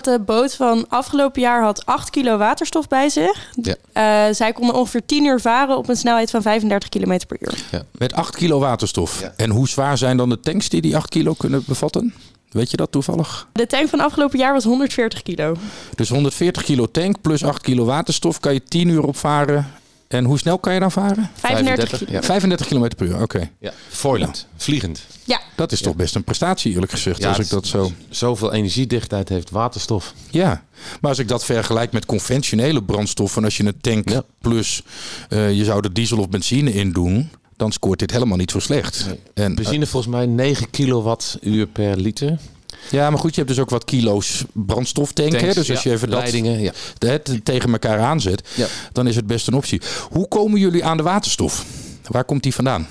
De 0.02 0.20
boot 0.26 0.54
van 0.54 0.88
afgelopen 0.88 1.40
jaar 1.40 1.62
had 1.62 1.86
8 1.86 2.10
kilo 2.10 2.36
waterstof 2.36 2.88
bij 2.88 3.08
zich. 3.08 3.50
Ja. 3.62 3.74
Eh, 3.92 4.34
zij 4.34 4.52
konden 4.52 4.74
ongeveer 4.74 5.06
10 5.06 5.24
uur 5.24 5.40
varen 5.40 5.76
op 5.76 5.88
een 5.88 5.96
snelheid 5.96 6.30
van 6.30 6.42
35 6.42 6.88
km 6.88 7.18
per 7.26 7.36
uur. 7.40 7.84
Met 7.92 8.12
8 8.12 8.36
kilo 8.36 8.58
waterstof. 8.58 9.20
Ja. 9.20 9.32
En 9.36 9.50
hoe 9.50 9.68
zwaar 9.68 9.98
zijn 9.98 10.16
dan 10.16 10.28
de 10.28 10.40
tanks 10.40 10.68
die 10.68 10.80
die 10.80 10.96
8 10.96 11.08
kilo 11.08 11.32
kunnen 11.34 11.62
bevatten? 11.66 12.14
Weet 12.50 12.70
je 12.70 12.76
dat 12.76 12.92
toevallig? 12.92 13.48
De 13.52 13.66
tank 13.66 13.88
van 13.88 14.00
afgelopen 14.00 14.38
jaar 14.38 14.52
was 14.52 14.64
140 14.64 15.22
kilo. 15.22 15.56
Dus 15.94 16.08
140 16.08 16.62
kilo 16.62 16.86
tank 16.90 17.20
plus 17.20 17.44
8 17.44 17.62
kilo 17.62 17.84
waterstof 17.84 18.40
kan 18.40 18.52
je 18.52 18.62
10 18.62 18.88
uur 18.88 19.02
opvaren. 19.02 19.66
En 20.08 20.24
hoe 20.24 20.38
snel 20.38 20.58
kan 20.58 20.74
je 20.74 20.80
dan 20.80 20.92
varen? 20.92 21.30
35 21.34 21.98
kilo. 21.98 22.10
Ja. 22.12 22.22
35 22.22 22.66
km 22.66 22.88
per 22.96 23.06
uur, 23.06 23.22
oké. 23.22 23.50
Ja. 23.60 23.72
Foilend, 23.88 24.46
vliegend. 24.56 25.00
Ja, 25.24 25.40
Dat 25.56 25.72
is 25.72 25.80
toch 25.80 25.96
best 25.96 26.14
een 26.14 26.24
prestatie 26.24 26.72
eerlijk 26.72 26.92
gezegd, 26.92 27.22
Ja, 27.22 27.28
als 27.28 27.38
ik 27.38 27.48
dat 27.48 27.66
zo... 27.66 27.92
Zoveel 28.08 28.52
energiedichtheid 28.52 29.28
heeft 29.28 29.50
waterstof. 29.50 30.14
Ja, 30.30 30.62
maar 31.00 31.10
als 31.10 31.18
ik 31.18 31.28
dat 31.28 31.44
vergelijk 31.44 31.92
met 31.92 32.06
conventionele 32.06 32.82
brandstoffen... 32.82 33.44
als 33.44 33.56
je 33.56 33.64
een 33.64 33.80
tank 33.80 34.08
Ja. 34.10 34.22
plus 34.40 34.82
eh, 35.28 35.52
je 35.52 35.64
zou 35.64 35.80
er 35.84 35.92
diesel 35.92 36.18
of 36.18 36.28
benzine 36.28 36.72
in 36.72 36.92
doen... 36.92 37.30
dan 37.58 37.72
scoort 37.72 37.98
dit 37.98 38.10
helemaal 38.10 38.36
niet 38.36 38.50
zo 38.50 38.58
slecht. 38.58 39.06
En, 39.34 39.54
Benzine 39.54 39.86
volgens 39.86 40.12
mij 40.12 40.26
9 40.26 40.70
kilowattuur 40.70 41.66
per 41.66 41.96
liter. 41.96 42.28
eh, 42.28 42.36
ja, 42.90 43.10
maar 43.10 43.18
goed, 43.18 43.30
je 43.34 43.40
hebt 43.40 43.52
dus 43.52 43.62
ook 43.62 43.70
wat 43.70 43.84
kilo's 43.84 44.44
brandstoftank. 44.52 45.30
Tanks, 45.30 45.54
Dus 45.54 45.70
als 45.70 45.82
ja, 45.82 45.90
je 45.90 45.96
even 45.96 46.10
dat 46.10 46.18
leidingen, 46.20 46.60
ja. 46.60 46.72
hè, 46.98 47.18
t- 47.18 47.44
tegen 47.44 47.72
elkaar 47.72 47.98
aanzet... 48.00 48.48
Ja. 48.54 48.66
dan 48.92 49.06
is 49.06 49.16
het 49.16 49.26
best 49.26 49.46
een 49.46 49.54
optie. 49.54 49.80
Hoe 50.10 50.28
komen 50.28 50.60
jullie 50.60 50.84
aan 50.84 50.96
de 50.96 51.02
waterstof? 51.02 51.64
Waar 52.06 52.24
komt 52.24 52.42
die 52.42 52.54
vandaan? 52.54 52.86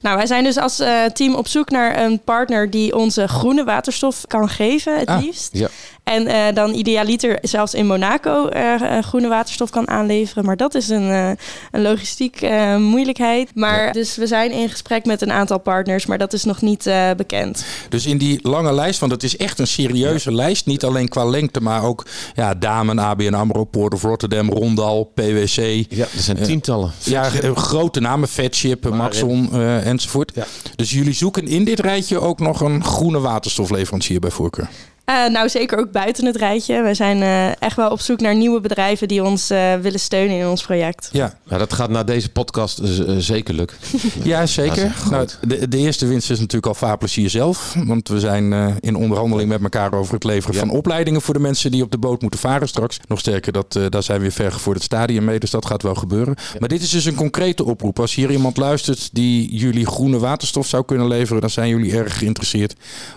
nou 0.00 0.16
wij 0.16 0.26
zijn 0.26 0.44
dus 0.44 0.56
als 0.56 0.78
eh, 0.80 1.04
team 1.04 1.34
op 1.34 1.48
zoek 1.48 1.70
naar 1.70 2.04
een 2.04 2.20
partner 2.24 2.70
die 2.70 2.96
onze 2.96 3.28
groene 3.28 3.64
waterstof 3.64 4.24
kan 4.26 4.48
geven, 4.48 4.98
het 4.98 5.08
Ah, 5.08 5.22
liefst. 5.22 5.48
ja. 5.52 5.68
En 6.08 6.26
eh, 6.26 6.54
dan 6.54 6.74
idealiter 6.74 7.38
zelfs 7.42 7.74
in 7.74 7.86
Monaco 7.86 8.48
eh, 8.48 8.74
eh, 8.74 9.04
groene 9.04 9.28
waterstof 9.28 9.70
kan 9.70 9.88
aanleveren. 9.88 10.44
Maar 10.44 10.56
dat 10.56 10.74
is 10.74 10.88
een, 10.88 11.10
eh, 11.10 11.30
een 11.70 11.82
logistiek 11.82 12.40
eh, 12.40 12.76
moeilijkheid. 12.76 13.50
Maar 13.54 13.92
dus 13.92 14.16
we 14.16 14.26
zijn 14.26 14.50
in 14.50 14.68
gesprek 14.68 15.04
met 15.04 15.22
een 15.22 15.32
aantal 15.32 15.58
partners, 15.58 16.06
maar 16.06 16.18
dat 16.18 16.32
is 16.32 16.44
nog 16.44 16.60
niet 16.62 16.86
eh, 16.86 17.10
bekend. 17.16 17.64
Dus 17.88 18.06
in 18.06 18.18
die 18.18 18.38
lange 18.42 18.72
lijst, 18.72 19.00
want 19.00 19.12
het 19.12 19.22
is 19.22 19.36
echt 19.36 19.58
een 19.58 19.66
serieuze 19.66 20.32
lijst. 20.32 20.66
Niet 20.66 20.84
alleen 20.84 21.08
qua 21.08 21.24
lengte, 21.24 21.60
maar 21.60 21.84
ook 21.84 22.06
ja, 22.34 22.54
Damen, 22.54 22.98
ABN 22.98 23.34
AMRO, 23.34 23.64
Port 23.64 23.94
of 23.94 24.02
Rotterdam, 24.02 24.50
Rondal, 24.50 25.04
PwC. 25.14 25.56
Ja, 25.88 26.04
er 26.14 26.20
zijn 26.20 26.42
tientallen. 26.42 26.92
Ja, 27.04 27.30
grote 27.54 28.00
namen, 28.00 28.28
Fatship, 28.28 28.88
Maxon 28.90 29.48
eh, 29.52 29.86
enzovoort. 29.86 30.32
Ja. 30.34 30.46
Dus 30.76 30.90
jullie 30.90 31.12
zoeken 31.12 31.46
in 31.46 31.64
dit 31.64 31.80
rijtje 31.80 32.20
ook 32.20 32.38
nog 32.38 32.60
een 32.60 32.84
groene 32.84 33.20
waterstofleverancier 33.20 34.20
bij 34.20 34.30
voorkeur. 34.30 34.68
Eh, 35.08 35.26
nou, 35.28 35.48
zeker 35.48 35.78
ook 35.78 35.90
buiten 35.92 36.26
het 36.26 36.36
rijtje. 36.36 36.82
We 36.82 36.94
zijn 36.94 37.22
eh, 37.22 37.62
echt 37.62 37.76
wel 37.76 37.90
op 37.90 38.00
zoek 38.00 38.20
naar 38.20 38.34
nieuwe 38.34 38.60
bedrijven 38.60 39.08
die 39.08 39.22
ons 39.24 39.50
eh, 39.50 39.74
willen 39.74 40.00
steunen 40.00 40.36
in 40.38 40.46
ons 40.46 40.62
project. 40.62 41.08
Ja, 41.12 41.34
Ja, 41.44 41.58
dat 41.58 41.72
gaat 41.72 41.90
na 41.90 42.04
deze 42.04 42.30
podcast 42.30 42.80
zeker 43.18 43.54
lukken. 43.54 43.76
ja 44.22 44.46
zeker. 44.46 44.94
Nou, 45.10 45.28
de, 45.46 45.68
de 45.68 45.76
eerste 45.78 46.06
winst 46.06 46.30
is 46.30 46.38
natuurlijk 46.38 46.66
al 46.66 46.74
vaarplezier 46.74 47.30
zelf. 47.30 47.74
Want 47.84 48.08
we 48.08 48.20
zijn 48.20 48.52
eh, 48.52 48.66
in 48.80 48.94
onderhandeling 48.96 49.48
met 49.48 49.62
elkaar 49.62 49.92
over 49.94 50.14
het 50.14 50.24
leveren 50.24 50.54
Ja. 50.54 50.60
van 50.60 50.70
opleidingen 50.70 51.20
voor 51.22 51.34
de 51.34 51.40
mensen 51.40 51.70
die 51.70 51.82
op 51.82 51.90
de 51.90 51.98
boot 51.98 52.20
moeten 52.20 52.40
varen 52.40 52.68
straks. 52.68 53.00
Nog 53.06 53.18
sterker, 53.18 53.52
dat, 53.52 53.76
eh, 53.76 53.82
daar 53.88 54.02
zijn 54.02 54.16
we 54.16 54.22
weer 54.22 54.32
ver 54.32 54.52
voor 54.52 54.74
het 54.74 54.82
stadium 54.82 55.24
mee, 55.24 55.38
dus 55.38 55.50
dat 55.50 55.66
gaat 55.66 55.82
wel 55.82 55.94
gebeuren. 55.94 56.34
Maar 56.58 56.68
dit 56.68 56.82
is 56.82 56.90
dus 56.90 57.04
een 57.04 57.14
concrete 57.14 57.64
oproep. 57.64 57.98
Als 58.00 58.14
hier 58.14 58.30
iemand 58.30 58.56
luistert 58.56 59.08
die 59.12 59.56
jullie 59.56 59.86
groene 59.86 60.18
waterstof 60.18 60.66
zou 60.66 60.84
kunnen 60.84 61.08
leveren, 61.08 61.40
dan 61.40 61.50
zijn 61.50 61.68
jullie 61.68 61.92
erg 61.96 62.18
geïnteresseerd 62.18 62.74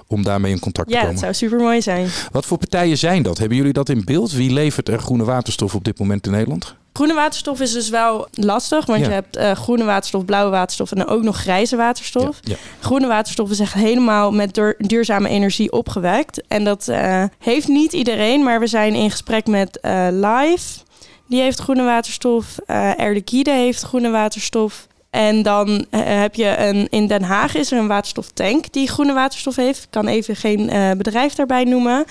om 0.08 0.24
daarmee 0.24 0.52
in 0.52 0.60
contact 0.60 0.88
te 0.88 0.94
Ja, 0.94 1.00
komen. 1.00 1.16
dat 1.16 1.24
zou 1.24 1.34
super 1.36 1.60
mooi 1.60 1.81
zijn. 1.82 2.08
Wat 2.32 2.46
voor 2.46 2.58
partijen 2.58 2.98
zijn 2.98 3.24
dat? 3.24 3.38
Hebben 3.38 3.58
jullie 3.58 3.74
dat 3.74 3.90
in 3.90 4.02
beeld? 4.06 4.32
Wie 4.32 4.52
levert 4.54 4.90
er 4.90 5.00
groene 5.00 5.24
waterstof 5.24 5.76
op 5.76 5.84
dit 5.84 6.00
moment 6.00 6.26
in 6.26 6.32
Nederland? 6.32 6.76
Groene 6.94 7.14
waterstof 7.14 7.60
is 7.60 7.72
dus 7.72 7.90
wel 7.90 8.28
lastig, 8.32 8.86
want 8.86 9.00
Ja. 9.00 9.06
je 9.08 9.12
hebt 9.14 9.36
eh, 9.36 9.52
groene 9.52 9.84
waterstof, 9.84 10.26
blauwe 10.26 10.52
waterstof 10.52 10.92
en 10.92 10.98
dan 10.98 11.08
ook 11.08 11.24
nog 11.24 11.38
grijze 11.38 11.76
waterstof. 11.76 12.38
Ja. 12.42 12.56
Groene 12.80 13.08
waterstof 13.08 13.50
is 13.50 13.60
echt 13.60 13.74
helemaal 13.74 14.32
met 14.32 14.54
duur- 14.54 14.76
duurzame 14.78 15.30
energie 15.30 15.72
opgewekt. 15.72 16.42
En 16.48 16.64
dat 16.64 16.88
eh, 16.88 17.24
heeft 17.40 17.68
niet 17.68 17.94
iedereen, 17.94 18.44
maar 18.44 18.60
we 18.60 18.68
zijn 18.68 18.94
in 18.94 19.12
gesprek 19.12 19.48
met 19.48 19.80
eh, 19.80 20.08
Live. 20.12 20.80
Die 21.28 21.42
heeft 21.42 21.60
groene 21.60 21.84
waterstof. 21.84 22.58
eh 22.66 22.92
Air 22.98 23.14
Liquide 23.14 23.52
heeft 23.52 23.82
groene 23.84 24.10
waterstof. 24.10 24.88
En 25.12 25.44
dan 25.44 25.86
eh, 25.90 26.02
heb 26.04 26.36
je 26.36 26.58
een, 26.58 26.88
in 26.90 27.08
Den 27.08 27.24
Haag 27.24 27.56
is 27.56 27.72
er 27.72 27.78
een 27.78 27.88
waterstoftank 27.88 28.74
die 28.74 28.88
groene 28.88 29.14
waterstof 29.14 29.56
heeft. 29.56 29.84
Ik 29.84 29.88
kan 29.90 30.08
even 30.08 30.36
geen 30.36 30.70
eh, 30.70 30.92
bedrijf 30.92 31.36
daarbij 31.36 31.64
noemen. 31.64 32.06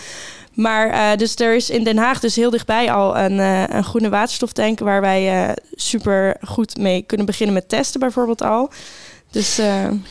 Maar 0.54 0.88
uh, 0.88 1.16
dus 1.16 1.34
er 1.34 1.54
is 1.54 1.70
in 1.70 1.84
Den 1.84 1.96
Haag 1.98 2.20
dus 2.20 2.36
heel 2.36 2.50
dichtbij 2.50 2.92
al 2.92 3.18
een, 3.18 3.38
een 3.76 3.84
groene 3.84 4.08
waterstoftank... 4.08 4.78
waar 4.78 5.00
wij 5.00 5.54
super 5.74 6.36
goed 6.44 6.76
mee 6.76 7.02
kunnen 7.02 7.26
beginnen 7.26 7.54
met 7.54 7.68
testen 7.68 8.00
bijvoorbeeld 8.00 8.42
al. 8.42 8.70
Dus, 9.30 9.60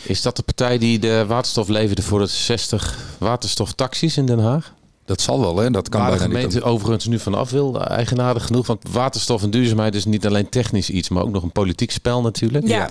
is 0.04 0.22
dat 0.22 0.36
de 0.36 0.44
partij 0.44 0.78
die 0.78 1.00
de 1.00 1.26
waterstof 1.28 1.68
leverde 1.68 2.02
voor 2.02 2.20
de 2.20 2.26
60 2.26 2.98
waterstoftaxis 3.18 4.18
in 4.18 4.26
Den 4.26 4.40
Haag? 4.40 4.74
Dat 5.10 5.22
zal 5.22 5.40
wel, 5.40 5.58
hè? 5.58 5.72
Dat 5.72 5.90
kan 5.90 6.02
Waar 6.02 6.12
de 6.12 6.18
gemeente 6.18 6.62
overigens 6.64 7.06
nu 7.06 7.20
vanaf 7.20 7.50
wil, 7.50 7.82
eigenaardig 7.82 8.46
genoeg. 8.46 8.68
Want 8.68 8.82
waterstof 8.92 9.44
en 9.44 9.50
duurzaamheid 9.50 9.96
is 9.96 10.06
niet 10.06 10.26
alleen 10.26 10.50
technisch 10.50 10.90
iets, 10.90 11.10
maar 11.10 11.24
ook 11.24 11.32
nog 11.32 11.44
een 11.44 11.52
politiek 11.52 11.92
spel 11.92 12.22
natuurlijk. 12.22 12.68
ja. 12.68 12.78
Ja. 12.78 12.90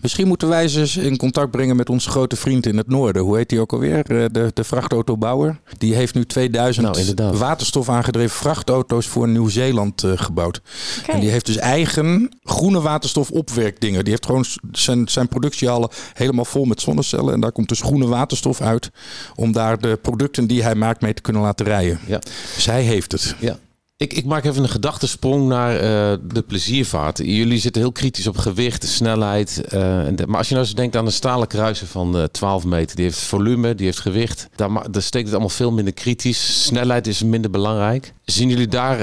Misschien 0.00 0.26
moeten 0.28 0.48
wij 0.48 0.68
ze 0.68 0.80
eens 0.80 0.96
in 0.96 1.16
contact 1.16 1.50
brengen 1.50 1.76
met 1.76 1.90
onze 1.90 2.10
grote 2.10 2.36
vriend 2.36 2.66
in 2.66 2.76
het 2.76 2.88
noorden. 2.88 3.22
Hoe 3.22 3.36
heet 3.36 3.48
die 3.48 3.60
ook 3.60 3.72
alweer? 3.72 3.96
Eh, 3.96 4.24
De, 4.32 4.50
de 4.54 4.64
vrachtautobouwer. 4.64 5.60
Die 5.78 5.94
heeft 5.94 6.14
nu 6.14 6.24
2000 6.26 6.86
Nou, 6.86 6.98
inderdaad. 6.98 7.38
waterstof 7.38 7.88
aangedreven 7.88 8.36
vrachtauto's 8.36 9.06
voor 9.06 9.28
Nieuw-Zeeland 9.28 10.02
eh, 10.04 10.12
gebouwd. 10.14 10.60
En 11.06 11.20
die 11.20 11.30
heeft 11.30 11.46
dus 11.46 11.56
eigen 11.56 12.38
groene 12.42 12.80
waterstof 12.80 13.30
opwerkdingen. 13.30 14.00
Die 14.02 14.10
heeft 14.12 14.26
gewoon 14.26 14.44
zijn, 14.72 15.08
zijn 15.08 15.28
productiehallen 15.28 15.88
helemaal 16.12 16.44
vol 16.44 16.64
met 16.64 16.80
zonnecellen. 16.80 17.34
En 17.34 17.40
daar 17.40 17.52
komt 17.52 17.68
dus 17.68 17.80
groene 17.80 18.06
waterstof 18.06 18.60
uit. 18.60 18.90
Om 19.34 19.52
daar 19.52 19.80
de 19.80 19.98
producten 20.02 20.46
die 20.46 20.62
hij 20.62 20.74
maakt 20.74 21.00
mee 21.00 21.14
te 21.14 21.22
kunnen 21.22 21.42
laten 21.42 21.66
rijden. 21.66 21.98
Ja. 22.06 22.20
Hij 22.64 22.82
heeft 22.82 23.12
het. 23.12 23.36
Ja. 23.38 23.56
Ik, 24.02 24.12
ik 24.12 24.24
maak 24.24 24.44
even 24.44 24.62
een 24.62 24.68
gedachtesprong 24.68 25.48
naar 25.48 25.74
eh, 25.74 26.18
de 26.32 26.42
pleziervaart. 26.46 27.18
Jullie 27.18 27.58
zitten 27.58 27.82
heel 27.82 27.92
kritisch 27.92 28.26
op 28.26 28.36
gewicht, 28.36 28.88
snelheid. 28.88 29.64
eh, 29.68 30.06
en 30.06 30.16
de- 30.16 30.26
maar 30.26 30.38
als 30.38 30.48
je 30.48 30.54
nou 30.54 30.66
eens 30.66 30.74
denkt 30.76 30.96
aan 30.96 31.06
een 31.06 31.12
stalen 31.12 31.48
kruiser 31.48 31.86
van 31.86 32.16
eh 32.18 32.22
12 32.24 32.64
meter. 32.64 32.96
Die 32.96 33.04
heeft 33.04 33.18
volume, 33.18 33.74
die 33.74 33.86
heeft 33.86 34.00
gewicht. 34.00 34.48
Daar, 34.56 34.70
steekt 35.02 35.24
het 35.24 35.32
allemaal 35.32 35.48
veel 35.48 35.72
minder 35.72 35.94
kritisch. 35.94 36.64
Snelheid 36.64 37.06
is 37.06 37.22
minder 37.22 37.50
belangrijk. 37.50 38.12
Zien 38.24 38.48
jullie 38.48 38.68
daar 38.68 38.98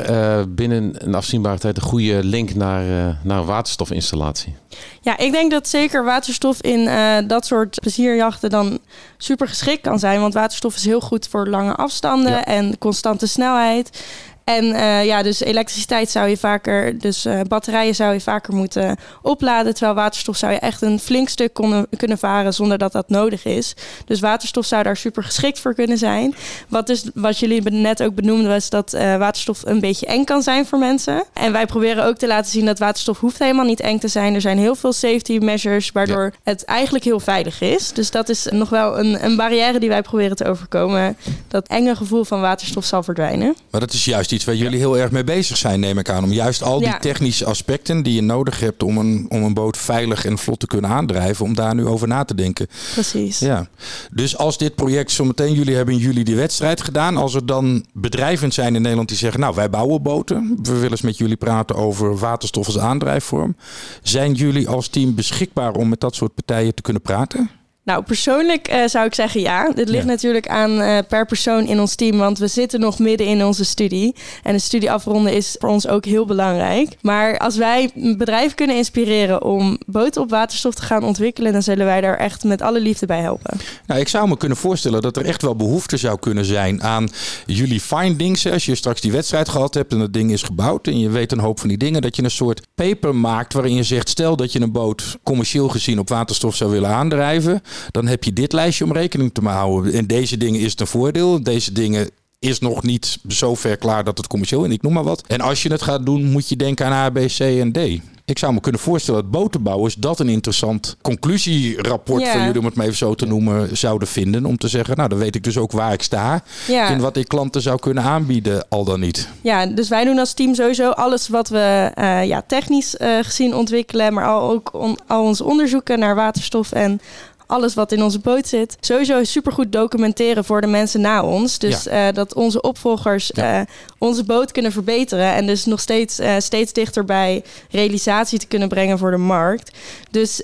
binnen 0.49 0.91
een 1.07 1.15
afzienbare 1.15 1.59
tijd 1.59 1.77
een 1.77 1.83
goede 1.83 2.23
link 2.23 2.53
naar, 2.55 2.81
eh, 2.81 3.15
naar 3.23 3.37
een 3.39 3.45
waterstofinstallatie? 3.45 4.55
Ja, 5.01 5.17
ik 5.17 5.31
denk 5.31 5.51
dat 5.51 5.67
zeker 5.67 6.03
waterstof 6.03 6.61
in 6.61 6.89
dat 7.27 7.45
soort 7.45 7.79
plezierjachten 7.79 8.49
dan 8.49 8.79
super 9.17 9.47
geschikt 9.47 9.81
kan 9.81 9.99
zijn. 9.99 10.19
Want 10.21 10.33
waterstof 10.33 10.75
is 10.75 10.85
heel 10.85 11.01
goed 11.01 11.27
voor 11.27 11.47
lange 11.47 11.75
afstanden 11.75 12.31
Ja. 12.31 12.45
en 12.45 12.77
constante 12.77 13.27
snelheid. 13.27 14.03
En 14.49 14.73
eh, 14.73 15.05
ja, 15.05 15.23
dus 15.23 15.39
elektriciteit 15.39 16.09
zou 16.09 16.29
je 16.29 16.37
vaker, 16.37 16.99
dus 16.99 17.25
eh, 17.25 17.39
batterijen 17.47 17.95
zou 17.95 18.13
je 18.13 18.21
vaker 18.21 18.53
moeten 18.53 18.97
opladen. 19.21 19.73
Terwijl 19.73 19.95
waterstof 19.95 20.37
zou 20.37 20.51
je 20.51 20.59
echt 20.59 20.81
een 20.81 20.99
flink 20.99 21.29
stuk 21.29 21.53
konnen, 21.53 21.87
kunnen 21.97 22.17
varen 22.17 22.53
zonder 22.53 22.77
dat 22.77 22.91
dat 22.91 23.09
nodig 23.09 23.45
is. 23.45 23.73
Dus 24.05 24.19
waterstof 24.19 24.65
zou 24.65 24.83
daar 24.83 24.97
super 24.97 25.23
geschikt 25.23 25.59
voor 25.59 25.73
kunnen 25.73 25.97
zijn. 25.97 26.35
Wat, 26.67 26.87
dus, 26.87 27.03
wat 27.13 27.39
jullie 27.39 27.71
net 27.71 28.03
ook 28.03 28.15
benoemden 28.15 28.47
was 28.47 28.69
dat 28.69 28.93
eh, 28.93 29.17
waterstof 29.17 29.61
een 29.65 29.79
beetje 29.79 30.05
eng 30.05 30.23
kan 30.23 30.41
zijn 30.41 30.65
voor 30.65 30.79
mensen. 30.79 31.23
En 31.33 31.51
wij 31.51 31.65
proberen 31.65 32.05
ook 32.05 32.17
te 32.17 32.27
laten 32.27 32.51
zien 32.51 32.65
dat 32.65 32.79
waterstof 32.79 33.19
hoeft 33.19 33.39
helemaal 33.39 33.65
niet 33.65 33.79
eng 33.79 33.97
te 33.97 34.07
zijn. 34.07 34.35
Er 34.35 34.41
zijn 34.41 34.57
heel 34.57 34.75
veel 34.75 34.93
safety 34.93 35.37
measures 35.37 35.91
waardoor 35.91 36.33
het 36.43 36.65
eigenlijk 36.65 37.03
heel 37.03 37.19
veilig 37.19 37.61
is. 37.61 37.91
Dus 37.91 38.11
dat 38.11 38.29
is 38.29 38.47
nog 38.51 38.69
wel 38.69 38.99
een, 38.99 39.25
een 39.25 39.35
barrière 39.35 39.79
die 39.79 39.89
wij 39.89 40.01
proberen 40.01 40.35
te 40.35 40.45
overkomen. 40.45 41.17
Dat 41.47 41.67
enge 41.67 41.95
gevoel 41.95 42.23
van 42.23 42.41
waterstof 42.41 42.85
zal 42.85 43.03
verdwijnen. 43.03 43.55
Maar 43.71 43.81
dat 43.81 43.93
is 43.93 44.05
juist 44.05 44.31
iets 44.31 44.38
waar 44.45 44.55
jullie 44.55 44.79
heel 44.79 44.97
erg 44.97 45.11
mee 45.11 45.23
bezig 45.23 45.57
zijn, 45.57 45.79
neem 45.79 45.97
ik 45.97 46.09
aan. 46.09 46.23
Om 46.23 46.31
juist 46.31 46.63
al 46.63 46.79
die 46.79 46.99
technische 46.99 47.45
aspecten 47.45 48.03
die 48.03 48.13
je 48.13 48.21
nodig 48.21 48.59
hebt 48.59 48.83
om 48.83 48.97
een, 48.97 49.25
om 49.29 49.43
een 49.43 49.53
boot 49.53 49.77
veilig 49.77 50.25
en 50.25 50.37
vlot 50.37 50.59
te 50.59 50.67
kunnen 50.67 50.89
aandrijven, 50.89 51.45
om 51.45 51.55
daar 51.55 51.75
nu 51.75 51.85
over 51.85 52.07
na 52.07 52.23
te 52.23 52.35
denken. 52.35 52.67
Precies. 52.93 53.39
Ja. 53.39 53.67
Dus 54.11 54.37
als 54.37 54.57
dit 54.57 54.75
project 54.75 55.11
zometeen, 55.11 55.53
jullie 55.53 55.75
hebben 55.75 55.93
in 55.93 55.99
juli 55.99 56.23
die 56.23 56.35
wedstrijd 56.35 56.81
gedaan. 56.81 57.17
Als 57.17 57.35
er 57.35 57.45
dan 57.45 57.85
bedrijven 57.93 58.51
zijn 58.51 58.75
in 58.75 58.81
Nederland 58.81 59.07
die 59.09 59.17
zeggen, 59.17 59.39
nou 59.39 59.55
wij 59.55 59.69
bouwen 59.69 60.01
boten. 60.01 60.57
We 60.61 60.73
willen 60.73 60.91
eens 60.91 61.01
met 61.01 61.17
jullie 61.17 61.37
praten 61.37 61.75
over 61.75 62.17
waterstof 62.17 62.65
als 62.65 62.79
aandrijfvorm. 62.79 63.55
Zijn 64.03 64.33
jullie 64.33 64.67
als 64.67 64.87
team 64.87 65.15
beschikbaar 65.15 65.73
om 65.73 65.89
met 65.89 65.99
dat 65.99 66.15
soort 66.15 66.33
partijen 66.33 66.73
te 66.73 66.81
kunnen 66.81 67.01
praten? 67.01 67.49
Nou, 67.89 68.03
persoonlijk 68.03 68.67
eh, 68.67 68.85
zou 68.85 69.05
ik 69.05 69.13
zeggen 69.13 69.41
ja. 69.41 69.71
Dit 69.71 69.89
ligt 69.89 70.03
Ja. 70.03 70.09
natuurlijk 70.09 70.47
aan 70.47 70.79
eh, 70.79 70.97
per 71.07 71.25
persoon 71.25 71.65
in 71.67 71.79
ons 71.79 71.95
team, 71.95 72.17
want 72.17 72.37
we 72.37 72.47
zitten 72.47 72.79
nog 72.79 72.99
midden 72.99 73.27
in 73.27 73.45
onze 73.45 73.65
studie. 73.65 74.15
En 74.43 74.53
de 74.53 74.59
studie 74.59 74.91
afronden 74.91 75.33
is 75.33 75.55
voor 75.59 75.69
ons 75.69 75.87
ook 75.87 76.05
heel 76.05 76.25
belangrijk. 76.25 76.89
Maar 77.01 77.37
als 77.37 77.57
wij 77.57 77.89
bedrijven 77.93 78.55
kunnen 78.55 78.75
inspireren 78.75 79.43
om 79.43 79.77
boten 79.85 80.21
op 80.21 80.29
waterstof 80.29 80.73
te 80.75 80.81
gaan 80.81 81.03
ontwikkelen, 81.03 81.51
dan 81.51 81.63
zullen 81.63 81.85
wij 81.85 82.01
daar 82.01 82.17
echt 82.17 82.43
met 82.43 82.61
alle 82.61 82.79
liefde 82.79 83.05
bij 83.05 83.21
helpen. 83.21 83.57
Nou, 83.87 83.99
ik 83.99 84.07
zou 84.07 84.27
me 84.27 84.37
kunnen 84.37 84.57
voorstellen 84.57 85.01
dat 85.01 85.17
er 85.17 85.25
echt 85.25 85.41
wel 85.41 85.55
behoefte 85.55 85.97
zou 85.97 86.19
kunnen 86.19 86.45
zijn 86.45 86.83
aan 86.83 87.09
jullie 87.45 87.79
findings. 87.79 88.47
Als 88.51 88.65
je 88.65 88.75
straks 88.75 89.01
die 89.01 89.11
wedstrijd 89.11 89.49
gehad 89.49 89.73
hebt 89.73 89.93
en 89.93 89.99
het 89.99 90.13
ding 90.13 90.31
is 90.31 90.43
gebouwd 90.43 90.87
en 90.87 90.99
je 90.99 91.09
weet 91.09 91.31
een 91.31 91.39
hoop 91.39 91.59
van 91.59 91.69
die 91.69 91.77
dingen, 91.77 92.01
dat 92.01 92.15
je 92.15 92.23
een 92.23 92.31
soort 92.31 92.61
paper 92.75 93.15
maakt 93.15 93.53
waarin 93.53 93.75
je 93.75 93.83
zegt: 93.83 94.09
stel 94.09 94.35
dat 94.35 94.51
je 94.51 94.61
een 94.61 94.71
boot 94.71 95.17
commercieel 95.23 95.69
gezien 95.69 95.99
op 95.99 96.09
waterstof 96.09 96.55
zou 96.55 96.71
willen 96.71 96.89
aandrijven, 96.89 97.61
dan 97.91 98.07
heb 98.07 98.23
je 98.23 98.33
dit 98.33 98.53
lijstje 98.53 98.83
om 98.85 98.93
rekening 98.93 99.33
te 99.33 99.41
houden. 99.41 99.93
En 99.93 100.07
deze 100.07 100.37
dingen 100.37 100.59
is 100.59 100.71
het 100.71 100.79
een 100.79 100.87
voordeel, 100.87 101.43
deze 101.43 101.71
dingen 101.71 102.09
is 102.39 102.59
nog 102.59 102.83
niet 102.83 103.17
zo 103.27 103.55
ver 103.55 103.77
klaar 103.77 104.03
dat 104.03 104.17
het 104.17 104.27
commercieel 104.27 104.63
en 104.63 104.71
ik 104.71 104.81
noem 104.81 104.93
maar 104.93 105.03
wat. 105.03 105.23
En 105.27 105.41
als 105.41 105.63
je 105.63 105.71
het 105.71 105.81
gaat 105.81 106.05
doen, 106.05 106.25
moet 106.31 106.49
je 106.49 106.55
denken 106.55 106.85
aan 106.85 106.91
A, 106.91 107.09
B, 107.09 107.17
C 107.27 107.39
en 107.39 107.71
D. 107.71 107.77
Ik 108.25 108.37
zou 108.39 108.53
me 108.53 108.59
kunnen 108.59 108.81
voorstellen 108.81 109.21
dat 109.21 109.31
botenbouwers 109.31 109.95
dat 109.95 110.19
een 110.19 110.29
interessant 110.29 110.97
conclusierapport 111.01 112.21
Ja. 112.21 112.31
van 112.31 112.41
jullie, 112.41 112.59
om 112.59 112.65
het 112.65 112.75
maar 112.75 112.85
even 112.85 112.97
zo 112.97 113.13
te 113.15 113.25
noemen, 113.25 113.77
zouden 113.77 114.07
vinden. 114.07 114.45
Om 114.45 114.57
te 114.57 114.67
zeggen, 114.67 114.97
nou 114.97 115.09
dan 115.09 115.17
weet 115.17 115.35
ik 115.35 115.43
dus 115.43 115.57
ook 115.57 115.71
waar 115.71 115.93
ik 115.93 116.01
sta. 116.01 116.43
Ja. 116.67 116.89
En 116.89 116.99
wat 116.99 117.17
ik 117.17 117.27
klanten 117.27 117.61
zou 117.61 117.79
kunnen 117.79 118.03
aanbieden, 118.03 118.65
al 118.69 118.83
dan 118.83 118.99
niet. 118.99 119.29
Ja, 119.41 119.65
dus 119.65 119.87
wij 119.89 120.05
doen 120.05 120.19
als 120.19 120.33
team 120.33 120.55
sowieso 120.55 120.89
alles 120.89 121.27
wat 121.27 121.49
we 121.49 121.91
eh, 121.93 122.25
ja, 122.25 122.43
technisch 122.47 122.97
eh, 122.97 123.17
gezien 123.21 123.53
ontwikkelen, 123.55 124.13
maar 124.13 124.27
al, 124.27 124.49
ook 124.51 124.73
on- 124.73 124.97
al 125.07 125.23
onze 125.23 125.43
onderzoeken 125.43 125.99
naar 125.99 126.15
waterstof 126.15 126.71
en 126.71 127.01
alles 127.49 127.73
wat 127.73 127.91
in 127.91 128.03
onze 128.03 128.19
boot 128.19 128.47
zit. 128.47 128.77
Sowieso 128.79 129.23
supergoed 129.23 129.71
documenteren 129.71 130.45
voor 130.45 130.61
de 130.61 130.67
mensen 130.67 131.01
na 131.01 131.23
ons. 131.23 131.57
Dus 131.57 131.87
eh, 131.87 132.07
dat 132.13 132.33
onze 132.33 132.61
opvolgers 132.61 133.31
Ja. 133.33 133.59
eh, 133.59 133.65
onze 133.97 134.23
boot 134.23 134.51
kunnen 134.51 134.71
verbeteren 134.71 135.33
en 135.33 135.45
dus 135.47 135.65
nog 135.65 135.79
steeds, 135.79 136.19
eh, 136.19 136.35
steeds 136.39 136.73
dichter 136.73 137.05
bij 137.05 137.43
realisatie 137.69 138.39
te 138.39 138.47
kunnen 138.47 138.67
brengen 138.69 138.97
voor 138.97 139.11
de 139.11 139.17
markt. 139.17 139.71
Dus 140.11 140.41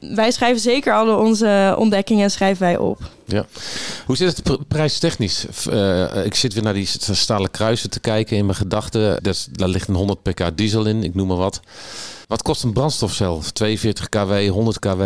wij 0.00 0.30
schrijven 0.30 0.60
zeker 0.60 0.94
alle 0.94 1.16
onze 1.16 1.74
ontdekkingen 1.78 2.30
schrijven 2.30 2.62
wij 2.62 2.76
op. 2.76 2.98
Ja. 3.26 3.46
Hoe 4.06 4.16
zit 4.16 4.28
het 4.36 4.42
pr- 4.42 4.62
prijstechnisch? 4.68 5.44
Ik 6.24 6.34
zit 6.34 6.54
weer 6.54 6.62
naar 6.62 6.74
die 6.74 6.86
st- 6.86 7.08
stalen 7.12 7.50
kruisen 7.50 7.90
te 7.90 8.00
kijken 8.00 8.36
in 8.36 8.44
mijn 8.46 8.56
gedachten. 8.58 9.20
Is- 9.20 9.48
Daar 9.52 9.68
ligt 9.68 9.88
een 9.88 9.94
100 9.94 10.22
pk 10.22 10.56
diesel 10.56 10.84
in, 10.84 11.02
ik 11.04 11.14
noem 11.14 11.26
maar 11.28 11.36
wat. 11.36 11.60
Wat 12.28 12.42
kost 12.42 12.62
een 12.62 12.72
brandstofcel? 12.72 13.42
42 13.52 14.08
kW, 14.08 14.48
100 14.48 14.78
kW? 14.78 15.02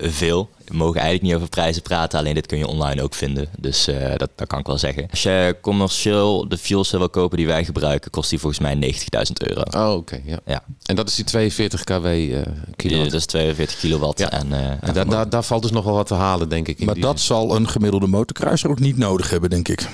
Veel. 0.00 0.48
We 0.64 0.76
mogen 0.76 0.94
eigenlijk 1.00 1.22
niet 1.24 1.34
over 1.34 1.48
prijzen 1.48 1.82
praten, 1.82 2.18
alleen 2.18 2.34
dit 2.34 2.46
kun 2.46 2.58
je 2.58 2.66
online 2.66 3.02
ook 3.02 3.14
vinden. 3.14 3.48
Dus 3.58 3.86
eh, 3.86 4.08
dat, 4.16 4.30
dat 4.34 4.46
kan 4.46 4.58
ik 4.58 4.66
wel 4.66 4.78
zeggen. 4.78 5.06
Als 5.10 5.22
je 5.22 5.56
commercieel 5.60 6.48
de 6.48 6.58
fuel 6.58 6.84
cell 6.84 6.98
wil 6.98 7.08
kopen 7.10 7.36
die 7.36 7.46
wij 7.46 7.64
gebruiken, 7.64 8.10
kost 8.10 8.30
die 8.30 8.38
volgens 8.38 8.60
mij 8.60 8.94
90.000 9.26 9.32
euro. 9.48 9.62
Oh, 9.90 9.96
oké. 9.96 10.20
ja. 10.24 10.38
Ja, 10.46 10.64
En 10.86 10.96
dat 10.96 11.08
is 11.08 11.14
die 11.14 11.24
42 11.24 11.84
kW 11.84 12.04
eh 12.06 12.40
kilowatt. 12.76 13.10
dat 13.10 13.20
is 13.20 13.26
42 13.26 13.78
kilowatt. 13.78 14.18
Ja. 14.18 14.30
En, 14.30 14.52
eh, 14.52 14.70
En 14.88 14.92
daar, 14.92 15.08
daar, 15.08 15.28
daar 15.28 15.44
valt 15.44 15.62
dus 15.62 15.70
nog 15.70 15.84
wel 15.84 15.94
wat 15.94 16.06
te 16.06 16.14
halen, 16.14 16.48
denk 16.48 16.68
ik. 16.68 16.78
in 16.78 16.86
Maar 16.86 16.94
dat 17.00 17.18
zin. 17.18 17.26
zal 17.26 17.56
een 17.56 17.68
gemiddelde 17.68 18.06
motorkruiser 18.06 18.70
ook 18.70 18.78
niet 18.80 18.96
nodig 18.96 19.30
hebben, 19.30 19.50
denk 19.50 19.68
ik. 19.68 19.88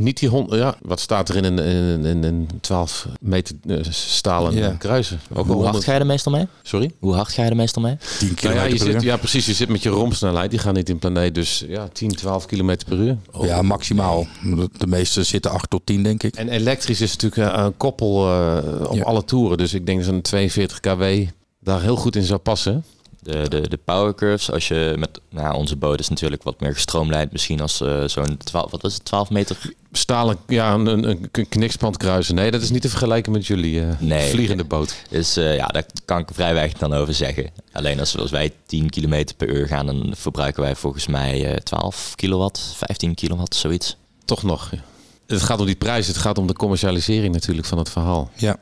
Niet 0.00 0.18
die 0.18 0.28
hond, 0.28 0.52
ja, 0.54 0.74
wat 0.82 1.00
staat 1.00 1.28
er 1.28 1.36
in 1.36 1.44
een, 1.44 1.58
in, 1.58 2.04
in 2.04 2.24
een 2.24 2.48
12 2.60 3.06
meter 3.20 3.56
eh, 3.68 3.76
stalen 3.90 4.54
Ja. 4.54 4.70
kruisen? 4.78 5.20
Ook 5.30 5.36
Hoe 5.46 5.52
hard 5.54 5.62
100 5.64 5.84
ga 5.84 5.92
je 5.92 5.98
er 6.00 6.06
meestal 6.06 6.32
mee? 6.32 6.46
Sorry? 6.62 6.90
Hoe 6.98 7.14
hard 7.14 7.32
ga 7.32 7.44
je 7.44 7.50
er 7.50 7.56
meestal 7.56 7.82
mee? 7.82 7.96
10 7.96 8.08
Nou 8.20 8.34
kilometer 8.34 8.66
ja, 8.66 8.72
je 8.72 8.78
per 8.78 8.86
zit, 8.92 8.94
uur. 9.02 9.08
ja, 9.08 9.16
precies. 9.16 9.46
Je 9.46 9.52
zit 9.54 9.68
met 9.68 9.82
je 9.82 9.88
rompsnelheid. 9.88 10.50
Die 10.50 10.58
gaan 10.58 10.74
niet 10.74 10.88
in 10.88 10.98
planeet. 10.98 11.34
Dus 11.34 11.64
ja, 11.68 11.88
10, 11.92 12.08
12 12.14 12.46
kilometer 12.46 12.88
per 12.88 12.96
uur. 12.98 13.16
Ja, 13.40 13.62
maximaal. 13.62 14.26
De- 14.78 14.86
meeste 14.86 15.22
zitten 15.22 15.50
8 15.50 15.70
tot 15.70 15.86
10, 15.86 16.02
denk 16.02 16.22
ik. 16.22 16.34
En 16.36 16.48
elektrisch 16.48 17.00
is 17.00 17.16
natuurlijk 17.16 17.54
eh, 17.56 17.64
een 17.64 17.76
koppel 17.76 18.26
eh, 18.28 18.90
op 18.90 18.96
Ja. 18.96 19.02
alle 19.02 19.24
toeren. 19.24 19.58
Dus 19.58 19.74
ik 19.74 19.86
denk 19.86 20.04
dat 20.04 20.14
een 20.14 20.22
42 20.22 20.80
kW 20.80 21.02
daar 21.60 21.82
heel 21.82 21.96
goed 21.96 22.16
in 22.16 22.22
zou 22.24 22.38
passen. 22.40 22.84
De, 23.22 23.48
de, 23.48 23.68
de 23.68 23.78
power 23.84 24.14
curves, 24.14 24.50
als 24.50 24.68
je 24.68 24.94
met 24.98 25.20
nou, 25.30 25.54
onze 25.54 25.76
boot 25.76 25.98
is 26.00 26.08
natuurlijk 26.08 26.42
wat 26.42 26.60
meer 26.60 26.72
gestroomlijnd, 26.72 27.32
misschien 27.32 27.60
als 27.60 27.80
eh, 27.80 28.04
zo'n 28.04 28.36
12, 28.36 28.70
wat 28.70 28.82
was 28.82 28.94
het, 28.94 29.04
12 29.04 29.30
meter? 29.30 29.56
Stalen, 29.92 30.36
ja, 30.46 30.74
een, 30.74 31.08
een, 31.08 31.30
knikspand 31.48 31.96
kruisen. 31.96 32.34
Nee, 32.34 32.50
dat 32.50 32.62
is 32.62 32.70
niet 32.70 32.82
te 32.82 32.88
vergelijken 32.88 33.32
met 33.32 33.46
jullie 33.46 33.80
eh, 33.80 33.86
Nee. 33.98 34.30
vliegende 34.30 34.64
boot. 34.64 34.94
Dus 35.08 35.36
eh, 35.36 35.56
ja, 35.56 35.66
daar 35.66 35.86
kan 36.04 36.18
ik 36.18 36.28
vrij 36.32 36.54
weinig 36.54 36.78
dan 36.78 36.92
over 36.92 37.14
zeggen. 37.14 37.50
Alleen 37.72 38.00
als, 38.00 38.18
als 38.18 38.30
wij 38.30 38.52
10 38.66 38.90
kilometer 38.90 39.36
per 39.36 39.48
uur 39.48 39.66
gaan, 39.66 39.86
dan 39.86 40.12
verbruiken 40.16 40.62
wij 40.62 40.76
volgens 40.76 41.06
mij 41.06 41.52
eh 41.52 41.56
12 41.56 42.12
kilowatt, 42.14 42.72
15 42.76 43.14
kilowatt, 43.14 43.54
zoiets. 43.54 43.96
Toch 44.24 44.42
nog. 44.42 44.70
Het 45.26 45.42
gaat 45.42 45.60
om 45.60 45.66
die 45.66 45.76
prijs. 45.76 46.06
Het 46.06 46.16
gaat 46.16 46.38
om 46.38 46.46
de 46.46 46.52
commercialisering 46.52 47.34
natuurlijk 47.34 47.66
van 47.66 47.78
het 47.78 47.90
verhaal. 47.90 48.30
Ja. 48.36 48.56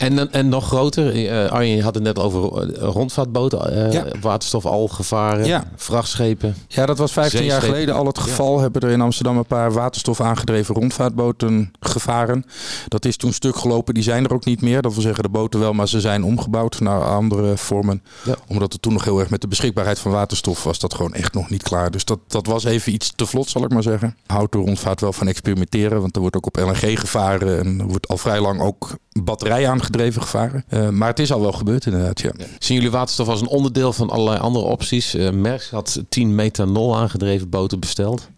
En, 0.00 0.16
dan- 0.16 0.30
en 0.32 0.48
nog 0.48 0.66
groter, 0.66 1.26
eh, 1.28 1.50
Arjen, 1.50 1.76
je 1.76 1.82
had 1.82 1.94
het 1.94 2.02
net 2.02 2.18
over 2.18 2.62
eh, 2.72 2.82
rondvaartboten, 2.88 3.72
eh, 3.86 3.92
Ja. 3.92 4.04
waterstof 4.20 4.66
al 4.66 4.88
gevaren, 4.88 5.46
Ja. 5.46 5.64
vrachtschepen. 5.76 6.54
Ja, 6.68 6.86
dat 6.86 6.98
was 6.98 7.12
15 7.12 7.44
jaar 7.44 7.62
geleden 7.62 7.94
al 7.94 8.06
het 8.06 8.18
geval. 8.18 8.60
Hebben 8.60 8.82
er 8.82 8.90
in 8.90 9.00
Amsterdam 9.00 9.36
een 9.36 9.46
paar 9.46 9.72
waterstof 9.72 10.20
aangedreven 10.20 10.74
rondvaartboten 10.74 11.70
gevaren. 11.80 12.44
Dat 12.88 13.04
is 13.04 13.16
toen 13.16 13.32
stuk 13.32 13.56
gelopen. 13.56 13.94
Die 13.94 14.02
zijn 14.02 14.24
er 14.24 14.32
ook 14.32 14.44
niet 14.44 14.60
meer. 14.60 14.82
Dat 14.82 14.92
wil 14.92 15.02
zeggen 15.02 15.22
de 15.22 15.28
boten 15.28 15.60
wel, 15.60 15.72
maar 15.72 15.88
ze 15.88 16.00
zijn 16.00 16.24
omgebouwd 16.24 16.80
naar 16.80 17.04
andere 17.04 17.56
vormen. 17.56 18.02
Ja. 18.24 18.34
Omdat 18.48 18.72
het 18.72 18.82
toen 18.82 18.92
nog 18.92 19.04
heel 19.04 19.18
erg 19.20 19.30
met 19.30 19.40
de 19.40 19.48
beschikbaarheid 19.48 19.98
van 19.98 20.12
waterstof 20.12 20.64
was 20.64 20.78
dat 20.78 20.94
gewoon 20.94 21.14
echt 21.14 21.34
nog 21.34 21.50
niet 21.50 21.62
klaar. 21.62 21.90
Dus 21.90 22.04
dat, 22.04 22.18
dat 22.26 22.46
was 22.46 22.64
even 22.64 22.92
iets 22.92 23.12
te 23.16 23.26
vlot, 23.26 23.48
zal 23.50 23.64
ik 23.64 23.70
maar 23.70 23.82
zeggen. 23.82 24.16
Houdt 24.26 24.52
de 24.52 24.58
rondvaart 24.58 25.00
wel 25.00 25.12
van 25.12 25.26
experimenteren, 25.28 26.00
want 26.00 26.14
er 26.14 26.20
wordt 26.20 26.36
ook 26.36 26.46
op 26.46 26.56
LNG 26.56 27.00
gevaren. 27.00 27.58
En 27.58 27.78
er 27.80 27.86
wordt 27.86 28.08
al 28.08 28.16
vrij 28.18 28.40
lang 28.40 28.60
ook 28.60 28.88
batterij 29.22 29.68
aangedreven 29.68 29.88
gevaren. 29.98 30.64
Eh, 30.68 30.88
maar 30.88 31.08
het 31.08 31.18
is 31.18 31.32
al 31.32 31.40
wel 31.40 31.52
gebeurd 31.52 31.86
inderdaad, 31.86 32.20
ja. 32.20 32.32
Zien 32.58 32.76
jullie 32.76 32.90
waterstof 32.90 33.28
als 33.28 33.40
een 33.40 33.46
onderdeel 33.48 33.92
van 33.92 34.10
allerlei 34.10 34.38
andere 34.38 34.64
opties? 34.64 35.14
Eh 35.14 35.30
Merck 35.30 35.68
had 35.70 36.02
10 36.08 36.34
methanol 36.34 36.96
aangedreven 36.96 37.48
boten 37.48 37.80
besteld. 37.80 38.28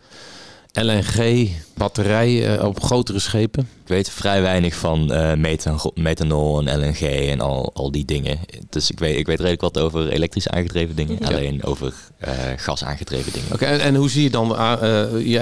LNG, 0.72 1.50
batterij 1.74 2.56
eh, 2.56 2.64
op 2.64 2.82
grotere 2.82 3.18
schepen. 3.18 3.68
Ik 3.82 3.88
weet 3.88 4.10
vrij 4.10 4.42
weinig 4.42 4.74
van 4.74 5.12
eh, 5.12 5.34
methan- 5.34 5.90
methanol 5.94 6.62
en 6.62 6.80
LNG 6.80 7.00
en 7.30 7.40
al, 7.40 7.70
al 7.74 7.90
die 7.90 8.04
dingen. 8.04 8.38
Dus 8.70 8.90
ik 8.90 8.98
weet, 8.98 9.16
ik 9.16 9.26
weet 9.26 9.38
redelijk 9.38 9.60
wat 9.60 9.78
over 9.78 10.08
elektrisch 10.08 10.48
aangedreven 10.48 10.96
dingen. 10.96 11.18
Alleen 11.18 11.64
over 11.64 11.94
eh, 12.18 12.32
gas 12.56 12.84
aangedreven 12.84 13.32
dingen. 13.32 13.52
Oké, 13.52 13.64
en, 13.64 13.80
en 13.80 13.94
hoe 13.94 14.10
zie 14.10 14.22
je 14.22 14.30
dan, 14.30 14.56
ah, 14.56 14.80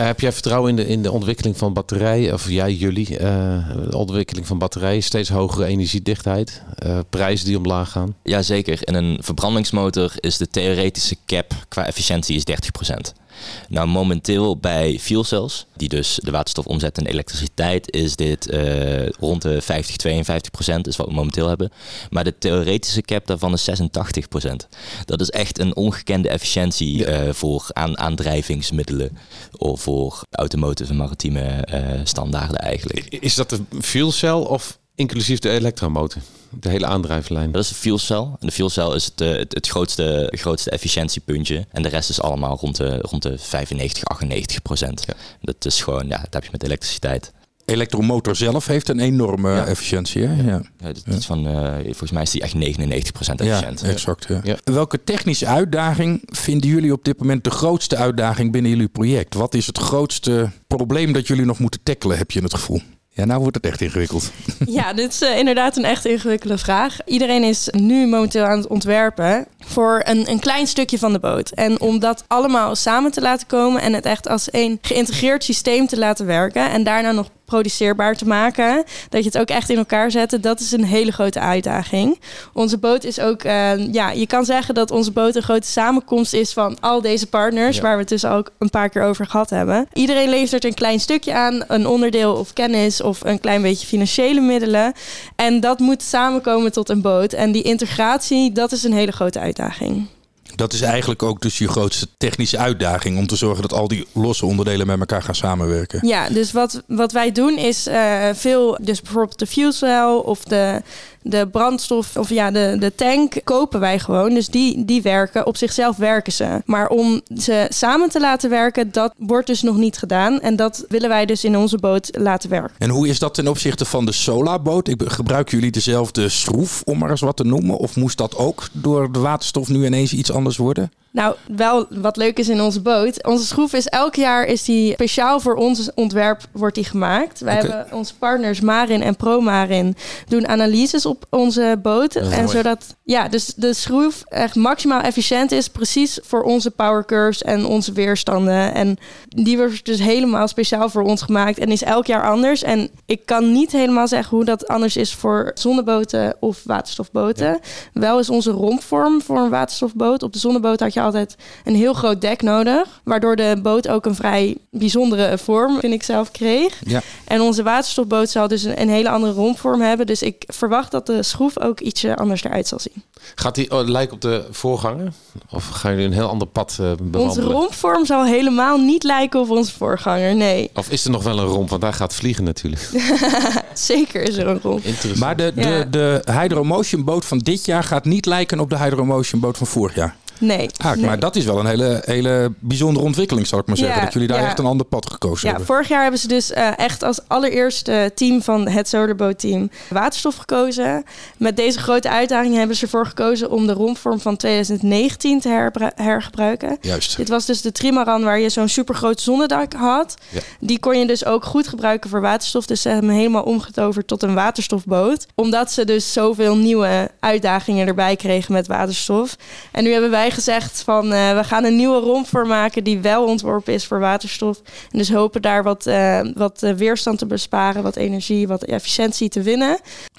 heb 0.06 0.20
jij 0.20 0.32
vertrouwen 0.32 0.70
in 0.70 0.76
de, 0.76 0.86
in 0.86 1.02
de 1.02 1.12
ontwikkeling 1.12 1.56
van 1.56 1.72
batterijen? 1.72 2.32
Of 2.32 2.48
jij, 2.48 2.72
jullie, 2.72 3.18
de 3.18 3.96
ontwikkeling 3.96 4.46
van 4.46 4.58
batterijen, 4.58 5.02
steeds 5.02 5.28
hogere 5.28 5.66
energiedichtheid, 5.66 6.62
prijzen 7.10 7.46
die 7.46 7.56
omlaag 7.56 7.90
gaan? 7.90 8.14
Jazeker, 8.22 8.78
in 8.80 8.94
een 8.94 9.18
verbrandingsmotor 9.20 10.12
is 10.16 10.36
de 10.36 10.48
theoretische 10.48 11.16
cap 11.26 11.52
qua 11.68 11.86
efficiëntie 11.86 12.36
is 12.36 12.44
30%. 12.90 13.19
Nou, 13.68 13.88
momenteel 13.88 14.57
bij 14.57 14.99
fuel 14.99 15.24
cells, 15.24 15.66
die 15.76 15.88
dus 15.88 16.18
de 16.22 16.30
waterstof 16.30 16.66
omzetten 16.66 17.05
in 17.05 17.11
elektriciteit, 17.11 17.93
is 17.93 18.16
dit 18.16 18.51
eh, 18.51 19.09
rond 19.09 19.43
de 19.43 19.61
50, 19.61 19.97
52 19.97 20.51
procent, 20.51 20.86
is 20.86 20.97
wat 20.97 21.07
we 21.07 21.12
momenteel 21.12 21.49
hebben. 21.49 21.72
Maar 22.11 22.24
de 22.24 22.38
theoretische 22.38 23.03
cap 23.03 23.26
daarvan 23.26 23.53
is 23.53 23.64
86 23.64 24.28
procent. 24.28 24.68
Dat 25.05 25.20
is 25.20 25.30
echt 25.30 25.59
een 25.59 25.76
ongekende 25.76 26.28
efficiëntie 26.28 27.05
eh, 27.05 27.32
voor 27.32 27.66
aan, 27.72 27.99
aandrijvingsmiddelen 27.99 29.18
of 29.59 29.80
voor 29.80 30.22
automotive 30.30 30.91
en 30.91 30.97
maritieme 30.97 31.41
eh, 31.41 32.01
standaarden 32.05 32.59
eigenlijk. 32.59 33.07
Is 33.09 33.34
dat 33.34 33.51
de 33.51 33.61
fuel 33.80 34.12
cell 34.12 34.30
of 34.30 34.78
inclusief 34.95 35.38
de 35.38 35.51
elektromotor? 35.51 36.22
De 36.51 36.68
hele 36.68 36.86
aandrijflijn? 36.86 37.53
Dat 37.53 37.62
is 37.62 37.68
de 37.68 37.74
fuel 37.74 37.98
cell. 37.98 38.16
En 38.16 38.36
de 38.46 38.53
fuel 38.53 38.70
cell 38.70 38.94
is 38.94 39.05
het, 39.05 39.20
eh, 39.20 39.28
het, 39.36 39.55
het 39.55 39.68
grootste, 39.68 40.28
grootste 40.36 40.70
efficiëntiepuntje. 40.70 41.66
En 41.72 41.82
de 41.82 41.88
rest 41.88 42.11
is 42.11 42.20
allemaal 42.20 42.57
rond 42.61 42.76
de, 42.76 42.98
rond 43.01 43.22
de 43.22 43.38
95, 43.38 44.05
98 44.05 44.62
procent. 44.62 45.05
Dat 45.40 45.64
is 45.64 45.82
gewoon, 45.82 46.07
ja, 46.09 46.18
dat 46.18 46.32
heb 46.34 46.44
je 46.44 46.48
met 46.53 46.62
elektriciteit. 46.62 47.32
Elektromotor 47.64 48.36
zelf 48.36 48.66
heeft 48.66 48.88
een 48.88 49.01
enorme 49.01 49.51
Ja. 49.55 49.66
efficiëntie. 49.66 50.22
Hè? 50.26 50.42
Ja. 50.51 50.62
Ja, 50.78 50.86
dat, 50.92 51.03
dat 51.05 51.18
is 51.18 51.26
van, 51.26 51.46
eh, 51.46 51.74
volgens 51.84 52.11
mij 52.11 52.22
is 52.22 52.30
die 52.30 52.42
echt 52.42 52.55
99 52.55 53.12
procent 53.12 53.40
Ja, 53.42 53.46
efficiënt. 53.46 53.82
exact. 53.82 54.26
Ja. 54.28 54.40
Ja. 54.42 54.57
Welke 54.64 55.05
technische 55.05 55.46
uitdaging 55.46 56.22
vinden 56.24 56.70
jullie 56.70 56.92
op 56.92 57.05
dit 57.05 57.18
moment 57.18 57.44
de 57.44 57.51
grootste 57.51 57.96
uitdaging 57.96 58.53
binnen 58.53 58.70
jullie 58.70 58.88
project? 58.88 59.34
Wat 59.34 59.55
is 59.55 59.66
het 59.66 59.78
grootste 59.78 60.51
probleem 60.66 61.12
dat 61.12 61.26
jullie 61.26 61.44
nog 61.44 61.59
moeten 61.59 61.80
tackelen, 61.82 62.18
heb 62.18 62.30
je 62.30 62.42
het 62.42 62.55
gevoel? 62.55 62.80
Ja, 63.12 63.24
nou 63.24 63.40
wordt 63.40 63.56
het 63.56 63.66
echt 63.66 63.80
ingewikkeld. 63.80 64.30
Ja, 64.66 64.92
dit 64.92 65.12
is 65.12 65.22
eh, 65.22 65.38
inderdaad 65.38 65.76
een 65.76 65.84
echt 65.84 66.04
ingewikkelde 66.04 66.58
vraag. 66.58 66.96
Iedereen 67.04 67.42
is 67.44 67.68
nu 67.70 68.06
momenteel 68.06 68.44
aan 68.44 68.58
het 68.58 68.66
ontwerpen 68.66 69.46
voor 69.58 70.02
een, 70.04 70.30
een 70.30 70.38
klein 70.38 70.66
stukje 70.66 70.98
van 70.98 71.12
de 71.12 71.18
boot. 71.18 71.50
En 71.50 71.80
om 71.80 71.98
dat 71.98 72.24
allemaal 72.26 72.76
samen 72.76 73.11
te 73.11 73.20
laten 73.20 73.46
komen 73.46 73.82
en 73.82 73.92
het 73.92 74.04
echt 74.04 74.28
als 74.28 74.50
één 74.50 74.78
geïntegreerd 74.82 75.44
systeem 75.44 75.86
te 75.86 75.98
laten 75.98 76.26
werken 76.26 76.70
en 76.70 76.84
daarna 76.84 77.12
nog 77.12 77.30
produceerbaar 77.51 78.16
te 78.16 78.26
maken, 78.26 78.84
dat 79.09 79.22
je 79.24 79.30
het 79.30 79.38
ook 79.38 79.48
echt 79.48 79.70
in 79.70 79.76
elkaar 79.76 80.11
zet, 80.11 80.38
dat 80.40 80.61
is 80.61 80.72
een 80.72 80.84
hele 80.84 81.12
grote 81.12 81.40
uitdaging. 81.40 82.20
Onze 82.53 82.78
boot 82.78 83.05
is 83.05 83.20
ook, 83.20 83.42
eh, 83.42 83.92
ja, 83.92 84.11
je 84.11 84.26
kan 84.26 84.44
zeggen 84.44 84.74
dat 84.74 84.90
onze 84.90 85.11
boot 85.11 85.36
een 85.36 85.42
grote 85.42 85.66
samenkomst 85.66 86.32
is 86.32 86.53
van 86.53 86.80
al 86.80 87.01
deze 87.01 87.26
partners, 87.26 87.76
Ja. 87.76 87.82
waar 87.82 87.92
we 87.94 88.01
het 88.01 88.09
dus 88.09 88.24
ook 88.24 88.51
een 88.59 88.70
paar 88.70 88.88
keer 88.88 89.03
over 89.03 89.26
gehad 89.26 89.51
hebben. 89.51 89.86
Iedereen 89.92 90.28
levert 90.28 90.64
een 90.64 90.74
klein 90.74 91.01
stukje 91.01 91.34
aan, 91.34 91.64
een 91.68 91.86
onderdeel 91.86 92.34
of 92.34 92.53
kennis 92.53 93.03
of 93.03 93.24
een 93.24 93.40
klein 93.40 93.62
beetje 93.62 93.86
financiële 93.86 94.40
middelen. 94.40 94.92
En 95.36 95.61
dat 95.61 95.78
moet 95.78 96.03
samenkomen 96.03 96.72
tot 96.72 96.88
een 96.88 97.01
boot. 97.03 97.32
En 97.32 97.53
die 97.53 97.62
integratie, 97.62 98.53
dat 98.53 98.72
is 98.72 98.82
een 98.84 98.92
hele 98.92 99.12
grote 99.12 99.38
uitdaging. 99.38 100.07
Dat 100.55 100.72
is 100.72 100.80
eigenlijk 100.80 101.22
ook 101.22 101.40
dus 101.40 101.59
je 101.59 101.68
grootste 101.68 102.09
technische 102.18 102.59
uitdaging 102.59 103.18
om 103.18 103.26
te 103.26 103.36
zorgen 103.36 103.62
dat 103.62 103.72
al 103.72 103.88
die 103.88 104.07
losse 104.12 104.46
onderdelen 104.46 104.86
met 104.86 105.01
elkaar 105.01 105.22
gaan 105.22 105.34
samenwerken. 105.34 106.07
Ja, 106.07 106.28
dus 106.28 106.53
wat, 106.53 106.82
wat 106.86 107.12
wij 107.12 107.32
doen 107.32 107.59
is 107.59 107.86
eh, 107.86 108.28
veel, 108.32 108.78
dus 108.82 109.03
bijvoorbeeld 109.03 109.38
de 109.38 109.46
fuel 109.46 109.72
cell 109.72 110.20
of 110.24 110.44
de, 110.44 110.82
de 111.22 111.48
brandstof 111.52 112.16
of 112.16 112.28
ja, 112.28 112.50
de, 112.50 112.76
de 112.78 112.94
tank 112.94 113.40
kopen 113.44 113.80
wij 113.80 113.98
gewoon. 113.98 114.34
Dus 114.34 114.48
die, 114.48 114.84
die 114.84 115.02
werken, 115.02 115.46
op 115.46 115.56
zichzelf 115.56 115.96
werken 115.96 116.32
ze. 116.32 116.62
Maar 116.64 116.88
om 116.88 117.20
ze 117.36 117.66
samen 117.68 118.08
te 118.08 118.20
laten 118.20 118.50
werken, 118.50 118.92
dat 118.92 119.14
wordt 119.16 119.46
dus 119.46 119.62
nog 119.62 119.76
niet 119.76 119.98
gedaan. 119.98 120.40
En 120.40 120.56
dat 120.56 120.84
willen 120.88 121.08
wij 121.08 121.26
dus 121.26 121.44
in 121.44 121.56
onze 121.56 121.78
boot 121.78 122.08
laten 122.18 122.50
werken. 122.50 122.74
En 122.78 122.90
hoe 122.90 123.08
is 123.08 123.18
dat 123.18 123.34
ten 123.34 123.48
opzichte 123.48 123.84
van 123.84 124.06
de 124.06 124.12
Solarboot? 124.12 124.88
Ik 124.88 124.98
Gebruiken 125.04 125.56
jullie 125.56 125.72
dezelfde 125.72 126.28
schroef, 126.28 126.82
om 126.84 126.98
maar 126.98 127.10
eens 127.10 127.20
wat 127.20 127.36
te 127.36 127.44
noemen? 127.44 127.76
Of 127.76 127.96
moest 127.96 128.18
dat 128.18 128.36
ook 128.36 128.68
door 128.72 129.12
de 129.12 129.18
waterstof 129.18 129.68
nu 129.68 129.86
ineens 129.86 130.12
iets 130.12 130.32
anders 130.32 130.56
worden? 130.56 130.92
Nou, 131.12 131.34
wel 131.56 131.86
wat 131.90 132.16
leuk 132.16 132.38
is 132.38 132.48
in 132.48 132.61
onze 132.61 132.80
boot. 132.80 133.26
Onze 133.26 133.46
schroef 133.46 133.72
is 133.72 133.86
elk 133.86 134.14
jaar 134.14 134.44
is 134.44 134.64
die 134.64 134.92
speciaal 134.92 135.40
voor 135.40 135.54
ons 135.54 135.94
ontwerp 135.94 136.40
wordt 136.52 136.74
die 136.74 136.84
gemaakt. 136.84 137.40
Wij 137.40 137.54
hebben 137.54 137.86
onze 137.92 138.14
partners 138.14 138.61
Marin 138.61 139.02
en 139.02 139.16
ProMarin 139.16 139.96
doen 140.28 140.48
analyses 140.48 141.06
op 141.06 141.24
onze 141.30 141.78
boot. 141.82 142.14
En 142.14 142.28
mooi. 142.28 142.48
zodat 142.48 142.96
ja, 143.02 143.28
dus 143.28 143.54
de 143.54 143.74
schroef 143.74 144.22
echt 144.28 144.54
maximaal 144.54 145.00
efficiënt 145.00 145.52
is, 145.52 145.68
precies 145.68 146.18
voor 146.22 146.42
onze 146.42 146.70
power 146.70 147.04
curves 147.04 147.42
en 147.42 147.64
onze 147.66 147.92
weerstanden. 147.92 148.74
En 148.74 148.96
die 149.28 149.56
wordt 149.56 149.84
dus 149.84 149.98
helemaal 149.98 150.48
speciaal 150.48 150.88
voor 150.88 151.02
ons 151.02 151.22
gemaakt 151.22 151.58
en 151.58 151.68
is 151.68 151.82
elk 151.82 152.06
jaar 152.06 152.30
anders. 152.30 152.62
En 152.62 152.90
ik 153.06 153.26
kan 153.26 153.52
niet 153.52 153.72
helemaal 153.72 154.08
zeggen 154.08 154.36
hoe 154.36 154.44
dat 154.44 154.68
anders 154.68 154.96
is 154.96 155.14
voor 155.14 155.50
zonneboten 155.54 156.36
of 156.40 156.61
waterstofboten. 156.64 157.61
Wel 157.92 158.18
is 158.18 158.30
onze 158.30 158.50
rompvorm 158.50 159.22
voor 159.22 159.38
een 159.38 159.50
waterstofboot. 159.50 160.22
Op 160.22 160.32
de 160.32 160.38
zonneboot 160.38 160.80
had 160.80 160.92
je 160.92 160.99
altijd 161.01 161.36
een 161.64 161.74
heel 161.74 161.92
groot 161.94 162.20
dek 162.20 162.42
nodig. 162.42 163.01
Waardoor 163.05 163.36
de 163.36 163.59
boot 163.62 163.88
ook 163.88 164.07
een 164.07 164.14
vrij 164.14 164.57
bijzondere 164.70 165.38
vorm, 165.38 165.80
vind 165.80 165.92
ik 165.92 166.03
zelf, 166.03 166.30
kreeg. 166.30 166.80
Ja. 166.86 167.01
En 167.24 167.40
onze 167.40 167.62
waterstofboot 167.62 168.30
zal 168.30 168.48
dus 168.48 168.62
een, 168.62 168.80
een 168.80 168.88
hele 168.88 169.09
andere 169.11 169.32
rompvorm 169.32 169.80
hebben. 169.80 170.07
Dus 170.07 170.22
ik 170.22 170.44
verwacht 170.46 170.90
dat 170.90 171.07
de 171.07 171.22
schroef 171.22 171.59
ook 171.61 171.80
ietsje 171.80 172.16
anders 172.16 172.44
eruit 172.44 172.66
zal 172.68 172.78
zien. 172.78 173.03
Gaat 173.34 173.55
die 173.55 173.70
oh, 173.70 173.88
lijken 173.88 174.14
op 174.14 174.20
de 174.20 174.44
voorganger? 174.51 175.12
Of 175.51 175.68
gaan 175.68 175.90
jullie 175.90 176.07
een 176.07 176.12
heel 176.12 176.28
ander 176.28 176.46
pad 176.48 176.76
eh 176.80 176.86
Onze 176.90 177.03
bewandelen? 177.03 177.51
rompvorm 177.53 178.07
zal 178.07 178.24
helemaal 178.24 178.78
niet 178.78 179.03
lijken 179.03 179.40
op 179.40 179.51
onze 179.51 179.72
voorganger. 179.72 180.34
Nee, 180.36 180.70
Of 180.74 180.90
is 180.90 181.05
er 181.05 181.11
nog 181.11 181.22
wel 181.22 181.38
een 181.38 181.46
romp? 181.46 181.68
Want 181.68 181.82
daar 181.82 181.92
gaat 181.92 182.14
vliegen 182.14 182.44
natuurlijk. 182.44 182.90
zeker 183.74 184.22
is 184.22 184.36
er 184.36 184.46
een 184.46 184.61
romp. 184.62 184.84
Interessant. 184.84 185.18
Maar 185.18 185.36
de, 185.36 185.53
de, 185.55 185.61
Ja. 185.61 185.84
de 185.84 186.22
Hydromotion 186.32 187.05
boot 187.05 187.24
van 187.24 187.38
dit 187.38 187.64
jaar 187.66 187.84
gaat 187.84 188.05
niet 188.05 188.26
lijken 188.26 188.61
op 188.61 188.70
de 188.70 188.78
Hydromotion 188.78 189.40
boot 189.40 189.57
van 189.57 189.66
vorig 189.66 189.94
jaar. 189.94 190.16
Nee. 190.41 190.70
Ah, 190.76 190.97
nee. 190.97 191.05
Maar 191.05 191.18
dat 191.18 191.36
is 191.36 191.45
wel 191.45 191.59
een 191.59 191.66
hele, 191.66 192.03
hele 192.05 192.53
bijzondere 192.59 193.05
ontwikkeling, 193.07 193.47
zal 193.47 193.59
ik 193.59 193.66
maar 193.66 193.76
zeggen. 193.76 193.97
Ja, 193.97 194.05
dat 194.05 194.12
jullie 194.12 194.28
daar 194.28 194.41
ja. 194.41 194.47
echt 194.47 194.59
een 194.59 194.64
ander 194.66 194.86
pad 194.86 195.11
gekozen 195.11 195.45
Ja, 195.49 195.49
hebben. 195.49 195.66
vorig 195.66 195.88
jaar 195.88 196.03
hebben 196.03 196.20
ze 196.20 196.28
dus 196.28 196.51
eh, 196.53 196.78
echt 196.78 197.03
als 197.03 197.20
allereerste 197.26 198.11
team 198.14 198.43
van 198.43 198.68
het 198.68 198.88
Solarboat 198.88 199.38
team 199.38 199.70
waterstof 199.88 200.36
gekozen. 200.36 201.05
Met 201.36 201.57
deze 201.57 201.78
grote 201.78 202.11
uitdaging 202.11 202.55
hebben 202.57 202.76
ze 202.76 202.82
ervoor 202.82 203.07
gekozen 203.07 203.51
om 203.51 203.66
de 203.66 203.72
rompvorm 203.72 204.20
van 204.20 204.36
2019 204.36 205.41
te 205.41 205.70
hergebruiken. 205.95 206.78
Juist. 206.80 207.16
Dit 207.16 207.28
was 207.28 207.47
dus 207.47 207.61
de 207.61 207.72
trimaran 207.72 208.22
waar 208.22 208.38
je 208.38 208.49
zo'n 208.49 208.68
supergroot 208.68 209.20
zonnedak 209.20 209.72
had. 209.72 210.14
Die 210.61 210.78
kon 210.78 210.99
je 210.99 211.07
dus 211.07 211.24
ook 211.24 211.45
goed 211.45 211.68
gebruiken 211.68 212.11
voor 212.11 212.20
waterstof. 212.20 212.66
Dus 212.66 212.82
ze 212.82 212.88
hebben 212.88 213.09
hem 213.09 213.18
helemaal 213.18 213.43
omgetoverd 213.43 214.07
tot 214.07 214.22
een 214.22 214.34
waterstofboot. 214.34 215.26
Omdat 215.34 215.72
ze 215.72 215.84
dus 215.84 216.12
zoveel 216.12 216.57
nieuwe 216.57 217.11
uitdagingen 217.20 217.86
erbij 217.86 218.16
kregen 218.16 218.53
met 218.53 218.66
waterstof. 218.66 219.36
En 219.70 219.84
nu 219.84 219.93
hebben 219.93 220.11
wij 220.11 220.29
gezegd 220.30 220.82
van 220.82 221.12
eh, 221.12 221.36
we 221.36 221.44
gaan 221.44 221.64
een 221.64 221.76
nieuwe 221.76 222.00
romp 222.00 222.26
voor 222.28 222.46
maken 222.46 222.84
die 222.84 222.98
wel 223.00 223.24
ontworpen 223.24 223.72
is 223.74 223.86
voor 223.86 223.98
waterstof. 224.00 224.60
En 224.90 224.98
dus 224.98 225.12
hopen 225.12 225.42
daar 225.42 225.62
wat, 225.62 225.86
eh, 225.86 226.20
wat 226.34 226.62
eh, 226.62 226.72
weerstand 226.72 227.18
te 227.18 227.26
besparen, 227.26 227.82
wat 227.82 227.96
energie, 227.96 228.48
wat 228.48 228.62
efficiëntie 228.64 229.28
te 229.28 229.42
winnen. 229.42 229.78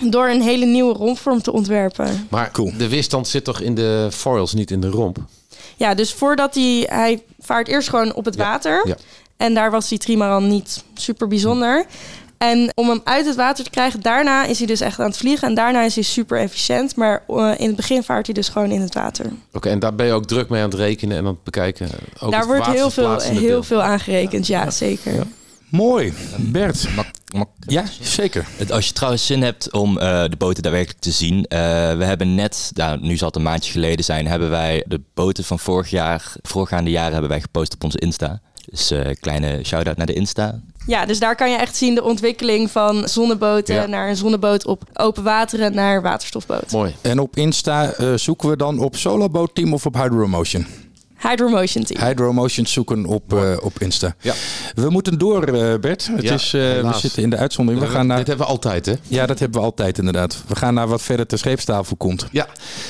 Door 0.10 0.28
een 0.30 0.42
hele 0.42 0.66
nieuwe 0.66 0.94
rompvorm 0.94 1.42
te 1.42 1.52
ontwerpen. 1.52 2.28
Maar 2.30 2.52
Cool. 2.52 2.72
de 2.78 2.88
weerstand 2.90 3.28
zit 3.28 3.44
toch 3.44 3.60
in 3.62 3.76
de 3.76 4.08
foils, 4.12 4.54
niet 4.54 4.72
in 4.72 4.82
de 4.82 4.90
romp? 4.90 5.18
Ja, 5.76 5.94
dus 5.94 6.14
voordat 6.14 6.56
hij... 6.56 6.86
Hij 6.90 7.24
vaart 7.40 7.68
eerst 7.68 7.90
gewoon 7.90 8.14
op 8.14 8.26
het 8.26 8.36
Ja, 8.36 8.44
water. 8.44 8.88
ja. 8.88 8.96
En 9.38 9.54
daar 9.54 9.72
was 9.72 9.88
die 9.90 9.98
trimaran 9.98 10.48
niet 10.48 10.84
super 10.94 11.28
bijzonder. 11.28 11.86
En 12.42 12.72
om 12.76 12.90
hem 12.90 13.02
uit 13.04 13.26
het 13.26 13.36
water 13.36 13.64
te 13.64 13.70
krijgen, 13.70 14.02
daarna 14.02 14.46
is 14.46 14.58
hij 14.58 14.68
dus 14.68 14.82
echt 14.82 15.00
aan 15.00 15.06
het 15.06 15.18
vliegen. 15.18 15.48
En 15.48 15.56
daarna 15.56 15.84
is 15.84 15.96
hij 15.96 16.04
super 16.04 16.40
efficiënt. 16.40 16.96
Maar 16.96 17.24
eh, 17.28 17.52
in 17.58 17.68
het 17.68 17.76
begin 17.76 18.04
vaart 18.04 18.26
hij 18.26 18.36
dus 18.36 18.50
gewoon 18.50 18.72
in 18.72 18.82
het 18.82 18.94
water. 18.94 19.26
Oké, 19.54 19.70
en 19.70 19.80
daar 19.80 19.96
ben 19.96 20.06
je 20.06 20.12
ook 20.14 20.26
druk 20.26 20.50
mee 20.50 20.62
aan 20.64 20.70
het 20.70 20.78
rekenen 20.80 21.18
en 21.18 21.24
aan 21.26 21.32
het 21.34 21.44
bekijken. 21.44 21.90
Ook 22.20 22.32
Daar 22.32 22.40
het 22.40 22.50
wordt 22.50 22.66
heel 22.66 22.74
veel, 22.74 22.82
waterverplaatsende 22.84 23.40
heel 23.40 23.50
beeld. 23.50 23.66
veel 23.66 23.82
aan 23.82 24.00
gerekend, 24.00 24.48
ja, 24.48 24.70
zeker. 24.70 25.24
Mooi. 25.70 26.14
Bert. 26.38 26.88
Mag, 26.96 27.06
mag- 27.36 27.46
Ja, 27.68 27.84
zeker. 28.02 28.46
Het- 28.58 28.72
Als 28.72 28.88
je 28.88 28.94
trouwens 28.94 29.26
zin 29.26 29.42
hebt 29.44 29.72
om 29.74 29.98
eh, 29.98 30.24
de 30.30 30.36
boten 30.38 30.64
daadwerkelijk 30.64 31.00
te 31.02 31.12
zien. 31.12 31.46
eh, 31.46 31.60
we 31.98 32.04
hebben 32.04 32.36
net, 32.36 32.72
nou, 32.74 33.00
nu 33.02 33.18
zal 33.18 33.28
het 33.28 33.36
een 33.36 33.44
maandje 33.44 33.72
geleden 33.72 34.06
zijn, 34.06 34.28
hebben 34.28 34.50
wij 34.50 34.84
de 34.88 35.02
boten 35.14 35.44
van 35.44 35.60
vorig 35.60 35.90
jaar, 35.90 36.34
voorgaande 36.42 36.90
jaren 36.90 37.12
hebben 37.12 37.30
wij 37.30 37.42
gepost 37.42 37.74
op 37.74 37.84
onze 37.84 38.00
Insta. 38.00 38.40
Dus 38.66 38.92
eh 38.92 39.10
kleine 39.20 39.60
shout-out 39.64 39.98
naar 39.98 40.06
de 40.06 40.14
Insta. 40.14 40.60
Ja, 40.88 41.06
dus 41.06 41.20
daar 41.20 41.36
kan 41.36 41.52
je 41.52 41.58
echt 41.58 41.76
zien 41.76 41.96
de 41.96 42.04
ontwikkeling 42.04 42.72
van 42.72 43.08
zonneboten 43.08 43.76
Ja. 43.76 43.86
naar 43.86 44.10
een 44.10 44.16
zonneboot 44.16 44.66
op 44.66 44.84
open 44.94 45.24
wateren 45.24 45.74
naar 45.76 46.02
waterstofboot. 46.02 46.72
Mooi. 46.72 46.96
En 47.02 47.20
op 47.20 47.36
Insta 47.36 47.92
eh, 47.94 48.14
zoeken 48.16 48.50
we 48.50 48.56
dan 48.56 48.80
op 48.80 48.96
Soloboat 48.96 49.56
Team 49.56 49.74
of 49.74 49.86
op 49.86 49.94
Hydromotion. 49.96 50.66
Hydromotion 51.30 51.84
team. 51.84 52.08
Hydromotion 52.08 52.66
zoeken 52.66 53.06
op, 53.06 53.34
eh, 53.34 53.54
op 53.62 53.80
Insta. 53.80 54.16
Ja. 54.22 54.34
We 54.76 54.90
moeten 54.90 55.18
door, 55.18 55.44
eh, 55.44 55.80
Bert. 55.80 56.08
Het 56.12 56.22
Ja, 56.24 56.34
is, 56.34 56.54
eh, 56.54 56.62
we 56.62 56.92
zitten 56.98 57.24
in 57.24 57.30
de 57.30 57.38
uitzondering. 57.38 57.86
We 57.86 57.92
gaan 57.92 58.08
naar, 58.08 58.18
Dit 58.18 58.28
hebben 58.28 58.46
we 58.46 58.52
altijd, 58.52 58.86
hè? 58.86 58.94
ja, 59.08 59.26
dat 59.26 59.40
hebben 59.40 59.60
we 59.60 59.66
altijd 59.66 59.98
inderdaad. 59.98 60.44
We 60.48 60.56
gaan 60.56 60.74
naar 60.74 60.88
wat 60.88 61.02
verder 61.02 61.28
ter 61.28 61.38
scheepstafel 61.38 61.96
komt. 61.96 62.28
Ja, 62.32 62.48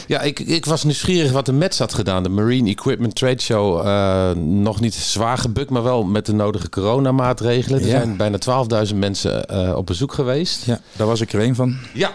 ja 0.07 0.21
ik, 0.21 0.39
ik 0.39 0.65
was 0.65 0.83
nieuwsgierig 0.83 1.31
wat 1.31 1.45
de 1.45 1.53
Mets 1.53 1.79
had 1.79 1.93
gedaan. 1.93 2.23
De 2.23 2.29
Marine 2.29 2.69
Equipment 2.69 3.15
Trade 3.15 3.41
Show. 3.41 3.87
eh, 3.87 4.31
nog 4.35 4.79
niet 4.79 4.93
zwaar 4.93 5.37
gebukt, 5.37 5.69
maar 5.69 5.83
wel 5.83 6.03
met 6.03 6.25
de 6.25 6.33
nodige 6.33 6.69
coronamaatregelen. 6.69 7.79
Er 7.81 7.85
Ja. 7.87 7.91
zijn 7.97 8.17
bijna 8.17 8.37
12.000 8.37 8.99
mensen 8.99 9.45
eh, 9.45 9.75
op 9.75 9.85
bezoek 9.85 10.13
geweest. 10.13 10.65
Ja, 10.65 10.79
daar 10.95 11.07
was 11.07 11.21
ik 11.21 11.33
er 11.33 11.39
een 11.41 11.55
van. 11.55 11.75
Ja. 11.93 12.11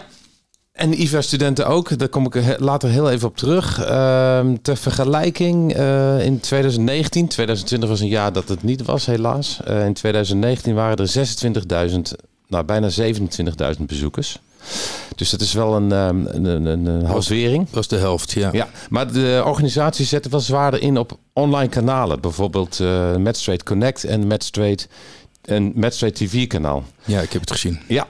En 0.77 0.89
de 0.89 0.95
IVA-studenten 0.95 1.67
ook. 1.67 1.97
Daar 1.97 2.09
kom 2.09 2.25
ik 2.25 2.35
er 2.35 2.55
later 2.59 2.89
heel 2.89 3.09
even 3.09 3.27
op 3.27 3.37
terug. 3.37 3.83
Ehm, 3.83 4.55
ter 4.61 4.77
vergelijking, 4.77 5.73
eh, 5.73 6.25
in 6.25 6.39
2019, 6.39 7.27
2020 7.27 7.89
was 7.89 7.99
een 7.99 8.07
jaar 8.07 8.33
dat 8.33 8.49
het 8.49 8.63
niet 8.63 8.85
was, 8.85 9.05
helaas. 9.05 9.59
Eh, 9.63 9.85
in 9.85 9.93
2019 9.93 10.75
waren 10.75 10.97
er 10.97 11.07
26.000, 11.07 12.15
nou 12.47 12.63
bijna 12.63 12.89
27.000 12.89 13.87
bezoekers. 13.87 14.39
Dus 15.15 15.29
dat 15.29 15.41
is 15.41 15.53
wel 15.53 15.75
een, 15.75 15.91
ehm, 15.91 16.25
een, 16.25 16.65
een, 16.65 17.05
halvering. 17.05 17.65
Dat 17.65 17.73
was 17.73 17.87
de 17.87 17.97
helft, 17.97 18.31
ja. 18.31 18.49
Ja, 18.51 18.67
maar 18.89 19.11
de 19.11 19.41
organisatie 19.45 20.05
zette 20.05 20.29
wel 20.29 20.39
zwaarder 20.39 20.81
in 20.81 20.97
op 20.97 21.17
online 21.33 21.69
kanalen. 21.69 22.21
Bijvoorbeeld 22.21 22.79
Matchtrade 23.17 23.63
Connect 23.63 24.03
en 24.03 24.27
Matchtrade 24.27 26.13
TV 26.13 26.47
kanaal. 26.47 26.83
Ja, 27.05 27.21
ik 27.21 27.31
heb 27.31 27.41
het 27.41 27.51
gezien. 27.51 27.79
Ja, 27.87 28.07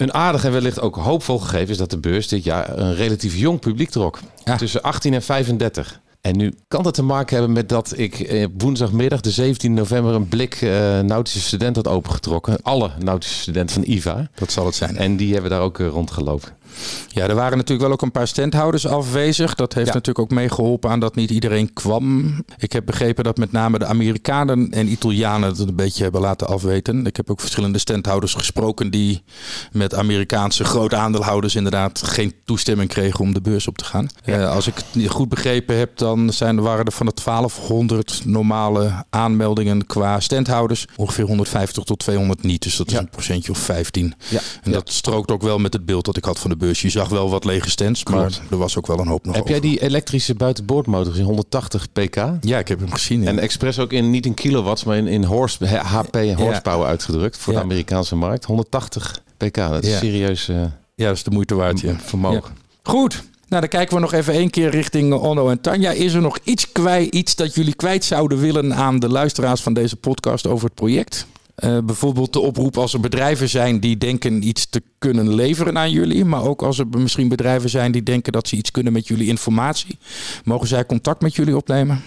een 0.00 0.14
aardig 0.14 0.44
en 0.44 0.52
wellicht 0.52 0.80
ook 0.80 0.96
hoopvol 0.96 1.38
gegeven 1.38 1.68
is 1.68 1.76
dat 1.76 1.90
de 1.90 1.98
beurs 1.98 2.28
dit 2.28 2.44
jaar 2.44 2.78
een 2.78 2.94
relatief 2.94 3.36
jong 3.36 3.60
publiek 3.60 3.90
trok. 3.90 4.18
Ja. 4.44 4.56
Tussen 4.56 4.82
18 4.82 5.14
en 5.14 5.22
35. 5.22 6.00
En 6.20 6.36
nu 6.36 6.54
kan 6.68 6.82
dat 6.82 6.94
te 6.94 7.02
maken 7.02 7.36
hebben 7.36 7.54
met 7.54 7.68
dat 7.68 7.98
ik 7.98 8.20
eh, 8.20 8.46
woensdagmiddag, 8.58 9.20
de 9.20 9.30
17 9.30 9.74
november, 9.74 10.14
een 10.14 10.28
blik 10.28 10.54
eh, 10.54 11.00
nautische 11.00 11.40
student 11.40 11.76
had 11.76 11.88
opengetrokken. 11.88 12.58
Alle 12.62 12.90
nautische 12.98 13.40
studenten 13.40 13.74
van 13.74 13.92
IVA. 13.94 14.30
Dat 14.34 14.52
zal 14.52 14.66
het 14.66 14.74
zijn. 14.74 14.96
En 14.96 15.16
die 15.16 15.32
hebben 15.32 15.50
daar 15.50 15.60
ook 15.60 15.78
eh, 15.78 15.86
rondgelopen. 15.86 16.48
Ja, 17.08 17.26
er 17.28 17.34
waren 17.34 17.56
natuurlijk 17.56 17.82
wel 17.82 17.92
ook 17.92 18.02
een 18.02 18.10
paar 18.10 18.28
standhouders 18.28 18.86
afwezig. 18.86 19.54
Dat 19.54 19.74
heeft 19.74 19.86
Ja. 19.88 19.92
natuurlijk 19.94 20.30
ook 20.32 20.38
meegeholpen 20.38 20.90
aan 20.90 21.00
dat 21.00 21.14
niet 21.14 21.30
iedereen 21.30 21.72
kwam. 21.72 22.34
Ik 22.58 22.72
heb 22.72 22.86
begrepen 22.86 23.24
dat 23.24 23.36
met 23.36 23.52
name 23.52 23.78
de 23.78 23.86
Amerikanen 23.86 24.70
en 24.70 24.88
Italianen 24.88 25.48
het 25.48 25.58
een 25.58 25.74
beetje 25.74 26.02
hebben 26.02 26.20
laten 26.20 26.46
afweten. 26.46 27.06
Ik 27.06 27.16
heb 27.16 27.30
ook 27.30 27.40
verschillende 27.40 27.78
standhouders 27.78 28.34
gesproken 28.34 28.90
die 28.90 29.22
met 29.72 29.94
Amerikaanse 29.94 30.64
grote 30.64 30.96
aandeelhouders 30.96 31.54
inderdaad 31.54 32.02
geen 32.02 32.34
toestemming 32.44 32.88
kregen 32.88 33.20
om 33.20 33.32
de 33.34 33.40
beurs 33.40 33.66
op 33.66 33.78
te 33.78 33.84
gaan. 33.84 34.08
Eh, 34.24 34.50
als 34.50 34.66
ik 34.66 34.74
het 34.92 35.06
goed 35.10 35.28
begrepen 35.28 35.76
heb, 35.78 35.96
dan 35.98 36.32
zijn, 36.32 36.60
waren 36.60 36.84
er 36.84 36.92
van 36.92 37.06
de 37.06 37.12
1200 37.14 38.22
normale 38.24 39.04
aanmeldingen 39.10 39.86
qua 39.86 40.20
standhouders 40.20 40.86
ongeveer 40.96 41.24
150 41.24 41.84
tot 41.84 41.98
200 41.98 42.42
niet. 42.42 42.62
Dus 42.62 42.76
dat 42.76 42.86
is 42.90 42.94
een 42.96 43.08
procentje 43.10 43.50
of 43.50 43.58
15. 43.58 44.14
Ja. 44.28 44.40
En 44.62 44.72
dat 44.72 44.90
strookt 44.92 45.30
ook 45.30 45.42
wel 45.42 45.58
met 45.58 45.72
het 45.72 45.84
beeld 45.86 46.04
dat 46.04 46.16
ik 46.16 46.24
had 46.24 46.38
van 46.38 46.50
de 46.50 46.56
beurs. 46.60 46.82
Je 46.82 46.88
zag 46.90 47.08
wel 47.08 47.30
wat 47.30 47.44
lege 47.44 47.70
stands, 47.70 48.04
maar 48.04 48.18
Klopt. 48.18 48.40
er 48.50 48.56
was 48.56 48.76
ook 48.78 48.86
wel 48.86 48.98
een 48.98 49.06
hoop 49.06 49.24
nog 49.24 49.34
Heb 49.36 49.48
jij 49.48 49.60
die 49.60 49.82
elektrische 49.82 50.34
buitenboordmotor 50.34 51.16
in 51.18 51.24
180 51.24 51.92
pk? 51.92 52.14
Ja, 52.40 52.58
ik 52.58 52.68
heb 52.68 52.78
hem 52.78 52.92
gezien. 52.92 53.22
ja. 53.22 53.28
En 53.28 53.38
expres 53.38 53.78
ook 53.78 53.92
in, 53.92 54.10
niet 54.10 54.26
in 54.26 54.34
kilowatts, 54.34 54.84
maar 54.84 54.96
in, 54.96 55.06
in 55.06 55.24
horse, 55.24 55.66
HP 55.66 56.14
horsepower 56.36 56.86
uitgedrukt 56.86 57.38
voor 57.38 57.52
Ja. 57.52 57.58
de 57.58 57.64
Amerikaanse 57.64 58.16
markt. 58.16 58.44
180 58.44 59.22
pk, 59.36 59.54
dat 59.54 59.82
is 59.84 59.90
Ja. 59.90 59.98
serieus 59.98 60.48
eh, 60.48 60.56
ja, 60.94 61.06
dat 61.06 61.16
is 61.16 61.22
de 61.22 61.30
moeite 61.30 61.54
waard. 61.54 61.80
Ja. 61.80 61.94
vermogen. 62.04 62.56
Goed. 62.82 63.22
Nou, 63.48 63.60
dan 63.62 63.70
kijken 63.70 63.94
we 63.94 64.00
nog 64.00 64.12
even 64.12 64.34
één 64.34 64.50
keer 64.50 64.70
richting 64.70 65.12
eh, 65.12 65.22
Onno 65.22 65.48
en 65.48 65.60
Tanja. 65.60 65.90
Is 65.90 66.12
er 66.14 66.20
nog 66.20 66.38
iets 66.44 66.72
kwijt, 66.72 67.14
iets 67.14 67.34
dat 67.36 67.54
jullie 67.54 67.74
kwijt 67.74 68.04
zouden 68.04 68.38
willen 68.38 68.74
aan 68.74 68.98
de 68.98 69.08
luisteraars 69.08 69.60
van 69.60 69.72
deze 69.72 69.96
podcast 69.96 70.46
over 70.46 70.64
het 70.64 70.74
project? 70.74 71.26
Eh, 71.60 71.78
bijvoorbeeld 71.84 72.32
de 72.32 72.40
oproep 72.40 72.78
als 72.78 72.94
er 72.94 73.00
bedrijven 73.00 73.48
zijn 73.48 73.80
die 73.80 73.98
denken 73.98 74.48
iets 74.48 74.66
te 74.66 74.82
kunnen 74.98 75.34
leveren 75.34 75.78
aan 75.78 75.90
jullie. 75.90 76.24
Maar 76.24 76.44
ook 76.44 76.62
als 76.62 76.78
er 76.78 76.86
misschien 76.88 77.28
bedrijven 77.28 77.70
zijn 77.70 77.92
die 77.92 78.02
denken 78.02 78.32
dat 78.32 78.48
ze 78.48 78.56
iets 78.56 78.70
kunnen 78.70 78.92
met 78.92 79.08
jullie 79.08 79.28
informatie. 79.28 79.98
Mogen 80.44 80.68
zij 80.68 80.86
contact 80.86 81.22
met 81.22 81.34
jullie 81.34 81.56
opnemen? 81.56 82.02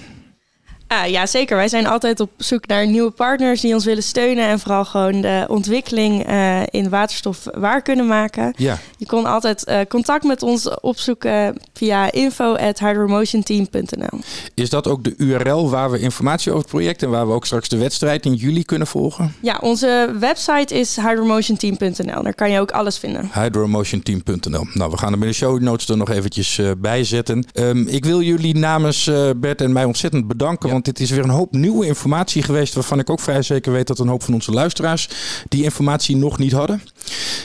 Ah, 0.94 1.10
ja, 1.10 1.26
zeker. 1.26 1.56
Wij 1.56 1.68
zijn 1.68 1.88
altijd 1.88 2.20
op 2.20 2.30
zoek 2.38 2.68
naar 2.68 2.88
nieuwe 2.88 3.12
partners 3.12 3.62
die 3.62 3.74
ons 3.74 3.86
willen 3.86 4.04
steunen. 4.04 4.48
En 4.48 4.60
vooral 4.60 4.86
gewoon 4.86 5.22
de 5.22 5.46
ontwikkeling 5.48 6.26
eh, 6.26 6.62
in 6.70 6.90
waterstof 6.90 7.48
waar 7.54 7.82
kunnen 7.82 8.08
maken. 8.08 8.54
Ja. 8.58 8.80
Je 8.98 9.06
kon 9.06 9.26
altijd 9.26 9.64
eh, 9.64 9.80
contact 9.88 10.24
met 10.24 10.44
ons 10.44 10.80
opzoeken 10.80 11.58
via 11.74 12.12
info.hydromotionteam.nl. 12.12 14.20
Is 14.54 14.70
dat 14.70 14.88
ook 14.88 15.04
de 15.04 15.14
URL 15.18 15.70
waar 15.70 15.92
we 15.92 16.00
informatie 16.00 16.52
over 16.52 16.64
het 16.64 16.72
project 16.72 17.04
en 17.04 17.10
waar 17.10 17.28
we 17.28 17.34
ook 17.34 17.46
straks 17.46 17.70
de 17.70 17.78
wedstrijd 17.78 18.26
in 18.26 18.34
juli 18.34 18.64
kunnen 18.64 18.88
volgen? 18.88 19.36
Ja, 19.42 19.58
onze 19.62 20.16
website 20.20 20.80
is 20.80 20.96
hydromotionteam.nl. 20.96 22.24
Daar 22.24 22.36
kan 22.36 22.52
je 22.52 22.60
ook 22.60 22.72
alles 22.72 22.98
vinden. 22.98 23.30
hydromotionteam.nl. 23.34 24.68
Nou, 24.74 24.92
we 24.92 24.98
gaan 24.98 25.12
hem 25.12 25.22
in 25.22 25.28
de 25.28 25.34
show 25.34 25.62
notes 25.62 25.90
er 25.90 25.98
nog 25.98 26.10
eventjes 26.10 26.58
eh, 26.58 26.72
bij 26.78 27.04
zetten. 27.04 27.46
Ehm, 27.54 27.88
ik 27.88 28.06
wil 28.06 28.22
jullie 28.22 28.56
namens 28.56 29.12
Bert 29.36 29.62
en 29.62 29.72
mij 29.72 29.86
ontzettend 29.86 30.28
bedanken, 30.28 30.70
want 30.70 30.83
dit 30.86 31.00
is 31.00 31.10
weer 31.10 31.24
een 31.24 31.30
hoop 31.30 31.52
nieuwe 31.52 31.86
informatie 31.86 32.44
geweest, 32.44 32.74
waarvan 32.74 33.00
ik 33.00 33.10
ook 33.10 33.20
vrij 33.20 33.42
zeker 33.42 33.72
weet 33.72 33.88
dat 33.88 34.00
een 34.00 34.08
hoop 34.08 34.24
van 34.24 34.34
onze 34.34 34.52
luisteraars 34.52 35.10
die 35.48 35.64
informatie 35.64 36.16
nog 36.16 36.38
niet 36.38 36.52
hadden. 36.52 36.82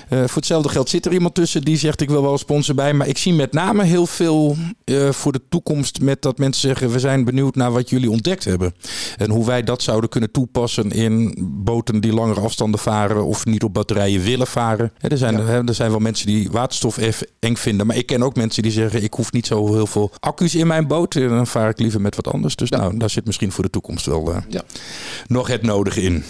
Eh, 0.08 0.18
voor 0.18 0.36
hetzelfde 0.36 0.68
geld 0.68 0.88
zit 0.88 1.06
er 1.06 1.12
iemand 1.12 1.34
tussen 1.34 1.62
die 1.62 1.76
zegt 1.76 2.00
ik 2.00 2.10
wil 2.10 2.22
wel 2.22 2.32
een 2.32 2.38
sponsor 2.38 2.74
bij, 2.74 2.92
maar 2.92 3.08
ik 3.08 3.18
zie 3.18 3.32
met 3.32 3.52
name 3.52 3.84
heel 3.84 4.06
veel 4.06 4.56
eh, 4.84 5.10
voor 5.10 5.32
de 5.32 5.40
toekomst 5.48 6.00
met 6.00 6.22
dat 6.22 6.38
mensen 6.38 6.60
zeggen 6.60 6.90
we 6.90 6.98
zijn 6.98 7.24
benieuwd 7.24 7.54
naar 7.54 7.72
wat 7.72 7.90
jullie 7.90 8.10
ontdekt 8.10 8.44
hebben. 8.44 8.74
En 9.16 9.30
hoe 9.30 9.46
wij 9.46 9.64
dat 9.64 9.82
zouden 9.82 10.10
kunnen 10.10 10.30
toepassen 10.30 10.90
in 10.90 11.34
boten 11.40 12.00
die 12.00 12.12
langere 12.12 12.40
afstanden 12.40 12.80
varen 12.80 13.24
of 13.24 13.44
niet 13.44 13.62
op 13.62 13.74
batterijen 13.74 14.22
willen 14.22 14.46
varen. 14.46 14.92
Er 14.98 15.18
zijn, 15.18 15.38
er 15.38 15.74
zijn 15.74 15.90
wel 15.90 15.98
mensen 15.98 16.26
die 16.26 16.50
waterstof 16.50 16.98
eng 17.40 17.56
vinden, 17.56 17.86
maar 17.86 17.96
ik 17.96 18.06
ken 18.06 18.22
ook 18.22 18.36
mensen 18.36 18.62
die 18.62 18.72
zeggen 18.72 19.02
ik 19.02 19.14
hoef 19.14 19.32
niet 19.32 19.46
zo 19.46 19.74
heel 19.74 19.86
veel 19.86 20.10
accu's 20.20 20.54
in 20.54 20.66
mijn 20.66 20.86
boot. 20.86 21.14
En 21.14 21.28
dan 21.28 21.46
vaar 21.46 21.68
ik 21.68 21.78
liever 21.78 22.00
met 22.00 22.16
wat 22.16 22.32
anders. 22.32 22.56
Dus 22.56 22.70
nou, 22.70 22.96
daar 22.96 23.10
zit 23.10 23.26
misschien 23.28 23.52
voor 23.52 23.64
de 23.64 23.70
toekomst 23.70 24.06
wel 24.06 24.32
eh, 24.32 24.36
Ja. 24.48 24.62
nog 25.26 25.48
het 25.48 25.62
nodige 25.62 26.02
in. 26.02 26.24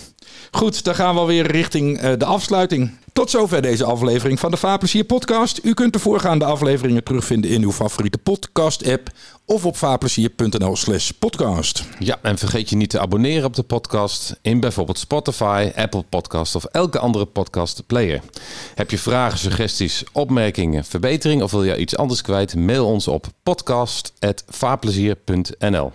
Goed, 0.51 0.85
dan 0.85 0.95
gaan 0.95 1.15
we 1.15 1.21
alweer 1.21 1.47
richting 1.51 1.99
eh, 1.99 2.13
de 2.19 2.25
afsluiting. 2.25 2.91
Tot 3.13 3.31
zover 3.31 3.63
deze 3.63 3.85
aflevering 3.85 4.41
van 4.41 4.51
de 4.51 4.57
Vaarplezier 4.57 5.05
podcast. 5.05 5.61
U 5.63 5.75
kunt 5.75 5.93
de 5.93 5.99
voorgaande 5.99 6.45
afleveringen 6.45 7.05
terugvinden 7.05 7.51
in 7.51 7.63
uw 7.63 7.73
favoriete 7.73 8.19
podcast-app 8.19 9.11
of 9.45 9.65
op 9.67 9.77
vaarplezier.nl 9.77 10.77
slash 10.77 11.11
podcast. 11.11 11.85
Ja, 11.99 12.19
en 12.23 12.39
vergeet 12.39 12.71
je 12.71 12.77
niet 12.77 12.91
te 12.91 13.01
abonneren 13.01 13.45
op 13.45 13.55
de 13.55 13.63
podcast 13.63 14.37
in 14.43 14.61
bijvoorbeeld 14.61 14.99
Spotify, 14.99 15.71
Apple 15.77 16.03
Podcast 16.09 16.55
of 16.55 16.65
elke 16.65 16.99
andere 16.99 17.27
podcast 17.27 17.83
player. 17.87 18.21
Heb 18.75 18.91
je 18.91 18.99
vragen, 18.99 19.39
suggesties, 19.39 20.05
opmerkingen, 20.13 20.85
verbetering 20.85 21.43
of 21.43 21.51
wil 21.51 21.65
je 21.65 21.77
iets 21.77 21.97
anders 21.97 22.23
kwijt? 22.23 22.57
Mail 22.57 22.87
ons 22.87 23.09
op 23.09 23.27
podcast@vaarplezier.nl. 23.43 25.93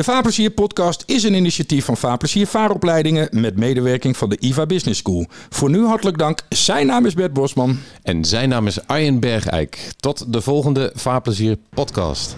De 0.00 0.06
Vaarplezier 0.06 0.50
podcast 0.50 1.02
is 1.06 1.22
een 1.22 1.34
initiatief 1.34 1.84
van 1.84 1.96
Vaarplezier 1.96 2.46
Vaaropleidingen 2.46 3.28
met 3.30 3.56
medewerking 3.56 4.16
van 4.16 4.28
de 4.28 4.36
IVA 4.40 4.66
Business 4.66 4.98
School. 4.98 5.26
Voor 5.50 5.70
nu 5.70 5.84
hartelijk 5.84 6.18
dank. 6.18 6.40
Zijn 6.48 6.86
naam 6.86 7.06
is 7.06 7.14
Bert 7.14 7.32
Bosman. 7.32 7.78
En 8.02 8.24
zijn 8.24 8.48
naam 8.48 8.66
is 8.66 8.86
Arjen 8.86 9.20
Bergijk. 9.20 9.92
Tot 9.96 10.32
de 10.32 10.40
volgende 10.40 10.92
Vaarplezier 10.94 11.56
podcast. 11.70 12.36